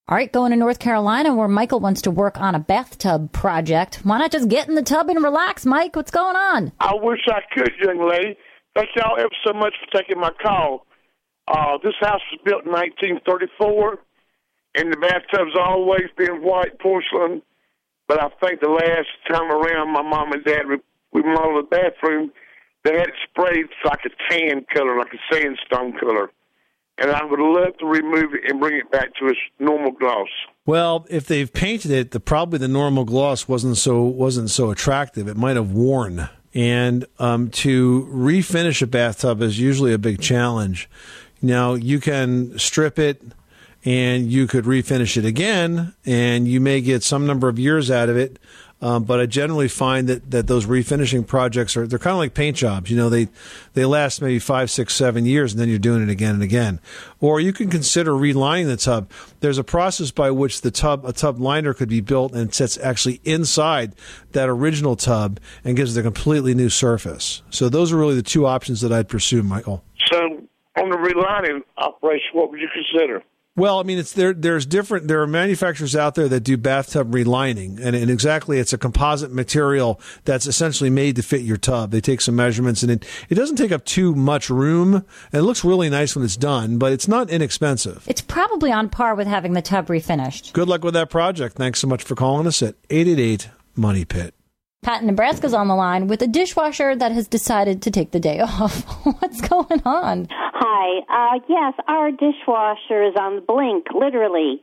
All 0.09 0.15
right, 0.15 0.31
going 0.31 0.51
to 0.51 0.57
North 0.57 0.79
Carolina 0.79 1.35
where 1.35 1.49
Michael 1.49 1.81
wants 1.81 2.01
to 2.03 2.11
work 2.11 2.39
on 2.39 2.55
a 2.55 2.59
bathtub 2.59 3.31
project. 3.33 4.01
Why 4.03 4.17
not 4.19 4.31
just 4.31 4.47
get 4.47 4.69
in 4.69 4.75
the 4.75 4.81
tub 4.81 5.09
and 5.09 5.21
relax, 5.21 5.65
Mike? 5.65 5.95
What's 5.95 6.11
going 6.11 6.35
on? 6.35 6.71
I 6.79 6.93
wish 6.95 7.19
I 7.27 7.41
could, 7.53 7.71
young 7.81 8.07
lady. 8.09 8.37
Thank 8.75 8.89
y'all 8.95 9.17
ever 9.19 9.29
so 9.45 9.53
much 9.53 9.73
for 9.79 9.99
taking 9.99 10.19
my 10.19 10.31
call. 10.41 10.85
Uh, 11.47 11.77
this 11.83 11.93
house 11.99 12.21
was 12.31 12.39
built 12.43 12.65
in 12.65 12.71
1934, 12.71 13.99
and 14.77 14.93
the 14.93 14.97
bathtub's 14.97 15.57
always 15.59 16.07
been 16.17 16.43
white 16.43 16.79
porcelain. 16.79 17.41
But 18.07 18.21
I 18.21 18.29
think 18.39 18.61
the 18.61 18.69
last 18.69 19.09
time 19.29 19.51
around, 19.51 19.91
my 19.91 20.01
mom 20.01 20.31
and 20.31 20.43
dad 20.45 20.67
re- 20.67 20.79
remodeled 21.11 21.65
the 21.65 21.75
bathroom. 21.75 22.31
They 22.83 22.93
had 22.93 23.09
it 23.09 23.15
sprayed 23.29 23.65
like 23.83 23.99
a 24.05 24.31
tan 24.31 24.65
color, 24.73 24.97
like 24.97 25.13
a 25.13 25.33
sandstone 25.33 25.97
color. 25.99 26.31
And 26.99 27.11
I 27.11 27.23
would 27.25 27.39
love 27.39 27.77
to 27.79 27.85
remove 27.85 28.33
it 28.33 28.49
and 28.49 28.59
bring 28.59 28.77
it 28.77 28.89
back 28.91 29.13
to 29.19 29.27
its 29.27 29.39
normal 29.59 29.91
gloss. 29.91 30.29
Well, 30.65 31.05
if 31.09 31.27
they've 31.27 31.51
painted 31.51 31.91
it, 31.91 32.11
the 32.11 32.19
probably 32.19 32.59
the 32.59 32.67
normal 32.67 33.03
gloss 33.03 33.47
wasn't 33.47 33.77
so 33.77 34.03
wasn't 34.03 34.49
so 34.49 34.71
attractive. 34.71 35.27
It 35.27 35.37
might 35.37 35.57
have 35.57 35.71
worn, 35.71 36.29
and 36.53 37.05
um, 37.19 37.49
to 37.51 38.09
refinish 38.11 38.81
a 38.81 38.87
bathtub 38.87 39.41
is 39.41 39.59
usually 39.59 39.93
a 39.93 39.99
big 39.99 40.21
challenge. 40.21 40.89
Now 41.41 41.75
you 41.75 41.99
can 41.99 42.57
strip 42.57 42.97
it, 42.97 43.21
and 43.85 44.31
you 44.31 44.47
could 44.47 44.65
refinish 44.65 45.17
it 45.17 45.25
again, 45.25 45.93
and 46.05 46.47
you 46.47 46.59
may 46.59 46.81
get 46.81 47.03
some 47.03 47.25
number 47.25 47.47
of 47.47 47.57
years 47.59 47.89
out 47.91 48.09
of 48.09 48.17
it. 48.17 48.39
Um, 48.79 49.05
but 49.05 49.19
I 49.19 49.25
generally 49.25 49.67
find 49.67 50.07
that, 50.07 50.29
that 50.29 50.45
those 50.45 50.67
refinishing 50.67 51.25
projects 51.25 51.75
are 51.75 51.87
they're 51.87 51.97
kind 51.97 52.11
of 52.11 52.19
like 52.19 52.35
paint 52.35 52.57
jobs. 52.57 52.91
You 52.91 52.97
know, 52.97 53.09
they 53.09 53.27
they 53.73 53.85
last 53.85 54.21
maybe 54.21 54.37
five, 54.37 54.69
six, 54.69 54.93
seven 54.93 55.25
years, 55.25 55.53
and 55.53 55.59
then 55.59 55.67
you're 55.67 55.79
doing 55.79 56.03
it 56.03 56.09
again 56.09 56.35
and 56.35 56.43
again. 56.43 56.79
Or 57.19 57.39
you 57.39 57.53
can 57.53 57.71
consider 57.71 58.11
relining 58.11 58.67
the 58.67 58.77
tub. 58.77 59.09
There's 59.39 59.57
a 59.57 59.63
process 59.63 60.11
by 60.11 60.29
which 60.29 60.61
the 60.61 60.69
tub 60.69 61.05
a 61.05 61.13
tub 61.13 61.39
liner 61.39 61.73
could 61.73 61.89
be 61.89 62.01
built 62.01 62.33
and 62.33 62.53
sits 62.53 62.77
actually 62.77 63.19
inside 63.23 63.95
that 64.33 64.47
original 64.47 64.95
tub 64.95 65.39
and 65.63 65.75
gives 65.75 65.97
it 65.97 65.99
a 65.99 66.03
completely 66.03 66.53
new 66.53 66.69
surface. 66.69 67.41
So 67.49 67.69
those 67.69 67.91
are 67.91 67.97
really 67.97 68.15
the 68.15 68.21
two 68.21 68.45
options 68.45 68.81
that 68.81 68.93
I'd 68.93 69.09
pursue, 69.09 69.41
Michael. 69.41 69.83
So, 70.11 70.17
on 70.79 70.91
the 70.91 70.97
relining 70.97 71.61
operation, 71.77 72.27
what 72.33 72.51
would 72.51 72.59
you 72.59 72.69
consider? 72.71 73.23
Well, 73.57 73.79
I 73.79 73.83
mean, 73.83 73.97
it's 73.97 74.13
there. 74.13 74.33
There's 74.33 74.67
different. 74.67 75.07
There 75.07 75.19
are 75.23 75.27
manufacturers 75.27 75.95
out 75.95 76.13
there 76.13 76.29
that 76.29 76.41
do 76.41 76.57
bathtub 76.57 77.11
relining, 77.11 77.79
and, 77.83 77.95
and 77.95 78.11
exactly, 78.11 78.59
it's 78.59 78.71
a 78.71 78.77
composite 78.77 79.31
material 79.31 79.99
that's 80.25 80.45
essentially 80.45 80.91
made 80.91 81.15
to 81.15 81.23
fit 81.23 81.41
your 81.41 81.57
tub. 81.57 81.89
They 81.89 81.99
take 81.99 82.21
some 82.21 82.35
measurements, 82.35 82.83
and 82.83 82.91
it 82.91 83.05
it 83.29 83.35
doesn't 83.35 83.55
take 83.55 83.71
up 83.71 83.83
too 83.83 84.13
much 84.13 84.51
room. 84.51 84.93
And 84.93 85.39
it 85.39 85.41
looks 85.41 85.65
really 85.65 85.89
nice 85.89 86.15
when 86.15 86.23
it's 86.23 86.37
done, 86.37 86.77
but 86.77 86.93
it's 86.93 87.07
not 87.07 87.31
inexpensive. 87.31 88.03
It's 88.07 88.21
probably 88.21 88.71
on 88.71 88.89
par 88.89 89.15
with 89.15 89.27
having 89.27 89.53
the 89.53 89.63
tub 89.63 89.87
refinished. 89.87 90.53
Good 90.53 90.67
luck 90.67 90.83
with 90.83 90.93
that 90.93 91.09
project. 91.09 91.55
Thanks 91.55 91.79
so 91.79 91.87
much 91.87 92.03
for 92.03 92.13
calling 92.13 92.45
us 92.45 92.61
at 92.61 92.75
eight 92.91 93.07
eight 93.07 93.19
eight 93.19 93.49
Money 93.75 94.05
Pit. 94.05 94.36
Pat 94.87 95.01
in 95.01 95.07
Nebraska's 95.07 95.53
on 95.53 95.67
the 95.67 95.75
line 95.75 96.07
with 96.07 96.21
a 96.21 96.27
dishwasher 96.27 96.95
that 96.95 97.11
has 97.11 97.27
decided 97.27 97.81
to 97.81 97.91
take 97.91 98.11
the 98.11 98.21
day 98.21 98.39
off. 98.61 98.85
What's 99.19 99.41
going 99.41 99.81
on? 99.83 100.29
Hi. 100.31 101.01
Uh, 101.11 101.39
yes, 101.49 101.73
our 101.89 102.09
dishwasher 102.09 103.03
is 103.03 103.13
on 103.19 103.35
the 103.35 103.41
blink, 103.41 103.87
literally. 103.93 104.61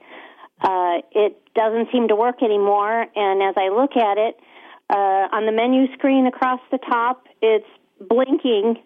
Uh, 0.62 1.04
it 1.12 1.36
doesn't 1.54 1.88
seem 1.92 2.08
to 2.08 2.16
work 2.16 2.42
anymore, 2.42 3.04
and 3.14 3.42
as 3.42 3.54
I 3.58 3.68
look 3.68 3.98
at 3.98 4.16
it, 4.16 4.40
uh, 4.88 5.28
on 5.36 5.44
the 5.44 5.52
menu 5.52 5.92
screen 5.92 6.26
across 6.26 6.60
the 6.70 6.78
top, 6.78 7.24
it's 7.42 7.68
blinking, 8.08 8.76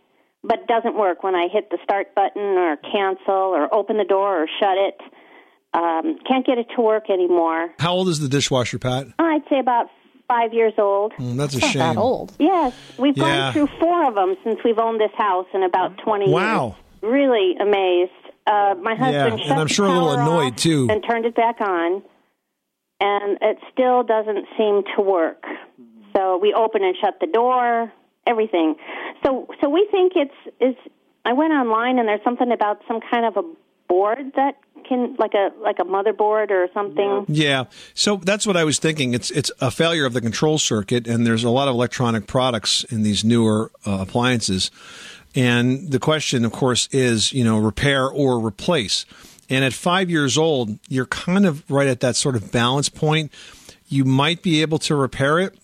but 0.42 0.66
doesn't 0.66 0.98
work 0.98 1.22
when 1.22 1.36
I 1.36 1.46
hit 1.52 1.70
the 1.70 1.78
start 1.84 2.16
button 2.16 2.58
or 2.58 2.78
cancel 2.78 3.54
or 3.54 3.72
open 3.72 3.96
the 3.96 4.04
door 4.04 4.42
or 4.42 4.46
shut 4.58 4.76
it. 4.76 5.00
Um, 5.72 6.18
can't 6.26 6.44
get 6.44 6.58
it 6.58 6.66
to 6.74 6.82
work 6.82 7.08
anymore. 7.08 7.68
How 7.78 7.92
old 7.92 8.08
is 8.08 8.18
the 8.18 8.28
dishwasher, 8.28 8.80
Pat? 8.80 9.06
I'd 9.20 9.42
say 9.48 9.60
about 9.60 9.86
five 10.28 10.52
years 10.52 10.74
old. 10.78 11.12
Mm, 11.14 11.36
that's 11.36 11.54
a 11.54 11.60
shame. 11.60 11.78
That's 11.78 11.98
old. 11.98 12.32
Yes, 12.38 12.74
we've 12.98 13.16
Yeah. 13.16 13.24
gone 13.24 13.52
through 13.54 13.66
four 13.80 14.04
of 14.06 14.14
them 14.14 14.36
since 14.44 14.58
we've 14.64 14.78
owned 14.78 15.00
this 15.00 15.10
house 15.16 15.46
in 15.54 15.62
about 15.62 15.96
20 15.98 16.30
Wow. 16.30 16.76
years. 17.02 17.12
Really 17.12 17.56
amazed. 17.58 18.12
Uh, 18.46 18.74
my 18.80 18.94
husband 18.94 19.14
Yeah, 19.14 19.44
shut 19.44 19.50
and 19.50 19.60
I'm 19.60 19.66
the 19.68 19.74
sure 19.74 19.86
a 19.86 19.90
little 19.90 20.10
annoyed, 20.12 20.52
off 20.54 20.56
too. 20.56 20.86
and 20.90 21.02
turned 21.02 21.26
it 21.26 21.34
back 21.34 21.60
on, 21.60 22.02
and 23.00 23.38
it 23.40 23.58
still 23.72 24.02
doesn't 24.02 24.46
seem 24.56 24.82
to 24.96 25.02
work. 25.02 25.44
So 26.16 26.38
we 26.38 26.52
open 26.54 26.82
and 26.82 26.96
shut 26.96 27.20
the 27.20 27.26
door, 27.26 27.92
everything. 28.26 28.76
So 29.24 29.48
so 29.60 29.68
we 29.68 29.86
think 29.90 30.12
it's 30.16 30.34
is. 30.60 30.74
I 31.24 31.32
went 31.34 31.52
online 31.52 31.98
and 31.98 32.08
there's 32.08 32.22
something 32.24 32.50
about 32.52 32.80
some 32.88 33.00
kind 33.00 33.26
of 33.26 33.36
a 33.36 33.42
board 33.86 34.32
that 34.36 34.56
can 34.86 35.16
like 35.18 35.34
a 35.34 35.50
like 35.60 35.78
a 35.78 35.84
motherboard 35.84 36.50
or 36.50 36.68
something. 36.74 37.24
Yeah, 37.28 37.64
so 37.94 38.16
that's 38.16 38.46
what 38.46 38.56
I 38.56 38.64
was 38.64 38.78
thinking. 38.78 39.14
It's 39.14 39.30
it's 39.30 39.50
a 39.60 39.70
failure 39.70 40.06
of 40.06 40.12
the 40.12 40.20
control 40.20 40.58
circuit, 40.58 41.06
and 41.06 41.26
there's 41.26 41.44
a 41.44 41.50
lot 41.50 41.68
of 41.68 41.74
electronic 41.74 42.26
products 42.26 42.84
in 42.84 43.02
these 43.02 43.24
newer 43.24 43.70
uh, 43.86 43.98
appliances. 44.00 44.70
And 45.34 45.90
the 45.90 45.98
question, 45.98 46.44
of 46.44 46.52
course, 46.52 46.88
is 46.92 47.32
you 47.32 47.44
know 47.44 47.58
repair 47.58 48.08
or 48.08 48.44
replace. 48.44 49.06
And 49.50 49.64
at 49.64 49.72
five 49.72 50.10
years 50.10 50.36
old, 50.36 50.78
you're 50.88 51.06
kind 51.06 51.46
of 51.46 51.68
right 51.70 51.88
at 51.88 52.00
that 52.00 52.16
sort 52.16 52.36
of 52.36 52.52
balance 52.52 52.88
point. 52.88 53.32
You 53.88 54.04
might 54.04 54.42
be 54.42 54.60
able 54.60 54.78
to 54.80 54.94
repair 54.94 55.38
it. 55.38 55.56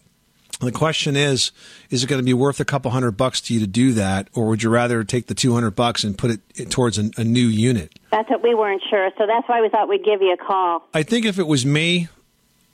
The 0.61 0.73
question 0.73 1.17
is, 1.17 1.53
is 1.91 2.05
it 2.05 2.07
going 2.07 2.21
to 2.21 2.25
be 2.25 2.33
worth 2.33 2.61
a 2.61 2.65
couple 2.65 2.91
hundred 2.91 3.13
bucks 3.13 3.41
to 3.43 3.55
you 3.55 3.61
to 3.61 3.67
do 3.67 3.93
that, 3.95 4.29
or 4.35 4.47
would 4.47 4.63
you 4.63 4.71
rather 4.71 5.03
take 5.05 5.27
the 5.27 5.35
two 5.35 5.53
hundred 5.53 5.73
bucks 5.73 6.05
and 6.05 6.17
put 6.17 6.39
it 6.55 6.71
towards 6.71 6.99
a, 6.99 7.11
a 7.17 7.25
new 7.25 7.47
unit? 7.47 7.99
That's 8.11 8.31
what 8.31 8.43
we 8.43 8.55
weren't 8.55 8.83
sure. 8.89 9.11
So 9.19 9.27
that's 9.27 9.49
why 9.49 9.61
we 9.61 9.69
thought 9.69 9.89
we'd 9.89 10.05
give 10.05 10.23
you 10.23 10.33
a 10.33 10.37
call. 10.37 10.89
I 10.95 11.03
think 11.03 11.27
if 11.27 11.39
it 11.39 11.47
was 11.47 11.67
me, 11.67 12.09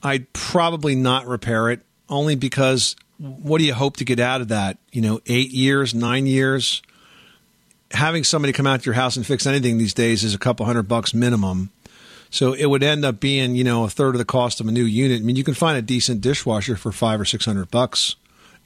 I'd 0.02 0.32
probably 0.32 0.94
not 0.94 1.26
repair 1.26 1.70
it, 1.70 1.80
only 2.08 2.34
because 2.34 2.96
what 3.18 3.58
do 3.58 3.64
you 3.64 3.74
hope 3.74 3.96
to 3.98 4.04
get 4.04 4.20
out 4.20 4.40
of 4.40 4.48
that? 4.48 4.78
You 4.92 5.02
know, 5.02 5.20
eight 5.26 5.50
years, 5.50 5.94
nine 5.94 6.26
years? 6.26 6.82
Having 7.92 8.24
somebody 8.24 8.52
come 8.52 8.66
out 8.66 8.80
to 8.80 8.86
your 8.86 8.94
house 8.94 9.16
and 9.16 9.26
fix 9.26 9.46
anything 9.46 9.78
these 9.78 9.94
days 9.94 10.22
is 10.22 10.34
a 10.34 10.38
couple 10.38 10.64
hundred 10.64 10.84
bucks 10.84 11.12
minimum. 11.12 11.70
So 12.30 12.52
it 12.52 12.66
would 12.66 12.82
end 12.82 13.04
up 13.04 13.18
being, 13.18 13.56
you 13.56 13.64
know, 13.64 13.84
a 13.84 13.90
third 13.90 14.14
of 14.14 14.18
the 14.18 14.24
cost 14.24 14.60
of 14.60 14.68
a 14.68 14.72
new 14.72 14.84
unit. 14.84 15.20
I 15.20 15.24
mean, 15.24 15.36
you 15.36 15.44
can 15.44 15.54
find 15.54 15.76
a 15.76 15.82
decent 15.82 16.20
dishwasher 16.20 16.76
for 16.76 16.92
five 16.92 17.20
or 17.20 17.24
six 17.24 17.44
hundred 17.44 17.70
bucks, 17.70 18.16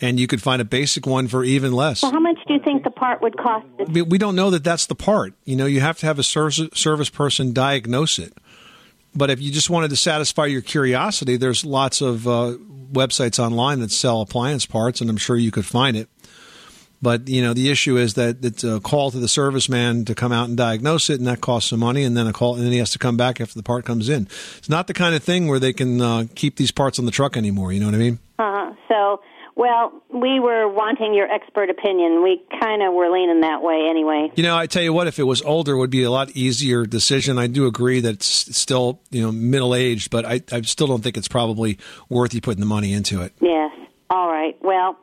and 0.00 0.20
you 0.20 0.26
could 0.26 0.42
find 0.42 0.60
a 0.60 0.66
basic 0.66 1.06
one 1.06 1.28
for 1.28 1.42
even 1.42 1.72
less. 1.72 2.00
So 2.00 2.10
how 2.10 2.20
much 2.20 2.38
do 2.46 2.54
you 2.54 2.60
think 2.60 2.84
the 2.84 2.90
part 2.90 3.22
would 3.22 3.36
cost? 3.38 3.66
We 3.88 4.02
we 4.02 4.18
don't 4.18 4.36
know 4.36 4.50
that 4.50 4.64
that's 4.64 4.86
the 4.86 4.94
part. 4.94 5.32
You 5.44 5.56
know, 5.56 5.66
you 5.66 5.80
have 5.80 5.98
to 6.00 6.06
have 6.06 6.18
a 6.18 6.22
service, 6.22 6.60
service 6.74 7.08
person 7.08 7.52
diagnose 7.52 8.18
it. 8.18 8.34
But 9.14 9.30
if 9.30 9.40
you 9.40 9.50
just 9.50 9.70
wanted 9.70 9.90
to 9.90 9.96
satisfy 9.96 10.46
your 10.46 10.60
curiosity, 10.60 11.36
there's 11.36 11.64
lots 11.64 12.00
of 12.00 12.26
uh, 12.26 12.56
websites 12.92 13.38
online 13.38 13.80
that 13.80 13.92
sell 13.92 14.20
appliance 14.20 14.66
parts, 14.66 15.00
and 15.00 15.08
I'm 15.08 15.16
sure 15.16 15.36
you 15.36 15.52
could 15.52 15.64
find 15.64 15.96
it. 15.96 16.08
But 17.04 17.28
you 17.28 17.42
know, 17.42 17.52
the 17.52 17.70
issue 17.70 17.98
is 17.98 18.14
that 18.14 18.42
it's 18.42 18.64
a 18.64 18.80
call 18.80 19.10
to 19.10 19.18
the 19.18 19.26
serviceman 19.26 20.06
to 20.06 20.14
come 20.14 20.32
out 20.32 20.48
and 20.48 20.56
diagnose 20.56 21.10
it, 21.10 21.18
and 21.18 21.26
that 21.28 21.42
costs 21.42 21.68
some 21.68 21.80
money, 21.80 22.02
and 22.02 22.16
then 22.16 22.26
a 22.26 22.32
call, 22.32 22.54
and 22.54 22.64
then 22.64 22.72
he 22.72 22.78
has 22.78 22.90
to 22.92 22.98
come 22.98 23.18
back 23.18 23.42
after 23.42 23.54
the 23.54 23.62
part 23.62 23.84
comes 23.84 24.08
in. 24.08 24.26
It's 24.56 24.70
not 24.70 24.86
the 24.86 24.94
kind 24.94 25.14
of 25.14 25.22
thing 25.22 25.46
where 25.46 25.60
they 25.60 25.74
can 25.74 26.00
uh, 26.00 26.24
keep 26.34 26.56
these 26.56 26.70
parts 26.70 26.98
on 26.98 27.04
the 27.04 27.10
truck 27.10 27.36
anymore. 27.36 27.72
You 27.72 27.80
know 27.80 27.86
what 27.86 27.94
I 27.94 27.98
mean? 27.98 28.18
Uh-huh. 28.38 28.72
so, 28.88 29.20
well, 29.54 29.92
we 30.08 30.40
were 30.40 30.66
wanting 30.66 31.12
your 31.12 31.30
expert 31.30 31.68
opinion. 31.68 32.22
We 32.22 32.42
kind 32.58 32.82
of 32.82 32.94
were 32.94 33.10
leaning 33.10 33.42
that 33.42 33.62
way 33.62 33.86
anyway. 33.88 34.32
You 34.34 34.42
know, 34.42 34.56
I 34.56 34.66
tell 34.66 34.82
you 34.82 34.94
what, 34.94 35.06
if 35.06 35.18
it 35.18 35.24
was 35.24 35.42
older, 35.42 35.74
it 35.74 35.78
would 35.78 35.90
be 35.90 36.04
a 36.04 36.10
lot 36.10 36.30
easier 36.30 36.86
decision. 36.86 37.38
I 37.38 37.48
do 37.48 37.66
agree 37.66 38.00
that 38.00 38.14
it's 38.14 38.56
still, 38.56 39.00
you 39.10 39.20
know, 39.20 39.30
middle 39.30 39.74
aged, 39.74 40.10
but 40.10 40.24
I, 40.24 40.40
I 40.50 40.62
still 40.62 40.86
don't 40.86 41.02
think 41.02 41.18
it's 41.18 41.28
probably 41.28 41.78
worth 42.08 42.32
you 42.32 42.40
putting 42.40 42.60
the 42.60 42.66
money 42.66 42.94
into 42.94 43.20
it. 43.20 43.34
Yes. 43.40 43.70
All 44.10 44.28
right. 44.28 44.56
Well, 44.62 44.96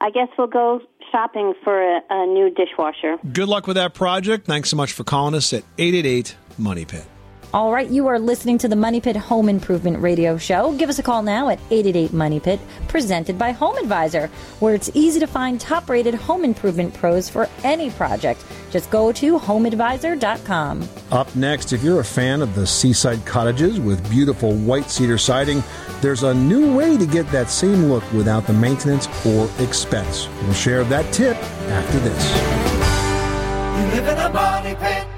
I 0.00 0.10
guess 0.10 0.28
we'll 0.38 0.46
go 0.46 0.80
shopping 1.10 1.54
for 1.64 1.80
a, 1.80 2.00
a 2.10 2.26
new 2.26 2.50
dishwasher. 2.50 3.18
Good 3.32 3.48
luck 3.48 3.66
with 3.66 3.76
that 3.76 3.94
project. 3.94 4.46
Thanks 4.46 4.70
so 4.70 4.76
much 4.76 4.92
for 4.92 5.04
calling 5.04 5.34
us 5.34 5.52
at 5.52 5.64
888 5.78 6.36
Money 6.58 6.84
Pit. 6.84 7.04
All 7.54 7.72
right, 7.72 7.88
you 7.88 8.08
are 8.08 8.18
listening 8.18 8.58
to 8.58 8.68
the 8.68 8.76
Money 8.76 9.00
Pit 9.00 9.16
Home 9.16 9.48
Improvement 9.48 10.02
Radio 10.02 10.36
Show. 10.36 10.72
Give 10.74 10.90
us 10.90 10.98
a 10.98 11.02
call 11.02 11.22
now 11.22 11.48
at 11.48 11.58
888 11.70 12.12
Money 12.12 12.40
Pit, 12.40 12.60
presented 12.88 13.38
by 13.38 13.52
Home 13.52 13.78
Advisor, 13.78 14.26
where 14.60 14.74
it's 14.74 14.90
easy 14.92 15.18
to 15.18 15.26
find 15.26 15.58
top 15.58 15.88
rated 15.88 16.12
home 16.12 16.44
improvement 16.44 16.92
pros 16.92 17.30
for 17.30 17.48
any 17.64 17.90
project. 17.90 18.44
Just 18.70 18.90
go 18.90 19.12
to 19.12 19.38
homeadvisor.com. 19.38 20.86
Up 21.10 21.34
next, 21.34 21.72
if 21.72 21.82
you're 21.82 22.00
a 22.00 22.04
fan 22.04 22.42
of 22.42 22.54
the 22.54 22.66
seaside 22.66 23.24
cottages 23.24 23.80
with 23.80 24.10
beautiful 24.10 24.54
white 24.54 24.90
cedar 24.90 25.16
siding, 25.16 25.62
there's 26.02 26.24
a 26.24 26.34
new 26.34 26.76
way 26.76 26.98
to 26.98 27.06
get 27.06 27.26
that 27.30 27.48
same 27.48 27.84
look 27.84 28.04
without 28.12 28.46
the 28.46 28.52
maintenance 28.52 29.08
or 29.24 29.48
expense. 29.58 30.28
We'll 30.42 30.52
share 30.52 30.84
that 30.84 31.10
tip 31.14 31.36
after 31.38 31.98
this. 32.00 32.28
You 33.78 34.02
live 34.02 34.08
in 34.08 34.18
a 34.18 34.28
money 34.28 34.74
pit. 34.74 35.17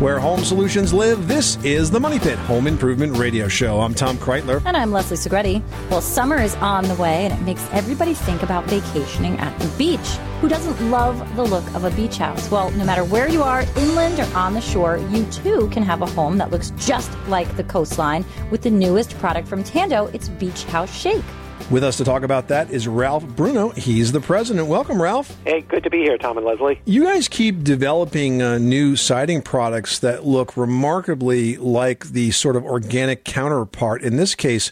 Where 0.00 0.18
home 0.18 0.42
solutions 0.42 0.92
live, 0.92 1.28
this 1.28 1.56
is 1.64 1.88
the 1.88 2.00
Money 2.00 2.18
Pit 2.18 2.36
Home 2.40 2.66
Improvement 2.66 3.16
Radio 3.16 3.46
Show. 3.46 3.80
I'm 3.80 3.94
Tom 3.94 4.16
Kraeutler. 4.16 4.60
And 4.66 4.76
I'm 4.76 4.90
Leslie 4.90 5.16
Segrete. 5.16 5.62
Well, 5.88 6.00
summer 6.00 6.36
is 6.36 6.56
on 6.56 6.88
the 6.88 6.96
way, 6.96 7.26
and 7.26 7.32
it 7.32 7.40
makes 7.42 7.64
everybody 7.70 8.12
think 8.12 8.42
about 8.42 8.64
vacationing 8.64 9.38
at 9.38 9.56
the 9.60 9.68
beach. 9.78 10.00
Who 10.40 10.48
doesn't 10.48 10.90
love 10.90 11.36
the 11.36 11.44
look 11.44 11.64
of 11.74 11.84
a 11.84 11.92
beach 11.92 12.18
house? 12.18 12.50
Well, 12.50 12.72
no 12.72 12.84
matter 12.84 13.04
where 13.04 13.28
you 13.28 13.44
are, 13.44 13.62
inland 13.76 14.18
or 14.18 14.26
on 14.36 14.54
the 14.54 14.60
shore, 14.60 14.98
you 15.10 15.24
too 15.26 15.70
can 15.70 15.84
have 15.84 16.02
a 16.02 16.06
home 16.06 16.38
that 16.38 16.50
looks 16.50 16.72
just 16.76 17.16
like 17.28 17.56
the 17.56 17.64
coastline 17.64 18.24
with 18.50 18.62
the 18.62 18.70
newest 18.70 19.16
product 19.20 19.46
from 19.46 19.62
Tando, 19.62 20.06
it's 20.08 20.28
Beach 20.28 20.64
House 20.64 20.92
Shake. 20.92 21.22
With 21.70 21.82
us 21.82 21.96
to 21.96 22.04
talk 22.04 22.24
about 22.24 22.48
that 22.48 22.70
is 22.70 22.86
Ralph 22.86 23.26
Bruno. 23.26 23.70
He's 23.70 24.12
the 24.12 24.20
president. 24.20 24.68
Welcome, 24.68 25.00
Ralph. 25.00 25.34
Hey, 25.44 25.62
good 25.62 25.82
to 25.84 25.90
be 25.90 26.02
here, 26.02 26.18
Tom 26.18 26.36
and 26.36 26.44
Leslie. 26.44 26.78
You 26.84 27.04
guys 27.04 27.26
keep 27.26 27.64
developing 27.64 28.42
uh, 28.42 28.58
new 28.58 28.96
siding 28.96 29.40
products 29.40 29.98
that 30.00 30.26
look 30.26 30.58
remarkably 30.58 31.56
like 31.56 32.08
the 32.08 32.32
sort 32.32 32.56
of 32.56 32.64
organic 32.64 33.24
counterpart. 33.24 34.02
In 34.02 34.16
this 34.16 34.34
case, 34.34 34.70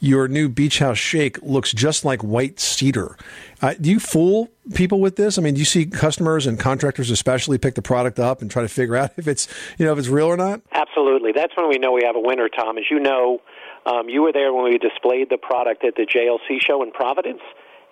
your 0.00 0.28
new 0.28 0.50
Beach 0.50 0.80
House 0.80 0.98
Shake 0.98 1.40
looks 1.42 1.72
just 1.72 2.04
like 2.04 2.22
white 2.22 2.60
cedar. 2.60 3.16
Uh, 3.62 3.74
do 3.80 3.90
you 3.90 4.00
fool 4.00 4.50
people 4.74 5.00
with 5.00 5.16
this? 5.16 5.38
I 5.38 5.42
mean, 5.42 5.54
do 5.54 5.60
you 5.60 5.64
see 5.64 5.86
customers 5.86 6.46
and 6.46 6.58
contractors 6.58 7.10
especially 7.10 7.58
pick 7.58 7.74
the 7.74 7.82
product 7.82 8.18
up 8.18 8.42
and 8.42 8.50
try 8.50 8.62
to 8.62 8.68
figure 8.68 8.96
out 9.02 9.12
if 9.16 9.28
it's 9.28 9.48
you 9.78 9.86
know 9.86 9.92
if 9.92 9.98
it's 9.98 10.08
real 10.08 10.26
or 10.26 10.36
not? 10.36 10.62
Absolutely. 10.72 11.32
That's 11.32 11.56
when 11.56 11.68
we 11.68 11.78
know 11.78 11.92
we 11.92 12.02
have 12.04 12.16
a 12.16 12.20
winner, 12.20 12.48
Tom. 12.48 12.78
As 12.78 12.84
you 12.90 13.00
know, 13.00 13.40
um, 13.86 14.08
you 14.08 14.22
were 14.22 14.32
there 14.32 14.52
when 14.52 14.64
we 14.64 14.78
displayed 14.78 15.28
the 15.30 15.38
product 15.38 15.84
at 15.84 15.94
the 15.96 16.06
JLC 16.06 16.60
show 16.60 16.82
in 16.82 16.90
Providence, 16.90 17.42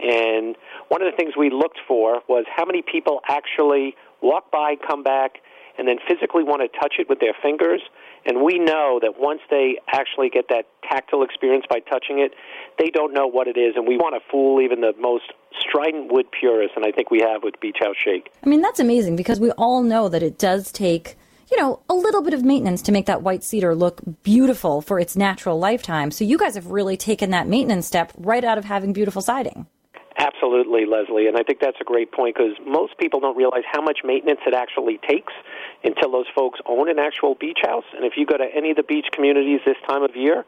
and 0.01 0.57
one 0.89 1.03
of 1.03 1.11
the 1.11 1.17
things 1.17 1.35
we 1.37 1.51
looked 1.51 1.79
for 1.87 2.23
was 2.29 2.45
how 2.55 2.65
many 2.65 2.83
people 2.83 3.21
actually 3.29 3.95
walk 4.21 4.51
by, 4.51 4.75
come 4.77 5.03
back, 5.03 5.39
and 5.79 5.89
then 5.89 5.97
physically 6.09 6.45
want 6.45 6.63
to 6.63 6.79
touch 6.79 6.95
it 6.99 7.09
with 7.09 7.21
their 7.21 7.35
fingers. 7.43 7.81
And 8.25 8.43
we 8.43 8.59
know 8.59 9.01
that 9.03 9.15
once 9.19 9.41
they 9.51 9.79
actually 9.93 10.31
get 10.31 10.47
that 10.49 10.67
tactile 10.89 11.23
experience 11.23 11.65
by 11.69 11.81
touching 11.81 12.21
it, 12.21 12.33
they 12.79 12.91
don't 12.91 13.13
know 13.13 13.27
what 13.27 13.49
it 13.49 13.57
is. 13.57 13.75
And 13.77 13.87
we 13.87 13.97
want 13.97 14.15
to 14.15 14.31
fool 14.31 14.61
even 14.61 14.81
the 14.81 14.93
most 14.99 15.33
strident 15.59 16.13
wood 16.13 16.27
purists, 16.31 16.75
and 16.77 16.85
I 16.85 16.93
think 16.93 17.11
we 17.11 17.21
have 17.21 17.43
with 17.43 17.59
Beach 17.61 17.79
House 17.81 17.97
Shake. 17.97 18.31
I 18.45 18.49
mean, 18.49 18.61
that's 18.61 18.81
amazing 18.81 19.17
because 19.17 19.41
we 19.41 19.51
all 19.53 19.83
know 19.83 20.09
that 20.09 20.23
it 20.23 20.39
does 20.39 20.71
take 20.71 21.17
you 21.51 21.61
know, 21.61 21.81
a 21.91 21.95
little 21.95 22.23
bit 22.23 22.33
of 22.33 22.43
maintenance 22.43 22.81
to 22.81 22.93
make 22.93 23.05
that 23.05 23.21
white 23.23 23.45
cedar 23.45 23.75
look 23.75 24.01
beautiful 24.23 24.81
for 24.81 24.99
its 24.99 25.17
natural 25.17 25.59
lifetime. 25.59 26.11
So 26.11 26.25
you 26.25 26.39
guys 26.39 26.55
have 26.55 26.69
really 26.69 26.97
taken 26.97 27.29
that 27.31 27.47
maintenance 27.47 27.87
step 27.87 28.11
right 28.17 28.43
out 28.43 28.57
of 28.57 28.65
having 28.65 28.95
beautiful 28.95 29.21
siding. 29.21 29.67
Absolutely, 30.23 30.87
Leslie. 30.87 31.27
And 31.27 31.37
I 31.37 31.43
think 31.43 31.59
that's 31.59 31.79
a 31.81 31.85
great 31.85 32.13
point 32.13 32.37
because 32.37 32.55
most 32.65 32.97
people 32.97 33.19
don't 33.19 33.37
realize 33.37 33.65
how 33.71 33.83
much 33.83 34.01
maintenance 34.05 34.39
it 34.47 34.55
actually 34.55 34.99
takes 34.99 35.33
until 35.83 36.13
those 36.13 36.27
folks 36.33 36.61
own 36.65 36.89
an 36.89 37.01
actual 37.01 37.35
beach 37.35 37.59
house. 37.63 37.85
And 37.97 38.05
if 38.05 38.13
you 38.17 38.25
go 38.25 38.37
to 38.37 38.47
any 38.55 38.71
of 38.71 38.77
the 38.77 38.85
beach 38.85 39.07
communities 39.13 39.61
this 39.67 39.77
time 39.89 40.05
of 40.05 40.15
year, 40.15 40.45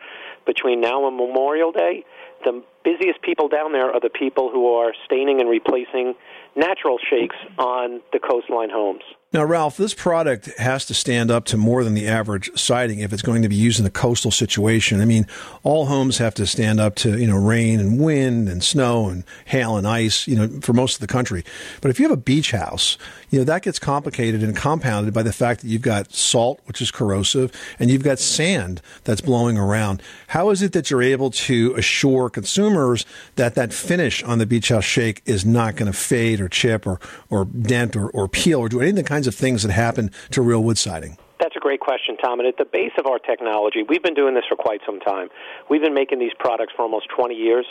between 0.46 0.80
now 0.80 1.08
and 1.08 1.16
Memorial 1.16 1.72
Day, 1.72 2.04
the 2.44 2.62
busiest 2.84 3.20
people 3.22 3.48
down 3.48 3.72
there 3.72 3.90
are 3.90 4.00
the 4.00 4.10
people 4.10 4.48
who 4.52 4.74
are 4.74 4.92
staining 5.06 5.40
and 5.40 5.50
replacing 5.50 6.14
natural 6.54 6.98
shakes 7.10 7.36
on 7.58 8.00
the 8.12 8.20
coastline 8.20 8.70
homes. 8.70 9.02
Now, 9.34 9.42
Ralph, 9.42 9.76
this 9.76 9.94
product 9.94 10.46
has 10.58 10.86
to 10.86 10.94
stand 10.94 11.28
up 11.28 11.44
to 11.46 11.56
more 11.56 11.82
than 11.82 11.94
the 11.94 12.06
average 12.06 12.56
siding 12.56 13.00
if 13.00 13.12
it's 13.12 13.20
going 13.20 13.42
to 13.42 13.48
be 13.48 13.56
used 13.56 13.80
in 13.80 13.84
a 13.84 13.90
coastal 13.90 14.30
situation. 14.30 15.00
I 15.00 15.06
mean, 15.06 15.26
all 15.64 15.86
homes 15.86 16.18
have 16.18 16.34
to 16.34 16.46
stand 16.46 16.78
up 16.78 16.94
to, 16.96 17.18
you 17.18 17.26
know, 17.26 17.36
rain 17.36 17.80
and 17.80 17.98
wind 17.98 18.48
and 18.48 18.62
snow 18.62 19.08
and 19.08 19.24
hail 19.46 19.76
and 19.76 19.88
ice, 19.88 20.28
you 20.28 20.36
know, 20.36 20.60
for 20.60 20.72
most 20.72 20.94
of 20.94 21.00
the 21.00 21.08
country. 21.08 21.44
But 21.80 21.90
if 21.90 21.98
you 21.98 22.04
have 22.08 22.16
a 22.16 22.20
beach 22.20 22.52
house, 22.52 22.96
you 23.30 23.40
know, 23.40 23.44
that 23.46 23.62
gets 23.62 23.80
complicated 23.80 24.44
and 24.44 24.56
compounded 24.56 25.12
by 25.12 25.24
the 25.24 25.32
fact 25.32 25.62
that 25.62 25.66
you've 25.66 25.82
got 25.82 26.12
salt, 26.12 26.60
which 26.66 26.80
is 26.80 26.92
corrosive, 26.92 27.50
and 27.80 27.90
you've 27.90 28.04
got 28.04 28.20
sand 28.20 28.80
that's 29.02 29.20
blowing 29.20 29.58
around. 29.58 30.00
How 30.28 30.50
is 30.50 30.62
it 30.62 30.70
that 30.74 30.92
you're 30.92 31.02
able 31.02 31.30
to 31.30 31.74
assure 31.74 32.30
consumers 32.30 33.04
that 33.34 33.56
that 33.56 33.72
finish 33.72 34.22
on 34.22 34.38
the 34.38 34.46
beach 34.46 34.68
house 34.68 34.84
shake 34.84 35.22
is 35.26 35.44
not 35.44 35.74
going 35.74 35.90
to 35.90 35.98
fade 35.98 36.40
or 36.40 36.48
chip 36.48 36.86
or, 36.86 37.00
or 37.30 37.46
dent 37.46 37.96
or, 37.96 38.08
or 38.10 38.28
peel 38.28 38.60
or 38.60 38.68
do 38.68 38.80
any 38.80 38.90
of 38.90 38.96
the 38.96 39.02
kinds 39.02 39.23
of 39.26 39.34
things 39.34 39.62
that 39.62 39.72
happen 39.72 40.10
to 40.30 40.42
real 40.42 40.62
wood 40.62 40.78
siding? 40.78 41.16
That's 41.40 41.56
a 41.56 41.60
great 41.60 41.80
question, 41.80 42.16
Tom. 42.16 42.40
And 42.40 42.48
at 42.48 42.56
the 42.56 42.64
base 42.64 42.92
of 42.96 43.06
our 43.06 43.18
technology, 43.18 43.82
we've 43.86 44.02
been 44.02 44.14
doing 44.14 44.34
this 44.34 44.44
for 44.48 44.56
quite 44.56 44.80
some 44.86 45.00
time. 45.00 45.28
We've 45.68 45.82
been 45.82 45.94
making 45.94 46.18
these 46.18 46.32
products 46.38 46.72
for 46.76 46.82
almost 46.82 47.08
20 47.14 47.34
years. 47.34 47.66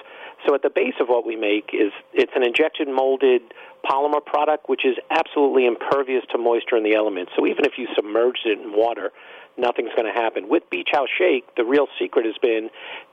So 0.46 0.54
at 0.54 0.62
the 0.62 0.70
base 0.70 0.96
of 1.00 1.08
what 1.08 1.26
we 1.26 1.36
make 1.36 1.72
is 1.74 1.92
it's 2.14 2.34
an 2.36 2.44
injection 2.44 2.94
molded 2.94 3.42
polymer 3.84 4.24
product 4.24 4.70
which 4.70 4.86
is 4.86 4.96
absolutely 5.12 5.66
impervious 5.66 6.24
to 6.32 6.38
moisture 6.38 6.76
and 6.76 6.86
the 6.86 6.96
elements. 6.96 7.32
So 7.36 7.48
even 7.48 7.66
if 7.66 7.74
you 7.78 7.88
submerge 7.96 8.40
it 8.46 8.60
in 8.60 8.74
water, 8.74 9.12
nothing's 9.58 9.92
going 9.96 10.12
to 10.12 10.14
happen. 10.14 10.50
With 10.50 10.70
Beach 10.70 10.90
House 10.92 11.10
Shake, 11.18 11.56
the 11.56 11.64
real 11.64 11.88
secret 12.00 12.26
has 12.26 12.36
been 12.42 12.70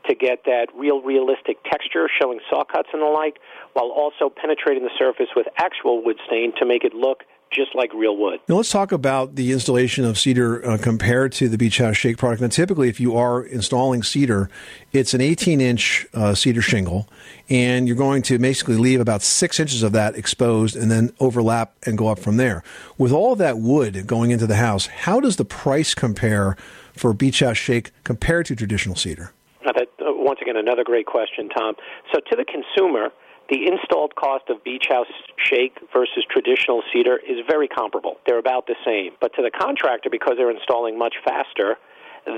to 0.09 0.15
get 0.15 0.45
that 0.45 0.69
real 0.75 1.03
realistic 1.03 1.63
texture 1.65 2.09
showing 2.21 2.41
saw 2.49 2.65
cuts 2.65 2.89
and 2.93 3.03
the 3.03 3.07
like 3.07 3.39
while 3.73 3.91
also 3.91 4.31
penetrating 4.31 4.85
the 4.85 4.95
surface 4.99 5.29
with 5.37 5.47
actual 5.57 6.05
wood 6.05 6.19
stain 6.27 6.53
to 6.59 6.67
make 6.67 6.85
it 6.85 6.95
look 6.95 7.25
just 7.53 7.75
like 7.75 7.93
real 7.93 8.17
wood. 8.17 8.41
Now 8.49 8.57
let's 8.57 8.71
talk 8.71 8.93
about 8.93 9.35
the 9.35 9.53
installation 9.53 10.05
of 10.05 10.19
cedar 10.19 10.65
uh, 10.65 10.79
compared 10.79 11.33
to 11.33 11.49
the 11.49 11.59
Beach 11.59 11.79
House 11.79 11.97
Shake 11.97 12.17
product. 12.17 12.43
Now, 12.43 12.49
typically, 12.49 12.89
if 12.89 13.01
you 13.01 13.17
are 13.17 13.43
installing 13.43 14.03
cedar, 14.03 14.49
it's 14.93 15.15
an 15.15 15.21
18 15.21 15.61
inch 15.61 16.07
uh, 16.15 16.35
cedar 16.35 16.63
shingle, 16.63 17.09
and 17.49 17.89
you're 17.89 17.97
going 17.97 18.23
to 18.23 18.39
basically 18.39 18.77
leave 18.77 19.01
about 19.01 19.23
six 19.23 19.59
inches 19.59 19.83
of 19.83 19.93
that 19.93 20.15
exposed 20.15 20.77
and 20.77 20.91
then 20.91 21.13
overlap 21.19 21.75
and 21.85 21.99
go 21.99 22.09
up 22.09 22.19
from 22.19 22.37
there. 22.37 22.63
With 22.99 23.13
all 23.13 23.35
that 23.37 23.59
wood 23.59 24.07
going 24.07 24.31
into 24.31 24.47
the 24.47 24.57
house, 24.57 24.87
how 24.87 25.21
does 25.21 25.37
the 25.37 25.45
price 25.45 25.95
compare 25.95 26.57
for 26.93 27.13
Beach 27.13 27.41
House 27.41 27.57
Shake 27.57 27.91
compared 28.05 28.47
to 28.47 28.57
traditional 28.57 28.95
cedar? 28.95 29.33
Now 29.65 29.73
that, 29.73 29.89
uh, 30.01 30.13
once 30.15 30.39
again, 30.41 30.57
another 30.57 30.85
great 30.85 31.07
question, 31.07 31.49
Tom. 31.49 31.75
So 32.13 32.21
to 32.21 32.37
the 32.37 32.45
consumer, 32.45 33.11
the 33.51 33.67
installed 33.67 34.15
cost 34.15 34.45
of 34.49 34.63
beach 34.63 34.87
house 34.89 35.11
shake 35.37 35.79
versus 35.93 36.25
traditional 36.31 36.83
cedar 36.93 37.19
is 37.19 37.45
very 37.49 37.67
comparable. 37.67 38.17
They're 38.27 38.39
about 38.39 38.67
the 38.67 38.77
same. 38.85 39.13
But 39.21 39.35
to 39.35 39.43
the 39.43 39.51
contractor, 39.51 40.09
because 40.09 40.35
they're 40.37 40.51
installing 40.51 40.97
much 40.97 41.17
faster, 41.25 41.77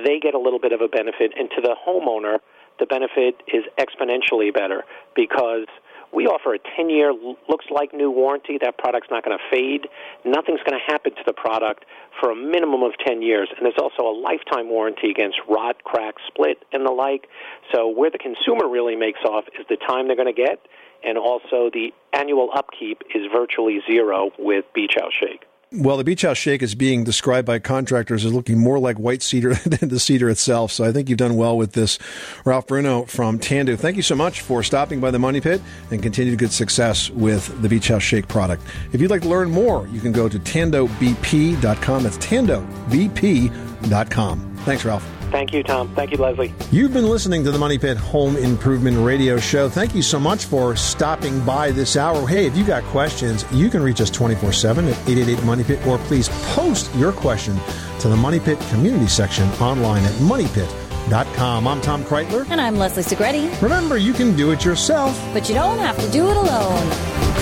they 0.04 0.18
get 0.20 0.34
a 0.34 0.38
little 0.38 0.58
bit 0.58 0.72
of 0.72 0.80
a 0.80 0.88
benefit. 0.88 1.32
And 1.36 1.50
to 1.50 1.60
the 1.60 1.76
homeowner, 1.86 2.38
the 2.80 2.86
benefit 2.86 3.42
is 3.46 3.64
exponentially 3.78 4.52
better 4.54 4.84
because 5.14 5.66
we 6.12 6.26
offer 6.26 6.54
a 6.54 6.58
10 6.76 6.88
year 6.88 7.12
looks 7.48 7.66
like 7.70 7.92
new 7.92 8.10
warranty. 8.10 8.58
That 8.60 8.78
product's 8.78 9.08
not 9.10 9.24
going 9.24 9.36
to 9.36 9.44
fade. 9.50 9.88
Nothing's 10.24 10.60
going 10.64 10.78
to 10.78 10.92
happen 10.92 11.14
to 11.14 11.22
the 11.26 11.32
product 11.32 11.84
for 12.20 12.30
a 12.30 12.36
minimum 12.36 12.82
of 12.82 12.92
10 13.04 13.22
years. 13.22 13.48
And 13.56 13.64
there's 13.64 13.80
also 13.80 14.08
a 14.08 14.14
lifetime 14.16 14.68
warranty 14.68 15.10
against 15.10 15.40
rot, 15.48 15.84
crack, 15.84 16.16
split, 16.26 16.64
and 16.72 16.86
the 16.86 16.92
like. 16.92 17.28
So 17.72 17.88
where 17.88 18.10
the 18.10 18.18
consumer 18.18 18.68
really 18.68 18.96
makes 18.96 19.20
off 19.24 19.44
is 19.58 19.66
the 19.68 19.76
time 19.76 20.06
they're 20.06 20.16
going 20.16 20.32
to 20.32 20.36
get 20.36 20.60
and 21.04 21.18
also 21.18 21.70
the 21.72 21.92
annual 22.12 22.50
upkeep 22.54 23.02
is 23.14 23.22
virtually 23.32 23.80
zero 23.90 24.30
with 24.38 24.64
Beach 24.74 24.94
House 24.98 25.12
Shake. 25.18 25.44
Well, 25.74 25.96
the 25.96 26.04
beach 26.04 26.20
house 26.20 26.36
shake 26.36 26.62
is 26.62 26.74
being 26.74 27.02
described 27.02 27.46
by 27.46 27.58
contractors 27.58 28.26
as 28.26 28.34
looking 28.34 28.58
more 28.58 28.78
like 28.78 28.98
white 28.98 29.22
cedar 29.22 29.54
than 29.64 29.88
the 29.88 29.98
cedar 29.98 30.28
itself. 30.28 30.70
So 30.70 30.84
I 30.84 30.92
think 30.92 31.08
you've 31.08 31.16
done 31.16 31.36
well 31.36 31.56
with 31.56 31.72
this. 31.72 31.98
Ralph 32.44 32.66
Bruno 32.66 33.06
from 33.06 33.38
Tando, 33.38 33.74
thank 33.74 33.96
you 33.96 34.02
so 34.02 34.14
much 34.14 34.42
for 34.42 34.62
stopping 34.62 35.00
by 35.00 35.10
the 35.10 35.18
Money 35.18 35.40
Pit 35.40 35.62
and 35.90 36.02
continued 36.02 36.38
good 36.38 36.52
success 36.52 37.08
with 37.08 37.62
the 37.62 37.70
beach 37.70 37.88
house 37.88 38.02
shake 38.02 38.28
product. 38.28 38.62
If 38.92 39.00
you'd 39.00 39.10
like 39.10 39.22
to 39.22 39.28
learn 39.28 39.50
more, 39.50 39.88
you 39.88 40.00
can 40.00 40.12
go 40.12 40.28
to 40.28 40.38
tandobp.com. 40.38 42.02
That's 42.02 42.18
tandobp.com. 42.18 44.56
Thanks, 44.64 44.84
Ralph. 44.84 45.21
Thank 45.32 45.54
you, 45.54 45.62
Tom. 45.62 45.88
Thank 45.94 46.10
you, 46.10 46.18
Leslie. 46.18 46.54
You've 46.70 46.92
been 46.92 47.08
listening 47.08 47.42
to 47.44 47.50
the 47.50 47.58
Money 47.58 47.78
Pit 47.78 47.96
Home 47.96 48.36
Improvement 48.36 48.98
Radio 48.98 49.38
Show. 49.38 49.70
Thank 49.70 49.94
you 49.94 50.02
so 50.02 50.20
much 50.20 50.44
for 50.44 50.76
stopping 50.76 51.40
by 51.40 51.70
this 51.70 51.96
hour. 51.96 52.28
Hey, 52.28 52.44
if 52.46 52.54
you've 52.54 52.66
got 52.66 52.84
questions, 52.84 53.46
you 53.50 53.70
can 53.70 53.82
reach 53.82 54.02
us 54.02 54.10
24 54.10 54.52
7 54.52 54.84
at 54.84 54.92
888 55.08 55.44
Money 55.44 55.64
Pit, 55.64 55.86
or 55.86 55.96
please 55.98 56.28
post 56.54 56.94
your 56.96 57.12
question 57.12 57.58
to 58.00 58.08
the 58.08 58.16
Money 58.16 58.40
Pit 58.40 58.60
community 58.68 59.08
section 59.08 59.48
online 59.52 60.04
at 60.04 60.12
moneypit.com. 60.20 61.66
I'm 61.66 61.80
Tom 61.80 62.04
Kraeutler. 62.04 62.46
And 62.50 62.60
I'm 62.60 62.76
Leslie 62.76 63.02
Segrete. 63.02 63.62
Remember, 63.62 63.96
you 63.96 64.12
can 64.12 64.36
do 64.36 64.50
it 64.50 64.66
yourself, 64.66 65.18
but 65.32 65.48
you 65.48 65.54
don't 65.54 65.78
have 65.78 65.98
to 65.98 66.10
do 66.10 66.28
it 66.28 66.36
alone. 66.36 67.41